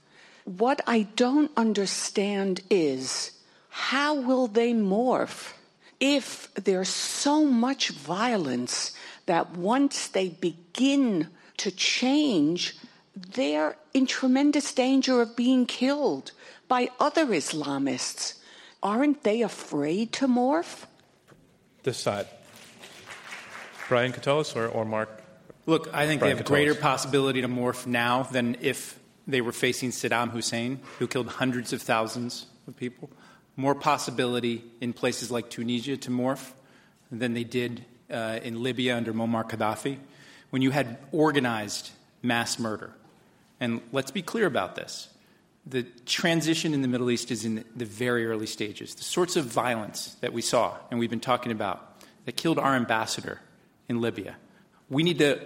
What 0.45 0.81
I 0.87 1.03
don't 1.17 1.51
understand 1.57 2.61
is 2.71 3.33
how 3.69 4.15
will 4.15 4.47
they 4.47 4.73
morph 4.73 5.53
if 6.01 6.53
there's 6.55 6.89
so 6.89 7.45
much 7.45 7.91
violence 7.91 8.93
that 9.27 9.51
once 9.51 10.09
they 10.09 10.31
begin 10.31 11.29
to 11.59 11.71
change, 11.71 12.77
they're 13.15 13.77
in 13.93 14.07
tremendous 14.07 14.73
danger 14.73 15.21
of 15.21 15.37
being 15.37 15.67
killed 15.67 16.33
by 16.69 16.89
other 16.99 17.27
Islamists. 17.27 18.35
Aren't 18.83 19.25
they 19.25 19.43
afraid 19.43 20.13
to 20.15 20.27
morph? 20.27 20.87
This 21.83 21.99
side. 21.99 22.27
Brian 23.89 24.13
Katulis 24.13 24.57
or, 24.57 24.69
or 24.69 24.85
Marc? 24.85 25.11
Look, 25.67 25.89
I 25.93 26.07
think 26.07 26.21
Brian 26.21 26.35
they 26.35 26.39
have 26.39 26.47
greater 26.47 26.75
possibility 26.75 27.43
to 27.43 27.49
morph 27.49 27.87
now 27.87 28.25
than 28.25 28.57
if 28.61 28.99
they 29.27 29.41
were 29.41 29.53
facing 29.53 29.91
Saddam 29.91 30.31
Hussein, 30.31 30.81
who 30.99 31.07
killed 31.07 31.29
hundreds 31.29 31.73
of 31.73 31.83
thousands 31.83 32.47
of 32.67 32.77
people. 32.77 33.11
More 33.57 33.75
possibility 33.75 34.65
in 34.81 34.93
places 34.93 35.31
like 35.31 35.51
Tunisia 35.51 35.97
to 35.99 36.11
morph 36.11 36.53
than 37.11 37.35
they 37.35 37.45
did 37.45 37.85
uh, 38.11 38.41
in 38.43 38.63
Libya 38.63 38.97
under 38.97 39.13
Muammar 39.13 39.49
Gaddafi, 39.49 39.99
when 40.51 40.63
you 40.63 40.71
had 40.71 40.99
organized 41.13 41.91
mass 42.23 42.59
murder. 42.59 42.93
And 43.61 43.81
let's 43.93 44.11
be 44.11 44.23
clear 44.23 44.47
about 44.47 44.75
this. 44.75 45.09
The 45.67 45.83
transition 46.07 46.73
in 46.73 46.83
the 46.83 46.89
Middle 46.89 47.11
East 47.11 47.31
is 47.31 47.45
in 47.45 47.65
the 47.77 47.85
very 47.85 48.27
early 48.27 48.47
stages. 48.47 48.95
The 48.95 49.05
sorts 49.05 49.37
of 49.37 49.45
violence 49.45 50.17
that 50.21 50.33
we 50.33 50.43
saw 50.43 50.77
and 50.91 50.99
we've 50.99 51.11
been 51.11 51.21
talking 51.21 51.53
about 51.53 52.03
that 52.25 52.37
killed 52.37 52.59
our 52.59 52.75
ambassador 52.75 53.41
in 53.89 54.01
Libya, 54.01 54.37
we 54.91 55.03
need 55.03 55.19
to 55.19 55.41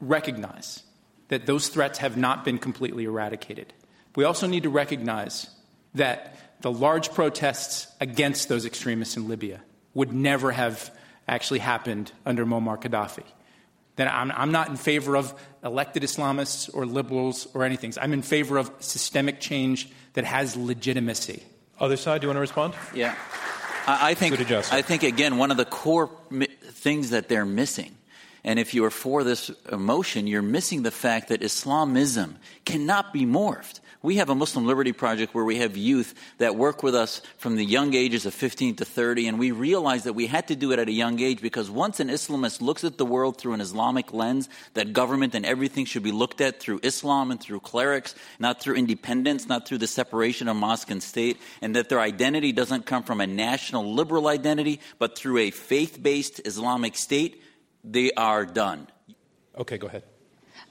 recognize 0.00 0.82
that 1.28 1.46
those 1.46 1.68
threats 1.68 1.98
have 1.98 2.16
not 2.16 2.44
been 2.44 2.58
completely 2.58 3.04
eradicated. 3.04 3.72
We 4.16 4.24
also 4.24 4.46
need 4.46 4.64
to 4.64 4.70
recognize 4.70 5.48
that 5.94 6.36
the 6.60 6.70
large 6.70 7.12
protests 7.12 7.86
against 8.00 8.48
those 8.48 8.66
extremists 8.66 9.16
in 9.16 9.28
Libya 9.28 9.62
would 9.94 10.12
never 10.12 10.50
have 10.50 10.90
actually 11.26 11.60
happened 11.60 12.12
under 12.26 12.44
Muammar 12.44 12.80
Gaddafi. 12.80 13.24
That 13.96 14.12
I'm, 14.12 14.30
I'm 14.32 14.52
not 14.52 14.68
in 14.68 14.76
favor 14.76 15.16
of 15.16 15.34
elected 15.64 16.02
Islamists 16.02 16.70
or 16.72 16.86
liberals 16.86 17.46
or 17.54 17.64
anything. 17.64 17.92
I'm 18.00 18.12
in 18.12 18.22
favor 18.22 18.56
of 18.56 18.70
systemic 18.80 19.40
change 19.40 19.88
that 20.14 20.24
has 20.24 20.56
legitimacy. 20.56 21.42
Other 21.78 21.96
side, 21.96 22.20
do 22.20 22.26
you 22.26 22.28
want 22.28 22.36
to 22.36 22.40
respond? 22.40 22.74
Yeah. 22.94 23.14
I, 23.86 24.10
I 24.10 24.14
think, 24.14 24.38
I 24.72 24.82
think, 24.82 25.02
again, 25.02 25.38
one 25.38 25.50
of 25.50 25.56
the 25.56 25.64
core 25.64 26.10
mi- 26.28 26.46
things 26.46 27.10
that 27.10 27.28
they're 27.28 27.46
missing, 27.46 27.94
and 28.44 28.58
if 28.58 28.74
you 28.74 28.84
are 28.84 28.90
for 28.90 29.24
this 29.24 29.50
emotion, 29.70 30.26
you're 30.26 30.42
missing 30.42 30.82
the 30.82 30.90
fact 30.90 31.28
that 31.28 31.42
Islamism 31.42 32.36
cannot 32.64 33.12
be 33.12 33.26
morphed. 33.26 33.80
We 34.02 34.16
have 34.16 34.30
a 34.30 34.34
Muslim 34.34 34.66
Liberty 34.66 34.92
Project 34.92 35.34
where 35.34 35.44
we 35.44 35.58
have 35.58 35.76
youth 35.76 36.14
that 36.38 36.56
work 36.56 36.82
with 36.82 36.94
us 36.94 37.20
from 37.36 37.56
the 37.56 37.64
young 37.64 37.92
ages 37.92 38.24
of 38.24 38.32
15 38.32 38.76
to 38.76 38.86
30, 38.86 39.28
and 39.28 39.38
we 39.38 39.50
realized 39.50 40.06
that 40.06 40.14
we 40.14 40.26
had 40.26 40.48
to 40.48 40.56
do 40.56 40.72
it 40.72 40.78
at 40.78 40.88
a 40.88 40.92
young 40.92 41.20
age 41.20 41.42
because 41.42 41.70
once 41.70 42.00
an 42.00 42.08
Islamist 42.08 42.62
looks 42.62 42.82
at 42.82 42.96
the 42.96 43.04
world 43.04 43.36
through 43.36 43.52
an 43.52 43.60
Islamic 43.60 44.14
lens, 44.14 44.48
that 44.72 44.94
government 44.94 45.34
and 45.34 45.44
everything 45.44 45.84
should 45.84 46.02
be 46.02 46.12
looked 46.12 46.40
at 46.40 46.60
through 46.60 46.80
Islam 46.82 47.30
and 47.30 47.38
through 47.38 47.60
clerics, 47.60 48.14
not 48.38 48.62
through 48.62 48.76
independence, 48.76 49.46
not 49.48 49.68
through 49.68 49.78
the 49.78 49.86
separation 49.86 50.48
of 50.48 50.56
mosque 50.56 50.90
and 50.90 51.02
state, 51.02 51.38
and 51.60 51.76
that 51.76 51.90
their 51.90 52.00
identity 52.00 52.52
doesn't 52.52 52.86
come 52.86 53.02
from 53.02 53.20
a 53.20 53.26
national 53.26 53.92
liberal 53.92 54.28
identity, 54.28 54.80
but 54.98 55.18
through 55.18 55.36
a 55.36 55.50
faith 55.50 56.02
based 56.02 56.40
Islamic 56.46 56.96
state, 56.96 57.42
they 57.84 58.12
are 58.12 58.44
done. 58.46 58.88
Okay, 59.56 59.78
go 59.78 59.86
ahead. 59.86 60.04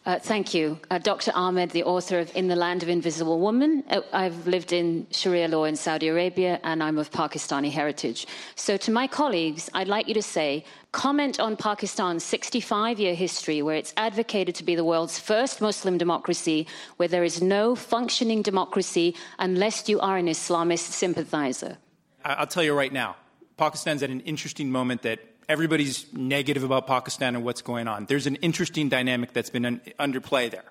Uh, 0.05 0.17
thank 0.17 0.53
you. 0.53 0.79
Uh, 0.89 0.97
Dr. 0.97 1.31
Ahmed, 1.35 1.71
the 1.71 1.83
author 1.83 2.19
of 2.19 2.35
In 2.35 2.47
the 2.47 2.55
Land 2.55 2.83
of 2.83 2.89
Invisible 2.89 3.39
Woman. 3.39 3.83
Uh, 3.89 4.01
I've 4.13 4.47
lived 4.47 4.71
in 4.71 5.05
Sharia 5.11 5.47
law 5.47 5.65
in 5.65 5.75
Saudi 5.75 6.07
Arabia 6.07 6.59
and 6.63 6.81
I'm 6.81 6.97
of 6.97 7.11
Pakistani 7.11 7.69
heritage. 7.69 8.25
So, 8.55 8.77
to 8.77 8.91
my 8.91 9.07
colleagues, 9.07 9.69
I'd 9.73 9.87
like 9.87 10.07
you 10.07 10.13
to 10.13 10.21
say 10.21 10.63
comment 10.93 11.39
on 11.39 11.57
Pakistan's 11.57 12.23
65 12.23 12.99
year 12.99 13.13
history, 13.13 13.61
where 13.61 13.75
it's 13.75 13.93
advocated 13.97 14.55
to 14.55 14.63
be 14.63 14.73
the 14.75 14.85
world's 14.85 15.19
first 15.19 15.59
Muslim 15.59 15.97
democracy, 15.97 16.65
where 16.97 17.09
there 17.09 17.25
is 17.25 17.41
no 17.41 17.75
functioning 17.75 18.41
democracy 18.41 19.15
unless 19.37 19.89
you 19.89 19.99
are 19.99 20.17
an 20.17 20.27
Islamist 20.27 20.91
sympathizer. 20.91 21.77
I- 22.23 22.35
I'll 22.35 22.47
tell 22.47 22.63
you 22.63 22.73
right 22.73 22.93
now, 22.93 23.17
Pakistan's 23.57 24.01
at 24.01 24.09
an 24.09 24.21
interesting 24.21 24.71
moment 24.71 25.01
that 25.01 25.19
everybody's 25.49 26.05
negative 26.13 26.63
about 26.63 26.85
Pakistan 26.85 27.35
and 27.35 27.43
what's 27.43 27.63
going 27.63 27.87
on. 27.87 28.05
There's 28.05 28.27
an 28.27 28.35
interesting 28.35 28.87
dynamic 28.87 29.33
that's 29.33 29.49
been 29.49 29.65
un- 29.65 29.81
under 29.97 30.21
play 30.21 30.47
there. 30.47 30.63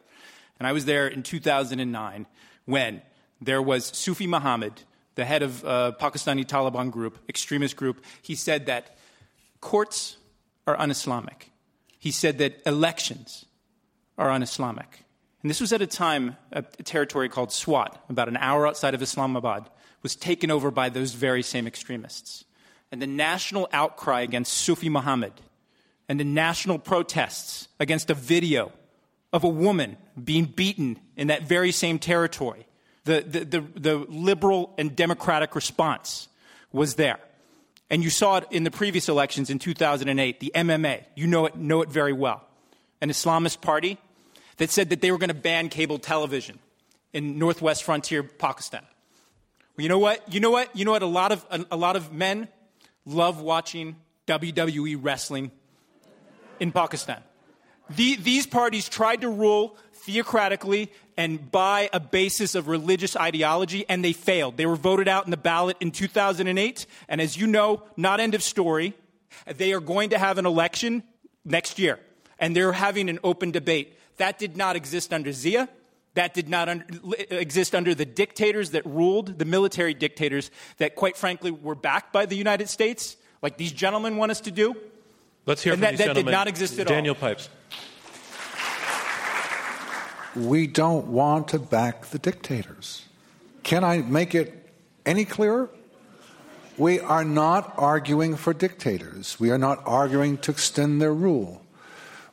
And 0.59 0.67
I 0.67 0.73
was 0.73 0.85
there 0.85 1.09
in 1.09 1.23
2009 1.23 2.27
when 2.65 3.03
there 3.41 3.61
was 3.61 3.87
Sufi 3.87 4.27
Muhammad, 4.27 4.73
the 5.17 5.25
head 5.25 5.43
of 5.43 5.65
uh, 5.65 5.93
Pakistani 6.01 6.47
Taliban 6.47 6.91
group, 6.91 7.19
extremist 7.29 7.77
group. 7.77 8.05
He 8.23 8.37
said 8.37 8.67
that 8.67 8.97
courts 9.61 10.17
are 10.67 10.79
un-Islamic. 10.79 11.51
He 11.99 12.13
said 12.13 12.39
that 12.39 12.63
elections 12.65 13.45
are 14.17 14.31
un-Islamic. 14.31 15.05
And 15.43 15.51
this 15.51 15.61
was 15.61 15.73
at 15.73 15.83
a 15.83 15.87
time, 15.87 16.37
a 16.53 16.63
territory 16.63 17.29
called 17.29 17.53
Swat, 17.53 18.05
about 18.09 18.29
an 18.29 18.37
hour 18.37 18.67
outside 18.67 18.95
of 18.95 19.03
Islamabad, 19.03 19.69
was 20.03 20.15
taken 20.15 20.51
over 20.51 20.71
by 20.71 20.89
those 20.89 21.15
very 21.15 21.43
same 21.43 21.67
extremists. 21.67 22.45
And 22.91 23.03
the 23.03 23.07
national 23.07 23.69
outcry 23.73 24.23
against 24.23 24.53
Sufi 24.53 24.89
Muhammad 24.89 25.33
and 26.09 26.19
the 26.19 26.25
national 26.25 26.79
protests 26.79 27.69
against 27.79 28.09
a 28.11 28.15
video 28.15 28.73
of 29.33 29.45
a 29.45 29.49
woman 29.49 29.97
being 30.23 30.47
beaten 30.47 30.99
in 31.17 31.29
that 31.29 31.43
very 31.43 31.71
same 31.71 31.99
territory, 31.99 32.67
the, 33.05 33.21
the, 33.21 33.45
the, 33.45 33.61
the 33.61 33.97
liberal 34.09 34.75
and 34.79 34.97
democratic 34.97 35.55
response 35.55 36.29
was 36.73 36.95
there. 36.95 37.19
And 37.91 38.05
you 38.05 38.11
saw 38.11 38.39
it 38.39 38.45
in 38.51 38.65
the 38.65 38.71
previous 38.71 39.09
elections 39.09 39.51
in 39.51 39.59
2008, 39.59 40.41
the 40.41 40.53
MMA. 40.55 41.05
You 41.15 41.27
know 41.27 41.47
it, 41.47 41.57
know 41.57 41.83
it 41.83 41.89
very 41.89 42.13
well. 42.13 42.43
An 43.01 43.11
Islamist 43.11 43.61
party 43.61 43.99
that 44.59 44.71
said 44.71 44.91
that 44.91 45.01
they 45.01 45.11
were 45.11 45.19
going 45.19 45.29
to 45.29 45.35
ban 45.35 45.69
cable 45.69 45.99
television 45.99 46.59
in 47.13 47.39
northwest 47.39 47.85
frontier 47.85 48.23
Pakistan. 48.23 48.83
Well, 49.77 49.83
you 49.83 49.89
know 49.89 49.99
what? 49.99 50.33
You 50.33 50.41
know 50.41 50.51
what? 50.51 50.75
You 50.77 50.85
know 50.85 50.91
what? 50.91 51.03
A 51.03 51.07
lot 51.07 51.33
of, 51.33 51.47
a, 51.51 51.65
a 51.71 51.77
lot 51.77 51.97
of 51.97 52.13
men 52.13 52.49
love 53.09 53.41
watching 53.41 53.97
WWE 54.27 54.99
wrestling 55.01 55.51
in 56.61 56.73
Pakistan. 56.73 57.23
The, 57.91 58.17
these 58.17 58.47
parties 58.47 58.89
tried 58.89 59.23
to 59.23 59.31
rule 59.31 59.77
theocratically 60.07 60.91
and 61.17 61.51
by 61.51 61.91
a 61.93 61.99
basis 61.99 62.55
of 62.55 62.69
religious 62.69 63.17
ideology, 63.17 63.85
and 63.89 64.05
they 64.05 64.13
failed. 64.13 64.57
They 64.57 64.67
were 64.67 64.77
voted 64.77 65.09
out 65.09 65.25
in 65.25 65.33
the 65.33 65.37
ballot 65.37 65.77
in 65.81 65.91
2008, 65.91 66.87
and 67.09 67.21
as 67.21 67.37
you 67.37 67.47
know, 67.47 67.83
not 67.97 68.21
end 68.21 68.35
of 68.35 68.43
story. 68.43 68.95
They 69.47 69.73
are 69.73 69.81
going 69.81 70.11
to 70.11 70.19
have 70.19 70.39
an 70.39 70.47
election 70.47 71.03
next 71.45 71.79
year, 71.79 71.99
and 72.39 72.55
they're 72.55 72.73
having 72.73 73.09
an 73.09 73.19
open 73.25 73.51
debate. 73.51 73.99
That 74.19 74.39
did 74.39 74.57
not 74.57 74.77
exist 74.77 75.13
under 75.13 75.33
Zia. 75.33 75.69
That 76.19 76.35
did 76.35 76.49
not 76.49 76.69
un- 76.69 76.85
exist 77.31 77.77
under 77.77 77.95
the 77.95 78.05
dictators 78.05 78.73
that 78.73 78.85
ruled, 78.85 79.39
the 79.39 79.45
military 79.45 79.95
dictators 79.95 80.51
that, 80.79 80.97
quite 80.97 81.17
frankly, 81.17 81.53
were 81.53 81.77
backed 81.77 82.13
by 82.13 82.27
the 82.27 82.35
United 82.35 82.69
States, 82.69 83.17
like 83.41 83.57
these 83.57 83.71
gentlemen 83.71 84.17
want 84.17 84.33
us 84.33 84.41
to 84.41 84.51
do. 84.51 84.75
Let's 85.47 85.63
hear 85.63 85.75
And 85.75 85.79
from 85.81 85.83
that- 85.85 85.97
these 85.97 86.07
that 86.09 86.15
did 86.15 86.27
not 86.27 86.49
exist 86.49 86.77
at 86.81 86.89
all. 86.89 86.93
Daniel 86.93 87.15
Pipes. 87.15 87.49
We 90.35 90.67
don't 90.67 91.07
want 91.07 91.47
to 91.49 91.61
back 91.61 92.07
the 92.07 92.19
dictators. 92.19 93.05
Can 93.63 93.85
I 93.85 93.99
make 93.99 94.35
it 94.35 94.69
any 95.07 95.25
clearer? 95.25 95.71
We 96.77 96.99
are 96.99 97.25
not 97.25 97.75
arguing 97.77 98.35
for 98.35 98.53
dictators. 98.53 99.39
We 99.39 99.53
are 99.53 99.59
not 99.59 99.85
arguing 99.87 100.39
to 100.39 100.51
extend 100.51 101.01
their 101.01 101.15
rule. 101.15 101.63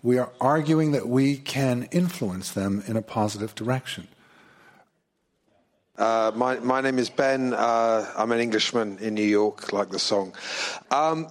We 0.06 0.20
are 0.20 0.32
arguing 0.40 0.92
that 0.92 1.10
we 1.10 1.36
can 1.36 1.88
influence 1.92 2.52
them 2.52 2.84
in 2.86 2.96
a 2.96 3.02
positive 3.02 3.56
direction. 3.56 4.08
Uh, 5.98 6.32
my, 6.36 6.60
my 6.60 6.80
name 6.80 7.00
is 7.00 7.10
Ben. 7.10 7.56
Uh, 7.56 8.08
I'm 8.16 8.32
an 8.32 8.40
Englishman 8.40 9.00
in 9.00 9.16
New 9.16 9.24
York, 9.24 9.74
like 9.74 9.90
the 9.90 9.98
song. 9.98 10.36
Um, 10.92 11.26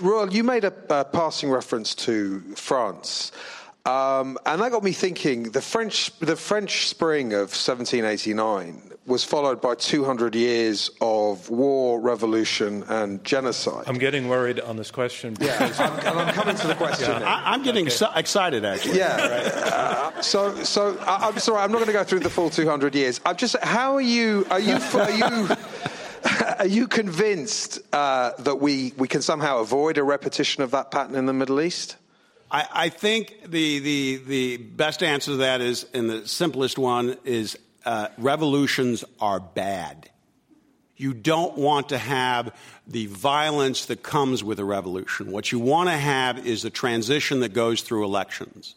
Reuel, 0.00 0.32
you 0.32 0.44
made 0.44 0.62
a, 0.62 0.72
a 0.90 1.04
passing 1.04 1.50
reference 1.50 1.92
to 2.06 2.38
France. 2.54 3.32
Um, 3.84 4.38
and 4.46 4.62
that 4.62 4.70
got 4.70 4.84
me 4.84 4.92
thinking 4.92 5.50
the 5.50 5.60
French, 5.60 6.16
the 6.20 6.36
French 6.36 6.86
Spring 6.86 7.32
of 7.32 7.50
1789 7.50 8.92
was 9.06 9.22
followed 9.22 9.60
by 9.60 9.74
200 9.74 10.34
years 10.34 10.90
of 11.00 11.50
war, 11.50 12.00
revolution, 12.00 12.82
and 12.84 13.22
genocide. 13.22 13.84
I'm 13.86 13.98
getting 13.98 14.28
worried 14.28 14.60
on 14.60 14.76
this 14.76 14.90
question. 14.90 15.36
yeah, 15.40 15.72
I'm, 15.78 15.98
and 15.98 16.18
I'm 16.20 16.34
coming 16.34 16.56
to 16.56 16.66
the 16.66 16.74
question. 16.74 17.10
now. 17.10 17.26
I, 17.26 17.52
I'm 17.52 17.62
getting 17.62 17.90
so 17.90 18.10
excited, 18.14 18.64
actually. 18.64 18.98
Yeah. 18.98 20.10
Uh, 20.14 20.22
so, 20.22 20.54
so 20.64 20.96
I, 21.00 21.28
I'm 21.28 21.38
sorry. 21.38 21.60
I'm 21.60 21.70
not 21.70 21.78
going 21.78 21.88
to 21.88 21.92
go 21.92 22.04
through 22.04 22.20
the 22.20 22.30
full 22.30 22.48
200 22.48 22.94
years. 22.94 23.20
I'm 23.26 23.36
just. 23.36 23.56
How 23.58 23.94
are 23.94 24.00
you? 24.00 24.46
Are 24.50 24.60
you? 24.60 24.76
Are 24.76 25.10
you? 25.10 25.48
are 26.58 26.66
you 26.66 26.88
convinced 26.88 27.80
uh, 27.92 28.32
that 28.38 28.56
we, 28.56 28.94
we 28.96 29.08
can 29.08 29.20
somehow 29.20 29.58
avoid 29.58 29.98
a 29.98 30.02
repetition 30.02 30.62
of 30.62 30.70
that 30.70 30.90
pattern 30.90 31.14
in 31.14 31.26
the 31.26 31.32
Middle 31.34 31.60
East? 31.60 31.96
I, 32.50 32.66
I 32.72 32.88
think 32.88 33.50
the, 33.50 33.78
the, 33.80 34.16
the 34.26 34.56
best 34.58 35.02
answer 35.02 35.32
to 35.32 35.36
that 35.38 35.60
is, 35.60 35.86
and 35.92 36.08
the 36.08 36.26
simplest 36.26 36.78
one, 36.78 37.16
is 37.24 37.58
uh, 37.84 38.08
revolutions 38.18 39.04
are 39.20 39.40
bad. 39.40 40.10
You 40.96 41.12
don't 41.12 41.58
want 41.58 41.88
to 41.88 41.98
have 41.98 42.54
the 42.86 43.06
violence 43.06 43.86
that 43.86 44.02
comes 44.02 44.44
with 44.44 44.60
a 44.60 44.64
revolution. 44.64 45.32
What 45.32 45.50
you 45.50 45.58
want 45.58 45.88
to 45.88 45.96
have 45.96 46.46
is 46.46 46.64
a 46.64 46.70
transition 46.70 47.40
that 47.40 47.52
goes 47.52 47.82
through 47.82 48.04
elections. 48.04 48.74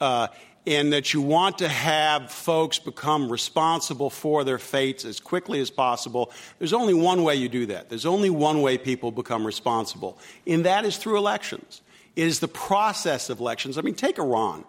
Uh, 0.00 0.28
and 0.66 0.92
that 0.92 1.12
you 1.12 1.20
want 1.20 1.58
to 1.58 1.68
have 1.68 2.30
folks 2.30 2.78
become 2.78 3.30
responsible 3.30 4.10
for 4.10 4.44
their 4.44 4.58
fates 4.58 5.04
as 5.04 5.18
quickly 5.18 5.60
as 5.60 5.70
possible. 5.70 6.30
There's 6.58 6.72
only 6.72 6.94
one 6.94 7.24
way 7.24 7.34
you 7.34 7.48
do 7.48 7.66
that. 7.66 7.88
There's 7.88 8.06
only 8.06 8.30
one 8.30 8.62
way 8.62 8.78
people 8.78 9.10
become 9.10 9.44
responsible, 9.44 10.18
and 10.46 10.64
that 10.64 10.84
is 10.84 10.96
through 10.96 11.18
elections. 11.18 11.82
Is 12.14 12.40
the 12.40 12.48
process 12.48 13.30
of 13.30 13.40
elections. 13.40 13.78
I 13.78 13.82
mean, 13.82 13.94
take 13.94 14.18
Iran. 14.18 14.64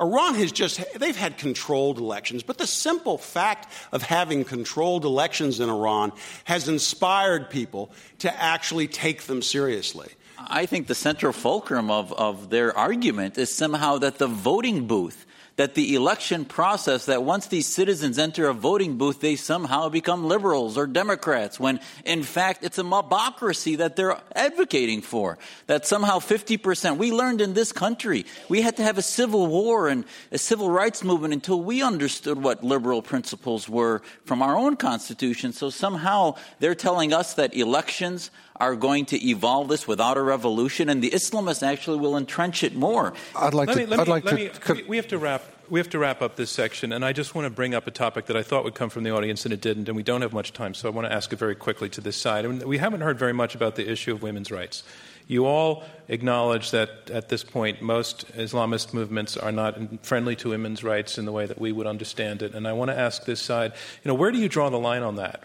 Iran 0.00 0.36
has 0.36 0.52
just, 0.52 0.80
they've 0.98 1.16
had 1.16 1.38
controlled 1.38 1.98
elections, 1.98 2.44
but 2.44 2.58
the 2.58 2.66
simple 2.66 3.18
fact 3.18 3.72
of 3.90 4.02
having 4.02 4.44
controlled 4.44 5.04
elections 5.04 5.58
in 5.58 5.68
Iran 5.68 6.12
has 6.44 6.68
inspired 6.68 7.50
people 7.50 7.90
to 8.18 8.42
actually 8.42 8.86
take 8.86 9.22
them 9.22 9.42
seriously. 9.42 10.08
I 10.38 10.66
think 10.66 10.86
the 10.86 10.94
central 10.94 11.32
fulcrum 11.32 11.90
of, 11.90 12.12
of 12.12 12.48
their 12.48 12.76
argument 12.76 13.38
is 13.38 13.52
somehow 13.52 13.98
that 13.98 14.18
the 14.18 14.28
voting 14.28 14.86
booth 14.86 15.26
that 15.58 15.74
the 15.74 15.96
election 15.96 16.44
process, 16.44 17.06
that 17.06 17.24
once 17.24 17.48
these 17.48 17.66
citizens 17.66 18.16
enter 18.16 18.48
a 18.48 18.54
voting 18.54 18.96
booth, 18.96 19.20
they 19.20 19.34
somehow 19.34 19.88
become 19.88 20.24
liberals 20.24 20.78
or 20.78 20.86
Democrats, 20.86 21.58
when 21.58 21.80
in 22.04 22.22
fact 22.22 22.62
it's 22.62 22.78
a 22.78 22.84
mobocracy 22.84 23.76
that 23.76 23.96
they're 23.96 24.16
advocating 24.36 25.02
for. 25.02 25.36
That 25.66 25.84
somehow 25.84 26.20
50%, 26.20 26.96
we 26.96 27.10
learned 27.10 27.40
in 27.40 27.54
this 27.54 27.72
country, 27.72 28.24
we 28.48 28.62
had 28.62 28.76
to 28.76 28.84
have 28.84 28.98
a 28.98 29.02
civil 29.02 29.48
war 29.48 29.88
and 29.88 30.04
a 30.30 30.38
civil 30.38 30.70
rights 30.70 31.02
movement 31.02 31.34
until 31.34 31.60
we 31.60 31.82
understood 31.82 32.40
what 32.40 32.62
liberal 32.62 33.02
principles 33.02 33.68
were 33.68 34.00
from 34.26 34.42
our 34.42 34.56
own 34.56 34.76
constitution. 34.76 35.52
So 35.52 35.70
somehow 35.70 36.36
they're 36.60 36.76
telling 36.76 37.12
us 37.12 37.34
that 37.34 37.56
elections 37.56 38.30
are 38.60 38.76
going 38.76 39.06
to 39.06 39.28
evolve 39.28 39.68
this 39.68 39.86
without 39.86 40.16
a 40.16 40.22
revolution, 40.22 40.88
and 40.88 41.02
the 41.02 41.10
Islamists 41.10 41.62
actually 41.62 41.98
will 41.98 42.16
entrench 42.16 42.62
it 42.62 42.74
more. 42.74 43.14
I'd 43.36 43.54
like 43.54 43.68
let 43.68 43.74
to. 43.74 43.80
Me, 43.80 43.86
let 43.86 44.00
I'd 44.00 44.06
me, 44.06 44.10
like 44.10 44.24
let 44.24 44.62
to. 44.62 44.74
Me, 44.74 44.82
we, 44.82 44.88
we 44.88 44.96
have 44.96 45.08
to 45.08 45.18
wrap. 45.18 45.42
We 45.70 45.80
have 45.80 45.90
to 45.90 45.98
wrap 45.98 46.22
up 46.22 46.36
this 46.36 46.50
section, 46.50 46.92
and 46.92 47.04
I 47.04 47.12
just 47.12 47.34
want 47.34 47.44
to 47.44 47.50
bring 47.50 47.74
up 47.74 47.86
a 47.86 47.90
topic 47.90 48.26
that 48.26 48.36
I 48.36 48.42
thought 48.42 48.64
would 48.64 48.74
come 48.74 48.88
from 48.88 49.02
the 49.04 49.10
audience, 49.10 49.44
and 49.44 49.52
it 49.52 49.60
didn't. 49.60 49.88
And 49.88 49.96
we 49.96 50.02
don't 50.02 50.22
have 50.22 50.32
much 50.32 50.54
time, 50.54 50.72
so 50.72 50.88
I 50.88 50.92
want 50.92 51.06
to 51.06 51.12
ask 51.12 51.30
it 51.32 51.36
very 51.36 51.54
quickly 51.54 51.90
to 51.90 52.00
this 52.00 52.16
side. 52.16 52.46
I 52.46 52.48
mean, 52.48 52.66
we 52.66 52.78
haven't 52.78 53.02
heard 53.02 53.18
very 53.18 53.34
much 53.34 53.54
about 53.54 53.76
the 53.76 53.90
issue 53.90 54.12
of 54.12 54.22
women's 54.22 54.50
rights. 54.50 54.82
You 55.26 55.44
all 55.44 55.84
acknowledge 56.08 56.70
that 56.70 57.10
at 57.10 57.28
this 57.28 57.44
point, 57.44 57.82
most 57.82 58.26
Islamist 58.34 58.94
movements 58.94 59.36
are 59.36 59.52
not 59.52 59.76
friendly 60.02 60.34
to 60.36 60.48
women's 60.48 60.82
rights 60.82 61.18
in 61.18 61.26
the 61.26 61.32
way 61.32 61.44
that 61.44 61.60
we 61.60 61.70
would 61.70 61.86
understand 61.86 62.40
it. 62.40 62.54
And 62.54 62.66
I 62.66 62.72
want 62.72 62.90
to 62.90 62.98
ask 62.98 63.26
this 63.26 63.40
side, 63.40 63.72
you 64.02 64.08
know, 64.08 64.14
where 64.14 64.30
do 64.30 64.38
you 64.38 64.48
draw 64.48 64.70
the 64.70 64.78
line 64.78 65.02
on 65.02 65.16
that? 65.16 65.44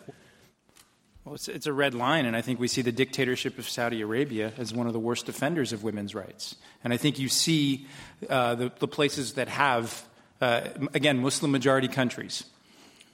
Well, 1.26 1.36
it's, 1.36 1.48
it's, 1.48 1.68
a 1.68 1.74
red 1.74 1.94
line, 1.94 2.26
and 2.26 2.36
I 2.36 2.42
think 2.42 2.60
we 2.60 2.68
see 2.68 2.82
the 2.82 2.92
dictatorship 2.92 3.58
of 3.58 3.70
Saudi 3.70 4.02
Arabia 4.02 4.52
as 4.58 4.74
one 4.74 4.88
of 4.88 4.94
the 4.94 5.00
worst 5.00 5.30
offenders 5.30 5.72
of 5.72 5.82
women's 5.82 6.14
rights. 6.14 6.58
And 6.84 6.92
I 6.92 6.98
think 6.98 7.18
you 7.18 7.30
see 7.30 7.88
uh, 8.30 8.56
the, 8.56 8.72
the, 8.80 8.90
places 8.90 9.36
that 9.36 9.48
have, 9.48 10.04
uh, 10.42 10.68
again, 10.94 11.20
Muslim 11.20 11.54
majority 11.54 11.88
countries, 11.88 12.44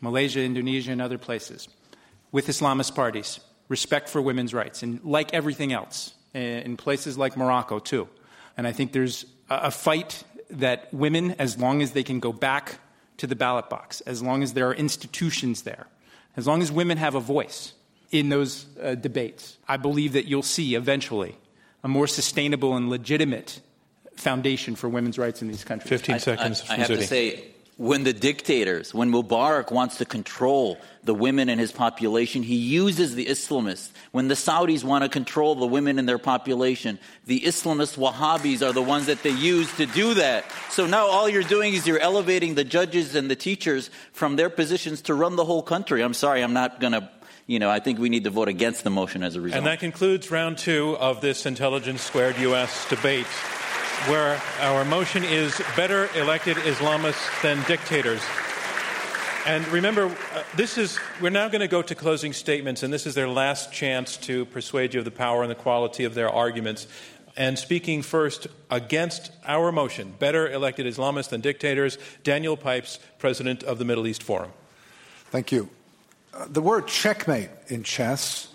Malaysia, 0.01 0.41
Indonesia, 0.41 0.91
and 0.91 1.03
other 1.03 1.19
places, 1.19 1.69
with 2.31 2.47
Islamist 2.47 2.95
parties, 2.95 3.41
respect 3.67 4.09
for 4.09 4.23
women's 4.23 4.55
rights, 4.55 4.81
and 4.81 5.03
like 5.03 5.31
everything 5.31 5.71
else, 5.71 6.15
in 6.33 6.77
places 6.77 7.15
like 7.15 7.37
Morocco, 7.37 7.77
too. 7.77 8.09
And 8.57 8.65
I 8.65 8.71
think 8.71 8.91
there's 8.91 9.25
a 9.51 9.69
fight 9.69 10.23
that 10.49 10.91
women, 10.91 11.35
as 11.37 11.59
long 11.59 11.83
as 11.83 11.91
they 11.91 12.03
can 12.03 12.19
go 12.19 12.33
back 12.33 12.79
to 13.17 13.27
the 13.27 13.35
ballot 13.35 13.69
box, 13.69 14.01
as 14.01 14.23
long 14.23 14.41
as 14.41 14.53
there 14.53 14.67
are 14.67 14.73
institutions 14.73 15.61
there, 15.61 15.85
as 16.35 16.47
long 16.47 16.63
as 16.63 16.71
women 16.71 16.97
have 16.97 17.13
a 17.13 17.19
voice, 17.19 17.73
in 18.11 18.29
those 18.29 18.65
uh, 18.81 18.95
debates. 18.95 19.57
I 19.67 19.77
believe 19.77 20.13
that 20.13 20.25
you'll 20.25 20.43
see 20.43 20.75
eventually 20.75 21.37
a 21.83 21.87
more 21.87 22.07
sustainable 22.07 22.75
and 22.75 22.89
legitimate 22.89 23.61
foundation 24.15 24.75
for 24.75 24.89
women's 24.89 25.17
rights 25.17 25.41
in 25.41 25.47
these 25.47 25.63
countries. 25.63 25.89
15 25.89 26.15
I, 26.15 26.17
seconds. 26.17 26.63
I, 26.69 26.73
I 26.73 26.77
have 26.77 26.87
to 26.87 27.03
say, 27.05 27.45
when 27.77 28.03
the 28.03 28.11
dictators, 28.11 28.93
when 28.93 29.09
Mubarak 29.09 29.71
wants 29.71 29.99
to 29.99 30.05
control 30.05 30.77
the 31.05 31.13
women 31.13 31.47
in 31.47 31.57
his 31.57 31.71
population, 31.71 32.43
he 32.43 32.55
uses 32.55 33.15
the 33.15 33.25
Islamists. 33.27 33.91
When 34.11 34.27
the 34.27 34.33
Saudis 34.33 34.83
want 34.83 35.05
to 35.05 35.09
control 35.09 35.55
the 35.55 35.65
women 35.65 35.97
in 35.97 36.05
their 36.05 36.17
population, 36.17 36.99
the 37.25 37.39
Islamist 37.39 37.97
Wahhabis 37.97 38.67
are 38.67 38.73
the 38.73 38.81
ones 38.81 39.05
that 39.05 39.23
they 39.23 39.29
use 39.29 39.73
to 39.77 39.85
do 39.85 40.15
that. 40.15 40.43
So 40.69 40.87
now 40.87 41.07
all 41.07 41.29
you're 41.29 41.41
doing 41.41 41.73
is 41.73 41.87
you're 41.87 41.99
elevating 41.99 42.55
the 42.55 42.65
judges 42.65 43.15
and 43.15 43.31
the 43.31 43.37
teachers 43.37 43.89
from 44.11 44.35
their 44.35 44.49
positions 44.49 45.03
to 45.03 45.13
run 45.13 45.37
the 45.37 45.45
whole 45.45 45.63
country. 45.63 46.01
I'm 46.01 46.13
sorry, 46.13 46.43
I'm 46.43 46.51
not 46.51 46.81
going 46.81 46.91
to 46.91 47.09
you 47.49 47.57
know, 47.57 47.71
I 47.71 47.79
think 47.79 47.97
we 47.97 48.09
need 48.09 48.25
to 48.25 48.29
vote 48.29 48.47
against 48.47 48.83
the 48.83 48.91
motion 48.91 49.23
as 49.23 49.35
a 49.35 49.41
result. 49.41 49.57
And 49.57 49.65
that 49.65 49.79
concludes 49.79 50.29
round 50.29 50.59
two 50.59 50.95
of 50.99 51.19
this 51.19 51.47
Intelligence 51.47 52.03
Squared 52.03 52.37
U.S. 52.37 52.87
debate, 52.87 53.25
where 54.05 54.39
our 54.59 54.85
motion 54.85 55.23
is 55.23 55.59
better 55.75 56.07
elected 56.15 56.57
Islamists 56.57 57.41
than 57.41 57.63
dictators. 57.63 58.21
And 59.47 59.67
remember, 59.69 60.05
uh, 60.05 60.43
this 60.55 60.77
is, 60.77 60.99
we're 61.19 61.31
now 61.31 61.47
going 61.47 61.61
to 61.61 61.67
go 61.67 61.81
to 61.81 61.95
closing 61.95 62.33
statements, 62.33 62.83
and 62.83 62.93
this 62.93 63.07
is 63.07 63.15
their 63.15 63.27
last 63.27 63.73
chance 63.73 64.17
to 64.17 64.45
persuade 64.45 64.93
you 64.93 64.99
of 64.99 65.05
the 65.05 65.11
power 65.11 65.41
and 65.41 65.49
the 65.49 65.55
quality 65.55 66.03
of 66.03 66.13
their 66.13 66.29
arguments. 66.29 66.85
And 67.35 67.57
speaking 67.57 68.03
first 68.03 68.45
against 68.69 69.31
our 69.43 69.71
motion, 69.71 70.13
better 70.19 70.47
elected 70.47 70.85
Islamists 70.85 71.29
than 71.29 71.41
dictators, 71.41 71.97
Daniel 72.23 72.55
Pipes, 72.55 72.99
president 73.17 73.63
of 73.63 73.79
the 73.79 73.85
Middle 73.85 74.05
East 74.05 74.21
Forum. 74.21 74.51
Thank 75.31 75.51
you. 75.51 75.71
Uh, 76.33 76.45
the 76.49 76.61
word 76.61 76.87
checkmate 76.87 77.49
in 77.67 77.83
chess 77.83 78.49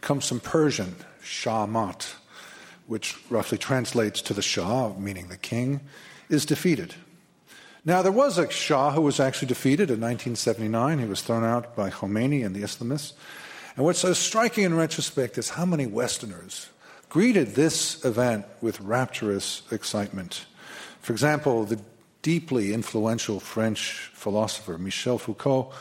comes 0.00 0.28
from 0.28 0.40
Persian, 0.40 0.96
shahmat, 1.22 2.14
which 2.86 3.16
roughly 3.30 3.58
translates 3.58 4.22
to 4.22 4.34
the 4.34 4.42
Shah, 4.42 4.94
meaning 4.94 5.28
the 5.28 5.36
king, 5.36 5.80
is 6.28 6.46
defeated. 6.46 6.94
Now, 7.84 8.02
there 8.02 8.12
was 8.12 8.36
a 8.36 8.50
Shah 8.50 8.92
who 8.92 9.00
was 9.00 9.20
actually 9.20 9.48
defeated 9.48 9.90
in 9.90 10.00
1979. 10.00 10.98
He 10.98 11.04
was 11.06 11.22
thrown 11.22 11.44
out 11.44 11.74
by 11.74 11.90
Khomeini 11.90 12.44
and 12.44 12.54
the 12.54 12.62
Islamists. 12.62 13.12
And 13.76 13.84
what's 13.84 14.00
so 14.00 14.12
striking 14.12 14.64
in 14.64 14.74
retrospect 14.74 15.38
is 15.38 15.50
how 15.50 15.64
many 15.64 15.86
Westerners 15.86 16.68
greeted 17.08 17.54
this 17.54 18.04
event 18.04 18.46
with 18.60 18.80
rapturous 18.80 19.62
excitement. 19.70 20.44
For 21.00 21.12
example, 21.12 21.64
the 21.64 21.80
deeply 22.22 22.74
influential 22.74 23.40
French 23.40 24.10
philosopher 24.12 24.76
Michel 24.76 25.18
Foucault 25.18 25.72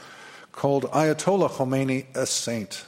called 0.60 0.84
Ayatollah 0.92 1.50
Khomeini 1.50 2.06
a 2.14 2.26
saint. 2.26 2.84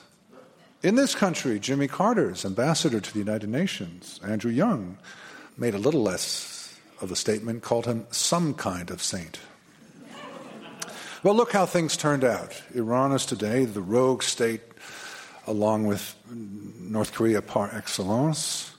In 0.84 0.95
this 0.95 1.15
country, 1.15 1.57
Jimmy 1.57 1.88
Carter's 1.88 2.43
ambassador 2.43 2.99
to 2.99 3.13
the 3.13 3.19
United 3.19 3.49
Nations, 3.49 4.19
Andrew 4.26 4.51
Young, 4.51 4.97
made 5.57 5.74
a 5.74 5.78
little 5.78 6.03
less 6.03 6.78
of 6.99 7.13
a 7.13 7.15
statement, 7.15 7.63
called 7.63 7.86
him 7.86 8.05
some 8.11 8.53
kind 8.55 8.91
of 8.91 9.01
saint. 9.01 9.39
well, 11.24 11.34
look 11.34 11.53
how 11.53 11.65
things 11.65 11.95
turned 11.95 12.26
out. 12.26 12.61
Iran 12.76 13.13
is 13.13 13.26
today 13.26 13.63
the 13.63 13.82
rogue 13.82 14.22
state, 14.22 14.63
along 15.47 15.88
with 15.88 16.13
North 16.30 17.13
Korea 17.13 17.41
par 17.41 17.69
excellence. 17.72 18.76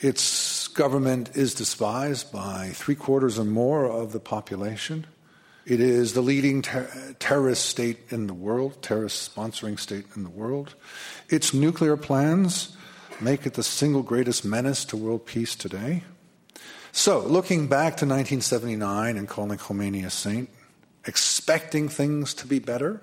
Its 0.00 0.68
government 0.68 1.34
is 1.34 1.54
despised 1.54 2.30
by 2.30 2.72
three 2.74 2.94
quarters 2.94 3.38
or 3.38 3.44
more 3.46 3.86
of 3.86 4.12
the 4.12 4.20
population. 4.20 5.06
It 5.66 5.80
is 5.80 6.12
the 6.12 6.20
leading 6.20 6.60
ter- 6.60 7.14
terrorist 7.18 7.64
state 7.64 7.98
in 8.10 8.26
the 8.26 8.34
world, 8.34 8.82
terrorist 8.82 9.34
sponsoring 9.34 9.78
state 9.78 10.04
in 10.14 10.22
the 10.22 10.30
world. 10.30 10.74
Its 11.30 11.54
nuclear 11.54 11.96
plans 11.96 12.76
make 13.18 13.46
it 13.46 13.54
the 13.54 13.62
single 13.62 14.02
greatest 14.02 14.44
menace 14.44 14.84
to 14.86 14.96
world 14.96 15.24
peace 15.24 15.54
today. 15.54 16.02
So, 16.92 17.20
looking 17.20 17.66
back 17.66 17.96
to 17.96 18.06
1979 18.06 19.16
and 19.16 19.26
calling 19.26 19.58
Khomeini 19.58 20.04
a 20.04 20.10
saint, 20.10 20.50
expecting 21.06 21.88
things 21.88 22.34
to 22.34 22.46
be 22.46 22.58
better, 22.58 23.00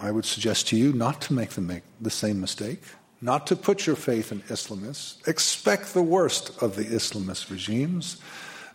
I 0.00 0.10
would 0.10 0.24
suggest 0.24 0.68
to 0.68 0.76
you 0.76 0.92
not 0.92 1.20
to 1.22 1.32
make 1.32 1.50
the, 1.50 1.60
make 1.60 1.82
the 2.00 2.10
same 2.10 2.40
mistake, 2.40 2.82
not 3.20 3.46
to 3.46 3.56
put 3.56 3.86
your 3.86 3.96
faith 3.96 4.32
in 4.32 4.40
Islamists. 4.42 5.26
Expect 5.26 5.94
the 5.94 6.02
worst 6.02 6.60
of 6.62 6.74
the 6.74 6.84
Islamist 6.84 7.48
regimes. 7.48 8.16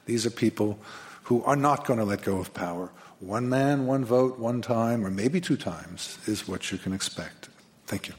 These 0.06 0.26
are 0.26 0.32
people 0.32 0.80
who 1.24 1.44
are 1.44 1.56
not 1.56 1.86
going 1.86 2.00
to 2.00 2.06
let 2.06 2.22
go 2.22 2.38
of 2.38 2.54
power. 2.54 2.92
One 3.20 3.48
man, 3.50 3.86
one 3.86 4.04
vote, 4.04 4.38
one 4.38 4.62
time, 4.62 5.06
or 5.06 5.10
maybe 5.10 5.40
two 5.40 5.58
times 5.58 6.18
is 6.26 6.48
what 6.48 6.72
you 6.72 6.78
can 6.78 6.94
expect. 6.94 7.50
Thank 7.88 8.08
you. 8.08 8.14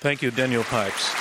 Thank 0.00 0.22
you, 0.22 0.30
Daniel 0.30 0.64
Pipes. 0.64 1.14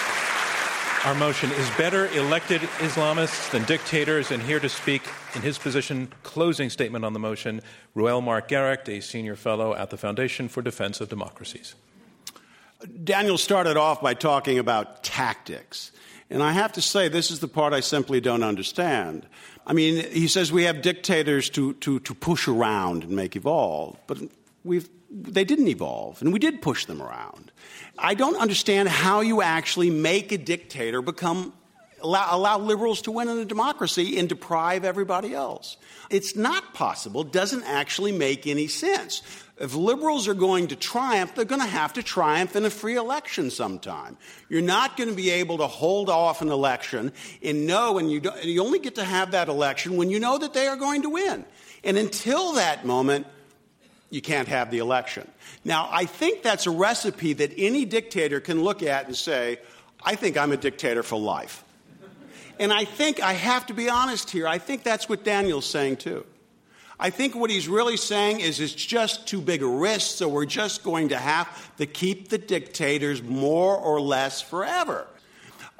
Our 1.05 1.13
motion 1.15 1.51
is 1.51 1.69
better 1.77 2.07
elected 2.07 2.61
Islamists 2.79 3.51
than 3.51 3.63
dictators, 3.65 4.31
and 4.31 4.41
here 4.41 4.59
to 4.59 4.67
speak 4.67 5.03
in 5.35 5.41
his 5.41 5.57
position, 5.57 6.11
closing 6.23 6.69
statement 6.69 7.05
on 7.05 7.13
the 7.13 7.19
motion, 7.19 7.61
Reuel 7.95 8.21
Marc 8.21 8.49
Gerecht, 8.49 8.89
a 8.89 8.99
senior 8.99 9.35
fellow 9.35 9.75
at 9.75 9.91
the 9.91 9.97
Foundation 9.97 10.47
for 10.47 10.61
Defense 10.61 10.99
of 10.99 11.07
Democracies. 11.07 11.75
Daniel 13.03 13.37
started 13.37 13.77
off 13.77 14.01
by 14.01 14.15
talking 14.15 14.59
about 14.59 15.03
tactics. 15.03 15.91
And 16.29 16.43
I 16.43 16.51
have 16.51 16.73
to 16.73 16.81
say, 16.81 17.07
this 17.07 17.31
is 17.31 17.39
the 17.39 17.47
part 17.47 17.73
I 17.73 17.79
simply 17.79 18.19
don't 18.19 18.43
understand. 18.43 19.25
I 19.67 19.73
mean, 19.73 20.09
he 20.11 20.29
says 20.29 20.51
we 20.51 20.63
have 20.63 20.81
dictators 20.81 21.49
to, 21.51 21.73
to, 21.73 21.99
to 21.99 22.15
push 22.15 22.47
around 22.47 23.03
and 23.03 23.11
make 23.11 23.35
evolve, 23.35 23.97
but 24.07 24.17
we've, 24.63 24.89
they 25.11 25.43
didn't 25.43 25.67
evolve, 25.67 26.21
and 26.21 26.31
we 26.31 26.39
did 26.39 26.61
push 26.61 26.85
them 26.85 27.01
around. 27.01 27.51
I 27.99 28.13
don't 28.13 28.37
understand 28.37 28.87
how 28.87 29.19
you 29.19 29.41
actually 29.41 29.89
make 29.89 30.31
a 30.31 30.37
dictator 30.37 31.01
become 31.01 31.51
allow, 32.01 32.35
allow, 32.35 32.57
liberals 32.59 33.01
to 33.03 33.11
win 33.11 33.29
in 33.29 33.37
a 33.37 33.45
democracy 33.45 34.17
and 34.17 34.29
deprive 34.29 34.85
everybody 34.85 35.33
else. 35.33 35.77
It's 36.09 36.35
not 36.35 36.73
possible, 36.73 37.23
doesn't 37.23 37.63
actually 37.63 38.11
make 38.11 38.47
any 38.47 38.67
sense. 38.67 39.21
If 39.59 39.73
liberals 39.73 40.27
are 40.27 40.35
going 40.35 40.67
to 40.67 40.75
triumph, 40.75 41.33
they're 41.33 41.45
going 41.45 41.61
to 41.61 41.67
have 41.67 41.93
to 41.93 42.03
triumph 42.03 42.55
in 42.55 42.63
a 42.65 42.69
free 42.69 42.95
election 42.95 43.49
sometime. 43.49 44.17
You're 44.49 44.61
not 44.61 44.97
going 44.97 45.09
to 45.09 45.15
be 45.15 45.31
able 45.31 45.57
to 45.57 45.67
hold 45.67 46.09
off 46.09 46.41
an 46.41 46.49
election 46.49 47.11
and 47.41 47.65
know, 47.65 47.97
and 47.97 48.11
you, 48.11 48.21
you 48.43 48.63
only 48.63 48.79
get 48.79 48.95
to 48.95 49.03
have 49.03 49.31
that 49.31 49.49
election 49.49 49.97
when 49.97 50.11
you 50.11 50.19
know 50.19 50.37
that 50.37 50.53
they 50.53 50.67
are 50.67 50.75
going 50.75 51.01
to 51.01 51.09
win. 51.09 51.43
And 51.83 51.97
until 51.97 52.53
that 52.53 52.85
moment, 52.85 53.25
you 54.09 54.21
can't 54.21 54.47
have 54.47 54.69
the 54.71 54.77
election. 54.77 55.27
Now, 55.65 55.89
I 55.91 56.05
think 56.05 56.43
that's 56.43 56.67
a 56.67 56.71
recipe 56.71 57.33
that 57.33 57.51
any 57.57 57.85
dictator 57.85 58.39
can 58.39 58.63
look 58.63 58.83
at 58.83 59.07
and 59.07 59.15
say, 59.15 59.59
I 60.03 60.15
think 60.15 60.37
I'm 60.37 60.51
a 60.51 60.57
dictator 60.57 61.03
for 61.03 61.19
life. 61.19 61.63
And 62.59 62.73
I 62.73 62.85
think 62.85 63.21
I 63.21 63.33
have 63.33 63.67
to 63.67 63.73
be 63.73 63.89
honest 63.89 64.29
here. 64.29 64.47
I 64.47 64.57
think 64.57 64.83
that's 64.83 65.07
what 65.07 65.23
Daniel's 65.23 65.65
saying 65.65 65.97
too. 65.97 66.25
I 66.99 67.11
think 67.11 67.35
what 67.35 67.51
he's 67.51 67.67
really 67.67 67.97
saying 67.97 68.39
is 68.39 68.59
it's 68.59 68.73
just 68.73 69.27
too 69.27 69.39
big 69.39 69.61
a 69.61 69.67
risk, 69.67 70.17
so 70.17 70.27
we're 70.27 70.45
just 70.45 70.83
going 70.83 71.09
to 71.09 71.17
have 71.17 71.75
to 71.77 71.85
keep 71.85 72.29
the 72.29 72.39
dictators 72.39 73.21
more 73.21 73.77
or 73.77 74.01
less 74.01 74.41
forever. 74.41 75.05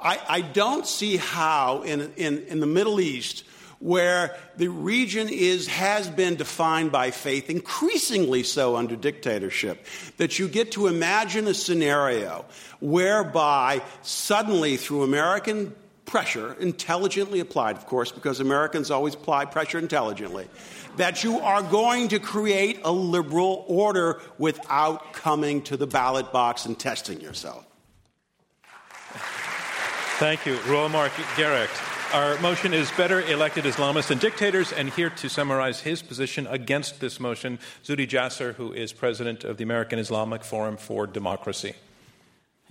I, 0.00 0.20
I 0.28 0.40
don't 0.42 0.86
see 0.86 1.16
how 1.16 1.82
in, 1.82 2.12
in, 2.16 2.44
in 2.46 2.60
the 2.60 2.68
Middle 2.68 3.00
East, 3.00 3.42
where 3.80 4.36
the 4.56 4.68
region 4.68 5.28
is, 5.28 5.66
has 5.66 6.08
been 6.08 6.36
defined 6.36 6.92
by 6.92 7.10
faith, 7.10 7.50
increasingly 7.50 8.44
so 8.44 8.76
under 8.76 8.94
dictatorship, 8.94 9.84
that 10.18 10.38
you 10.38 10.46
get 10.46 10.72
to 10.72 10.86
imagine 10.86 11.48
a 11.48 11.54
scenario 11.54 12.44
whereby 12.80 13.82
suddenly 14.02 14.76
through 14.76 15.02
American 15.02 15.74
pressure, 16.08 16.56
intelligently 16.58 17.38
applied, 17.38 17.76
of 17.76 17.86
course, 17.86 18.10
because 18.10 18.40
Americans 18.40 18.90
always 18.90 19.14
apply 19.14 19.44
pressure 19.44 19.78
intelligently, 19.78 20.48
that 20.96 21.22
you 21.22 21.38
are 21.38 21.62
going 21.62 22.08
to 22.08 22.18
create 22.18 22.80
a 22.82 22.90
liberal 22.90 23.64
order 23.68 24.20
without 24.38 25.12
coming 25.12 25.62
to 25.62 25.76
the 25.76 25.86
ballot 25.86 26.32
box 26.32 26.66
and 26.66 26.78
testing 26.78 27.20
yourself. 27.20 27.64
Thank 30.18 30.46
you. 30.46 30.58
Marc 30.66 31.12
Gerecht. 31.36 31.70
Our 32.12 32.38
motion 32.40 32.72
is 32.72 32.90
better 32.92 33.20
elected 33.20 33.64
Islamists 33.64 34.08
than 34.08 34.16
dictators, 34.16 34.72
and 34.72 34.88
here 34.88 35.10
to 35.10 35.28
summarize 35.28 35.80
his 35.80 36.00
position 36.00 36.46
against 36.46 37.00
this 37.00 37.20
motion, 37.20 37.58
Zuhdi 37.84 38.08
Jasser, 38.08 38.54
who 38.54 38.72
is 38.72 38.94
president 38.94 39.44
of 39.44 39.58
the 39.58 39.64
American 39.64 39.98
Islamic 39.98 40.42
Forum 40.42 40.78
for 40.78 41.06
Democracy. 41.06 41.74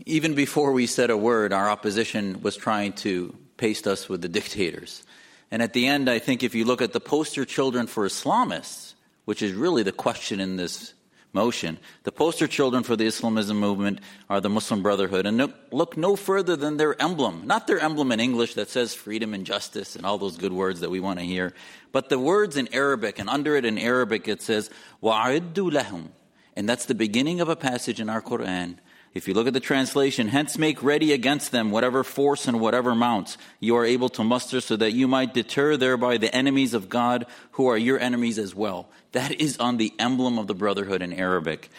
Even 0.07 0.35
before 0.35 0.73
we 0.73 0.87
said 0.87 1.11
a 1.11 1.17
word, 1.17 1.53
our 1.53 1.69
opposition 1.69 2.43
was 2.43 2.57
trying 2.57 2.93
to 2.95 3.35
paste 3.57 3.87
us 3.87 4.09
with 4.09 4.23
the 4.23 4.29
dictators. 4.29 5.05
And 5.51 5.63
at 5.63 5.75
the 5.75 5.87
end, 5.87 6.09
I 6.09 6.19
think 6.19 6.43
if 6.43 6.55
you 6.55 6.65
look 6.65 6.83
at 6.83 6.93
the 6.93 7.01
poster 7.01 7.45
children 7.45 7.87
for 7.87 8.07
Islamists, 8.07 8.95
which 9.27 9.43
is 9.43 9.53
really 9.53 9.83
the 9.83 9.93
question 9.93 10.41
in 10.41 10.57
this 10.57 10.95
motion, 11.35 11.79
the 12.03 12.13
poster 12.13 12.49
children 12.49 12.83
for 12.83 12.97
the 12.97 13.07
Islamism 13.07 13.59
movement 13.59 14.01
are 14.29 14.41
the 14.41 14.49
Muslim 14.49 14.83
Brotherhood. 14.83 15.27
And 15.27 15.53
look 15.71 15.97
no 15.97 16.17
further 16.17 16.57
than 16.57 16.79
their 16.79 17.01
emblem, 17.01 17.47
not 17.47 17.67
their 17.67 17.79
emblem 17.79 18.13
in 18.13 18.21
English 18.21 18.55
that 18.55 18.71
says 18.71 18.95
freedom 18.95 19.35
and 19.35 19.47
justice 19.47 19.95
and 19.95 20.05
all 20.05 20.19
those 20.19 20.37
good 20.37 20.53
words 20.53 20.81
that 20.81 20.91
we 20.91 21.01
want 21.01 21.21
to 21.21 21.25
hear, 21.25 21.55
but 21.93 22.09
the 22.09 22.19
words 22.19 22.57
in 22.57 22.69
Arabic, 22.75 23.19
and 23.19 23.29
under 23.29 23.57
it 23.57 23.65
in 23.65 23.79
Arabic 23.79 24.27
it 24.27 24.43
says, 24.43 24.71
وَعِدُّ 25.03 25.55
لَهُمْ. 25.55 26.09
And 26.57 26.69
that's 26.69 26.87
the 26.87 26.95
beginning 26.95 27.41
of 27.41 27.49
a 27.49 27.57
passage 27.57 28.01
in 28.01 28.11
our 28.11 28.23
Quran 28.23 28.79
if 29.14 29.28
you 29.28 29.34
look 29.34 29.48
at 29.48 29.54
the 29.54 29.60
translation, 29.60 30.28
hence 30.28 30.58
make 30.58 30.84
ready 30.84 31.12
against 31.12 31.52
them 31.52 31.72
whatever 31.72 32.04
force 32.04 32.48
and 32.48 32.60
whatever 32.60 32.94
mounts 32.94 33.38
you 33.60 33.76
are 33.76 33.86
able 33.86 34.10
to 34.10 34.24
muster 34.24 34.62
so 34.62 34.76
that 34.76 34.94
you 34.94 35.08
might 35.08 35.34
deter 35.34 35.76
thereby 35.76 36.18
the 36.18 36.34
enemies 36.36 36.74
of 36.74 36.90
God 36.90 37.26
who 37.52 37.68
are 37.68 37.78
your 37.78 38.00
enemies 38.00 38.38
as 38.38 38.54
well. 38.54 38.90
That 39.14 39.40
is 39.42 39.58
on 39.58 39.78
the 39.78 39.94
emblem 39.98 40.38
of 40.38 40.48
the 40.48 40.54
brotherhood 40.54 41.02
in 41.02 41.14
Arabic. 41.14 41.70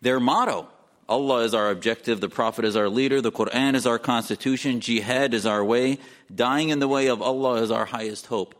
Their 0.00 0.18
motto, 0.18 0.68
Allah 1.08 1.44
is 1.44 1.54
our 1.54 1.70
objective, 1.70 2.20
the 2.20 2.28
Prophet 2.28 2.64
is 2.64 2.76
our 2.76 2.88
leader, 2.88 3.20
the 3.20 3.32
Quran 3.32 3.74
is 3.74 3.86
our 3.86 3.98
constitution, 3.98 4.80
jihad 4.80 5.34
is 5.34 5.46
our 5.46 5.64
way, 5.64 5.98
dying 6.34 6.68
in 6.70 6.80
the 6.80 6.88
way 6.88 7.06
of 7.06 7.22
Allah 7.22 7.62
is 7.62 7.70
our 7.70 7.86
highest 7.86 8.26
hope. 8.26 8.54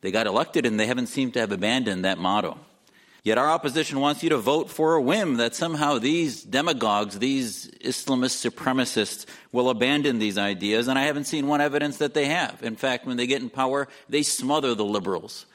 They 0.00 0.10
got 0.10 0.26
elected 0.26 0.66
and 0.66 0.78
they 0.78 0.86
haven't 0.86 1.06
seemed 1.08 1.34
to 1.34 1.40
have 1.40 1.52
abandoned 1.52 2.04
that 2.04 2.18
motto. 2.18 2.58
Yet 3.24 3.38
our 3.38 3.48
opposition 3.48 4.00
wants 4.00 4.24
you 4.24 4.30
to 4.30 4.38
vote 4.38 4.68
for 4.68 4.94
a 4.94 5.00
whim 5.00 5.36
that 5.36 5.54
somehow 5.54 5.98
these 5.98 6.42
demagogues, 6.42 7.20
these 7.20 7.68
Islamist 7.80 8.50
supremacists, 8.50 9.26
will 9.52 9.70
abandon 9.70 10.18
these 10.18 10.38
ideas, 10.38 10.88
and 10.88 10.98
I 10.98 11.02
haven't 11.02 11.26
seen 11.26 11.46
one 11.46 11.60
evidence 11.60 11.98
that 11.98 12.14
they 12.14 12.26
have. 12.26 12.60
In 12.64 12.74
fact, 12.74 13.06
when 13.06 13.16
they 13.16 13.28
get 13.28 13.40
in 13.40 13.48
power, 13.48 13.86
they 14.08 14.24
smother 14.24 14.74
the 14.74 14.84
liberals. 14.84 15.46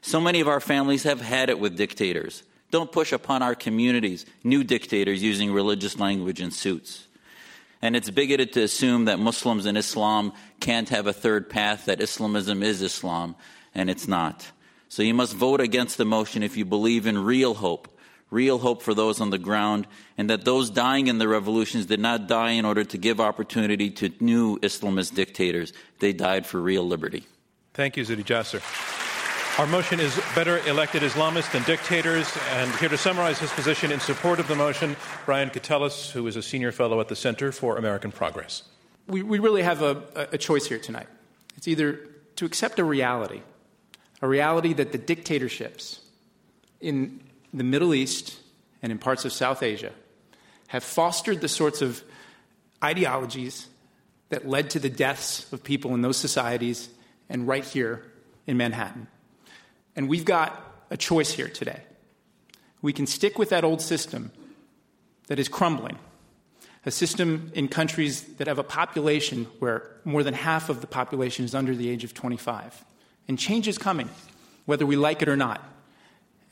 So 0.00 0.20
many 0.20 0.40
of 0.40 0.46
our 0.46 0.60
families 0.60 1.02
have 1.02 1.20
had 1.20 1.50
it 1.50 1.58
with 1.58 1.76
dictators. 1.76 2.44
Don't 2.70 2.92
push 2.92 3.12
upon 3.12 3.42
our 3.42 3.56
communities 3.56 4.24
new 4.44 4.62
dictators 4.62 5.20
using 5.20 5.52
religious 5.52 5.98
language 5.98 6.40
and 6.40 6.52
suits. 6.52 7.06
And 7.82 7.96
it's 7.96 8.10
bigoted 8.10 8.52
to 8.52 8.62
assume 8.62 9.06
that 9.06 9.18
Muslims 9.18 9.66
and 9.66 9.76
Islam 9.76 10.32
can't 10.60 10.88
have 10.90 11.08
a 11.08 11.12
third 11.12 11.50
path, 11.50 11.86
that 11.86 12.00
Islamism 12.00 12.62
is 12.62 12.80
Islam, 12.80 13.34
and 13.74 13.90
it's 13.90 14.06
not. 14.06 14.46
So 14.88 15.02
you 15.02 15.14
must 15.14 15.34
vote 15.34 15.60
against 15.60 15.98
the 15.98 16.04
motion 16.04 16.42
if 16.42 16.56
you 16.56 16.64
believe 16.64 17.06
in 17.06 17.18
real 17.18 17.54
hope, 17.54 17.88
real 18.30 18.58
hope 18.58 18.82
for 18.82 18.94
those 18.94 19.20
on 19.20 19.30
the 19.30 19.38
ground, 19.38 19.86
and 20.16 20.30
that 20.30 20.44
those 20.44 20.70
dying 20.70 21.06
in 21.06 21.18
the 21.18 21.28
revolutions 21.28 21.86
did 21.86 22.00
not 22.00 22.26
die 22.26 22.52
in 22.52 22.64
order 22.64 22.84
to 22.84 22.98
give 22.98 23.20
opportunity 23.20 23.90
to 23.90 24.10
new 24.20 24.58
Islamist 24.60 25.14
dictators. 25.14 25.72
They 25.98 26.12
died 26.12 26.46
for 26.46 26.60
real 26.60 26.86
liberty. 26.86 27.26
Thank 27.74 27.96
you, 27.96 28.04
Zuhdi 28.04 28.24
Jasser. 28.24 28.62
Our 29.58 29.66
motion 29.66 29.98
is 29.98 30.14
better 30.36 30.58
elected 30.68 31.02
Islamists 31.02 31.50
than 31.50 31.64
dictators. 31.64 32.32
And 32.52 32.70
here 32.76 32.88
to 32.88 32.96
summarize 32.96 33.40
his 33.40 33.50
position 33.50 33.90
in 33.90 33.98
support 33.98 34.38
of 34.38 34.46
the 34.46 34.54
motion, 34.54 34.96
Brian 35.26 35.50
Katulis, 35.50 36.12
who 36.12 36.24
is 36.28 36.36
a 36.36 36.42
senior 36.42 36.70
fellow 36.70 37.00
at 37.00 37.08
the 37.08 37.16
Center 37.16 37.50
for 37.50 37.76
American 37.76 38.12
Progress. 38.12 38.62
We, 39.08 39.24
we 39.24 39.40
really 39.40 39.62
have 39.62 39.82
a, 39.82 40.28
a 40.32 40.38
choice 40.38 40.66
here 40.66 40.78
tonight. 40.78 41.08
It's 41.56 41.66
either 41.66 41.98
to 42.36 42.46
accept 42.46 42.78
a 42.78 42.84
reality 42.84 43.42
a 44.20 44.28
reality 44.28 44.72
that 44.74 44.92
the 44.92 44.98
dictatorships 44.98 46.00
in 46.80 47.20
the 47.52 47.64
Middle 47.64 47.94
East 47.94 48.38
and 48.82 48.92
in 48.92 48.98
parts 48.98 49.24
of 49.24 49.32
South 49.32 49.62
Asia 49.62 49.92
have 50.68 50.84
fostered 50.84 51.40
the 51.40 51.48
sorts 51.48 51.82
of 51.82 52.02
ideologies 52.82 53.68
that 54.28 54.46
led 54.46 54.70
to 54.70 54.78
the 54.78 54.90
deaths 54.90 55.50
of 55.52 55.64
people 55.64 55.94
in 55.94 56.02
those 56.02 56.16
societies 56.16 56.88
and 57.28 57.48
right 57.48 57.64
here 57.64 58.04
in 58.46 58.56
Manhattan. 58.56 59.06
And 59.96 60.08
we've 60.08 60.24
got 60.24 60.62
a 60.90 60.96
choice 60.96 61.32
here 61.32 61.48
today. 61.48 61.82
We 62.82 62.92
can 62.92 63.06
stick 63.06 63.38
with 63.38 63.50
that 63.50 63.64
old 63.64 63.80
system 63.80 64.30
that 65.26 65.38
is 65.38 65.48
crumbling, 65.48 65.98
a 66.86 66.90
system 66.90 67.50
in 67.54 67.68
countries 67.68 68.22
that 68.36 68.46
have 68.46 68.58
a 68.58 68.64
population 68.64 69.46
where 69.58 69.90
more 70.04 70.22
than 70.22 70.34
half 70.34 70.68
of 70.68 70.80
the 70.80 70.86
population 70.86 71.44
is 71.44 71.54
under 71.54 71.74
the 71.74 71.88
age 71.88 72.04
of 72.04 72.14
25. 72.14 72.84
And 73.28 73.38
change 73.38 73.68
is 73.68 73.78
coming, 73.78 74.08
whether 74.66 74.86
we 74.86 74.96
like 74.96 75.22
it 75.22 75.28
or 75.28 75.36
not. 75.36 75.62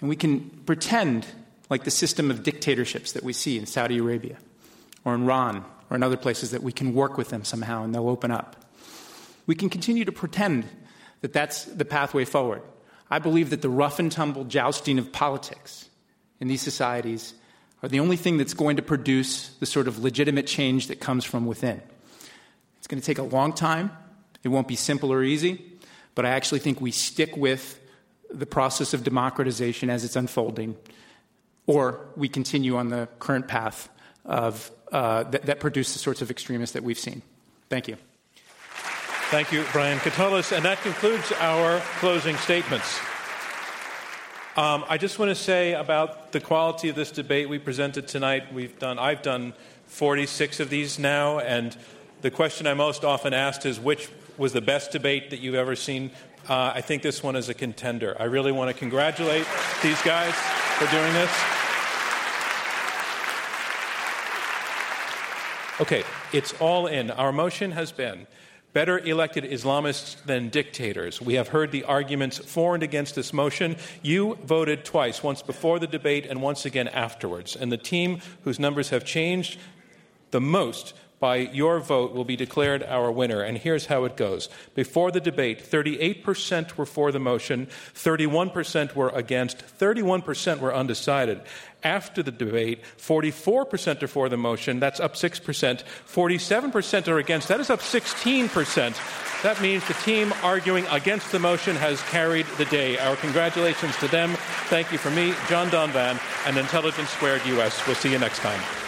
And 0.01 0.09
we 0.09 0.17
can 0.17 0.51
pretend 0.67 1.27
like 1.71 1.85
the 1.85 1.91
system 1.91 2.31
of 2.31 2.43
dictatorships 2.43 3.13
that 3.13 3.25
we 3.25 3.33
see 3.33 3.59
in 3.59 3.67
Saudi 3.67 3.99
Arabia 3.99 4.37
or 5.05 5.15
in 5.15 5.23
Iran 5.23 5.65
or 5.91 5.97
in 5.97 6.03
other 6.03 6.17
places 6.17 6.51
that 6.51 6.63
we 6.63 6.73
can 6.73 6.95
work 6.95 7.17
with 7.17 7.31
them 7.31 7.45
somehow 7.45 7.83
and 7.83 7.95
they'll 7.95 8.09
open 8.09 8.31
up. 8.31 8.57
We 9.47 9.55
can 9.55 9.71
continue 9.71 10.05
to 10.05 10.13
pretend 10.13 10.67
that 11.23 11.33
that's 11.33 11.65
the 11.65 11.85
pathway 11.85 12.25
forward. 12.25 12.63
I 13.11 13.21
believe 13.21 13.51
that 13.51 13.63
the 13.63 13.69
rough 13.69 13.99
and 13.99 14.11
tumble 14.11 14.45
jousting 14.45 14.99
of 14.99 15.13
politics 15.13 15.89
in 16.41 16.49
these 16.49 16.63
societies 16.63 17.35
are 17.83 17.89
the 17.89 18.01
only 18.01 18.17
thing 18.17 18.37
that's 18.37 18.55
going 18.55 18.77
to 18.77 18.83
produce 18.83 19.49
the 19.61 19.67
sort 19.67 19.87
of 19.87 19.99
legitimate 19.99 20.47
change 20.47 20.89
that 20.89 21.01
comes 21.01 21.25
from 21.25 21.47
within. 21.47 21.81
It's 22.79 22.87
going 22.87 23.01
to 23.01 23.07
take 23.07 23.19
a 23.19 23.23
long 23.23 23.53
time. 23.53 23.91
It 24.43 24.49
won't 24.49 24.69
be 24.69 24.77
simple 24.77 25.13
or 25.13 25.23
easy. 25.23 25.76
But 26.17 26.27
I 26.27 26.31
actually 26.31 26.59
think 26.59 26.81
we 26.81 26.91
stick 26.91 27.37
with 27.37 27.79
the 28.31 28.47
process 28.47 28.93
of 28.95 29.05
democratization 29.05 29.91
as 29.91 30.03
it's 30.03 30.17
unfolding, 30.17 30.75
or 31.67 32.09
we 32.17 32.29
continue 32.29 32.77
on 32.77 32.89
the 32.89 33.07
current 33.21 33.47
path 33.47 33.89
of, 34.25 34.73
uh, 34.91 35.23
that, 35.25 35.47
that 35.47 35.61
produce 35.61 35.93
the 35.93 36.01
sorts 36.01 36.23
of 36.23 36.31
extremists 36.31 36.73
that 36.73 36.83
we've 36.83 36.99
seen. 36.99 37.23
Thank 37.69 37.87
you. 37.87 37.97
Thank 39.31 39.53
you, 39.53 39.65
Brian 39.73 39.99
Katulis. 39.99 40.57
And 40.57 40.65
that 40.65 40.81
concludes 40.81 41.33
our 41.33 41.81
closing 41.99 42.37
statements. 42.37 42.99
Um, 44.57 44.87
I 44.89 44.97
just 44.97 45.19
want 45.19 45.29
to 45.29 45.35
say 45.35 45.75
about 45.75 46.33
the 46.33 46.41
quality 46.41 46.89
of 46.89 46.97
this 46.97 47.11
debate 47.11 47.49
we 47.51 47.59
presented 47.59 48.09
tonight. 48.09 48.55
We've 48.55 48.79
done, 48.79 48.99
I've 48.99 49.21
done 49.21 49.53
46 49.85 50.61
of 50.61 50.71
these 50.71 50.99
now, 50.99 51.41
and 51.41 51.77
the 52.23 52.31
question 52.31 52.67
I 52.67 52.73
most 52.73 53.05
often 53.05 53.35
asked 53.35 53.67
is 53.67 53.79
which 53.79 54.09
was 54.39 54.53
the 54.53 54.61
best 54.61 54.93
debate 54.93 55.31
that 55.31 55.41
you've 55.41 55.55
ever 55.55 55.77
seen. 55.77 56.11
Uh, 56.49 56.73
I 56.75 56.81
think 56.81 57.03
this 57.03 57.23
one 57.23 57.37
is 57.37 57.49
a 57.49 57.55
contender. 57.55 58.17
I 58.19 58.25
really 58.25 58.53
want 58.53 58.71
to 58.71 58.79
congratulate 58.79 59.47
these 59.83 60.01
guys 60.03 60.35
for 60.79 60.87
doing 60.91 61.13
this. 61.13 61.31
Okay, 65.79 66.05
it's 66.33 66.55
all 66.61 66.87
in. 66.87 67.11
Our 67.11 67.33
motion 67.33 67.73
has 67.73 67.93
been 67.93 68.27
better 68.73 68.99
elected 68.99 69.45
Islamists 69.45 70.23
than 70.25 70.51
dictators. 70.51 71.21
We 71.21 71.35
have 71.35 71.49
heard 71.49 71.71
the 71.73 71.85
arguments 71.85 72.39
for 72.39 72.75
and 72.75 72.83
against 72.83 73.15
this 73.15 73.33
motion. 73.33 73.77
You 74.03 74.39
voted 74.45 74.85
twice, 74.85 75.23
once 75.23 75.41
before 75.43 75.79
the 75.79 75.87
debate 75.87 76.27
and 76.27 76.43
once 76.43 76.67
again 76.67 76.89
afterwards. 76.89 77.57
And 77.57 77.73
the 77.73 77.79
team 77.79 78.21
whose 78.45 78.59
numbers 78.59 78.91
have 78.91 79.05
changed 79.05 79.59
the 80.31 80.43
most 80.43 80.93
by 81.19 81.37
your 81.37 81.81
vote 81.81 82.13
will 82.13 82.25
be 82.25 82.37
declared 82.37 82.83
our 82.83 83.11
winner. 83.11 83.41
And 83.41 83.57
here's 83.57 83.87
how 83.87 84.05
it 84.05 84.17
goes. 84.17 84.49
Before 84.75 85.11
the 85.11 85.21
debate, 85.21 85.63
38% 85.63 86.77
were 86.77 86.87
for 86.87 87.11
the 87.11 87.19
motion, 87.19 87.69
31% 87.95 88.95
were 88.95 89.09
against, 89.11 89.59
31% 89.79 90.61
were 90.61 90.75
undecided. 90.75 91.41
After 91.83 92.23
the 92.23 92.33
debate, 92.33 92.83
44% 92.99 94.03
are 94.03 94.09
for 94.09 94.29
the 94.29 94.37
motion, 94.37 94.81
that's 94.81 95.01
up 95.01 95.15
6%. 95.15 95.85
47% 96.07 97.09
are 97.09 97.19
against, 97.19 97.49
that 97.49 97.61
is 97.61 97.71
up 97.71 97.81
16%. 97.81 99.43
That 99.43 99.61
means 99.61 99.87
the 99.87 99.95
team 99.95 100.35
arguing 100.43 100.87
against 100.91 101.31
the 101.31 101.39
motion 101.39 101.77
has 101.77 102.03
carried 102.05 102.47
the 102.59 102.65
day. 102.67 102.99
Our 102.99 103.17
congratulations 103.17 103.97
to 103.99 104.09
them. 104.09 104.35
Thank 104.69 104.91
you 104.91 104.99
from 104.99 105.15
me, 105.15 105.35
John 105.49 105.69
Donvan, 105.69 106.21
and 106.47 106.57
Intelligence 106.57 107.11
Squared 107.11 107.45
US. 107.47 107.87
We'll 107.87 107.97
see 107.97 108.11
you 108.11 108.19
next 108.19 108.39
time. 108.41 108.86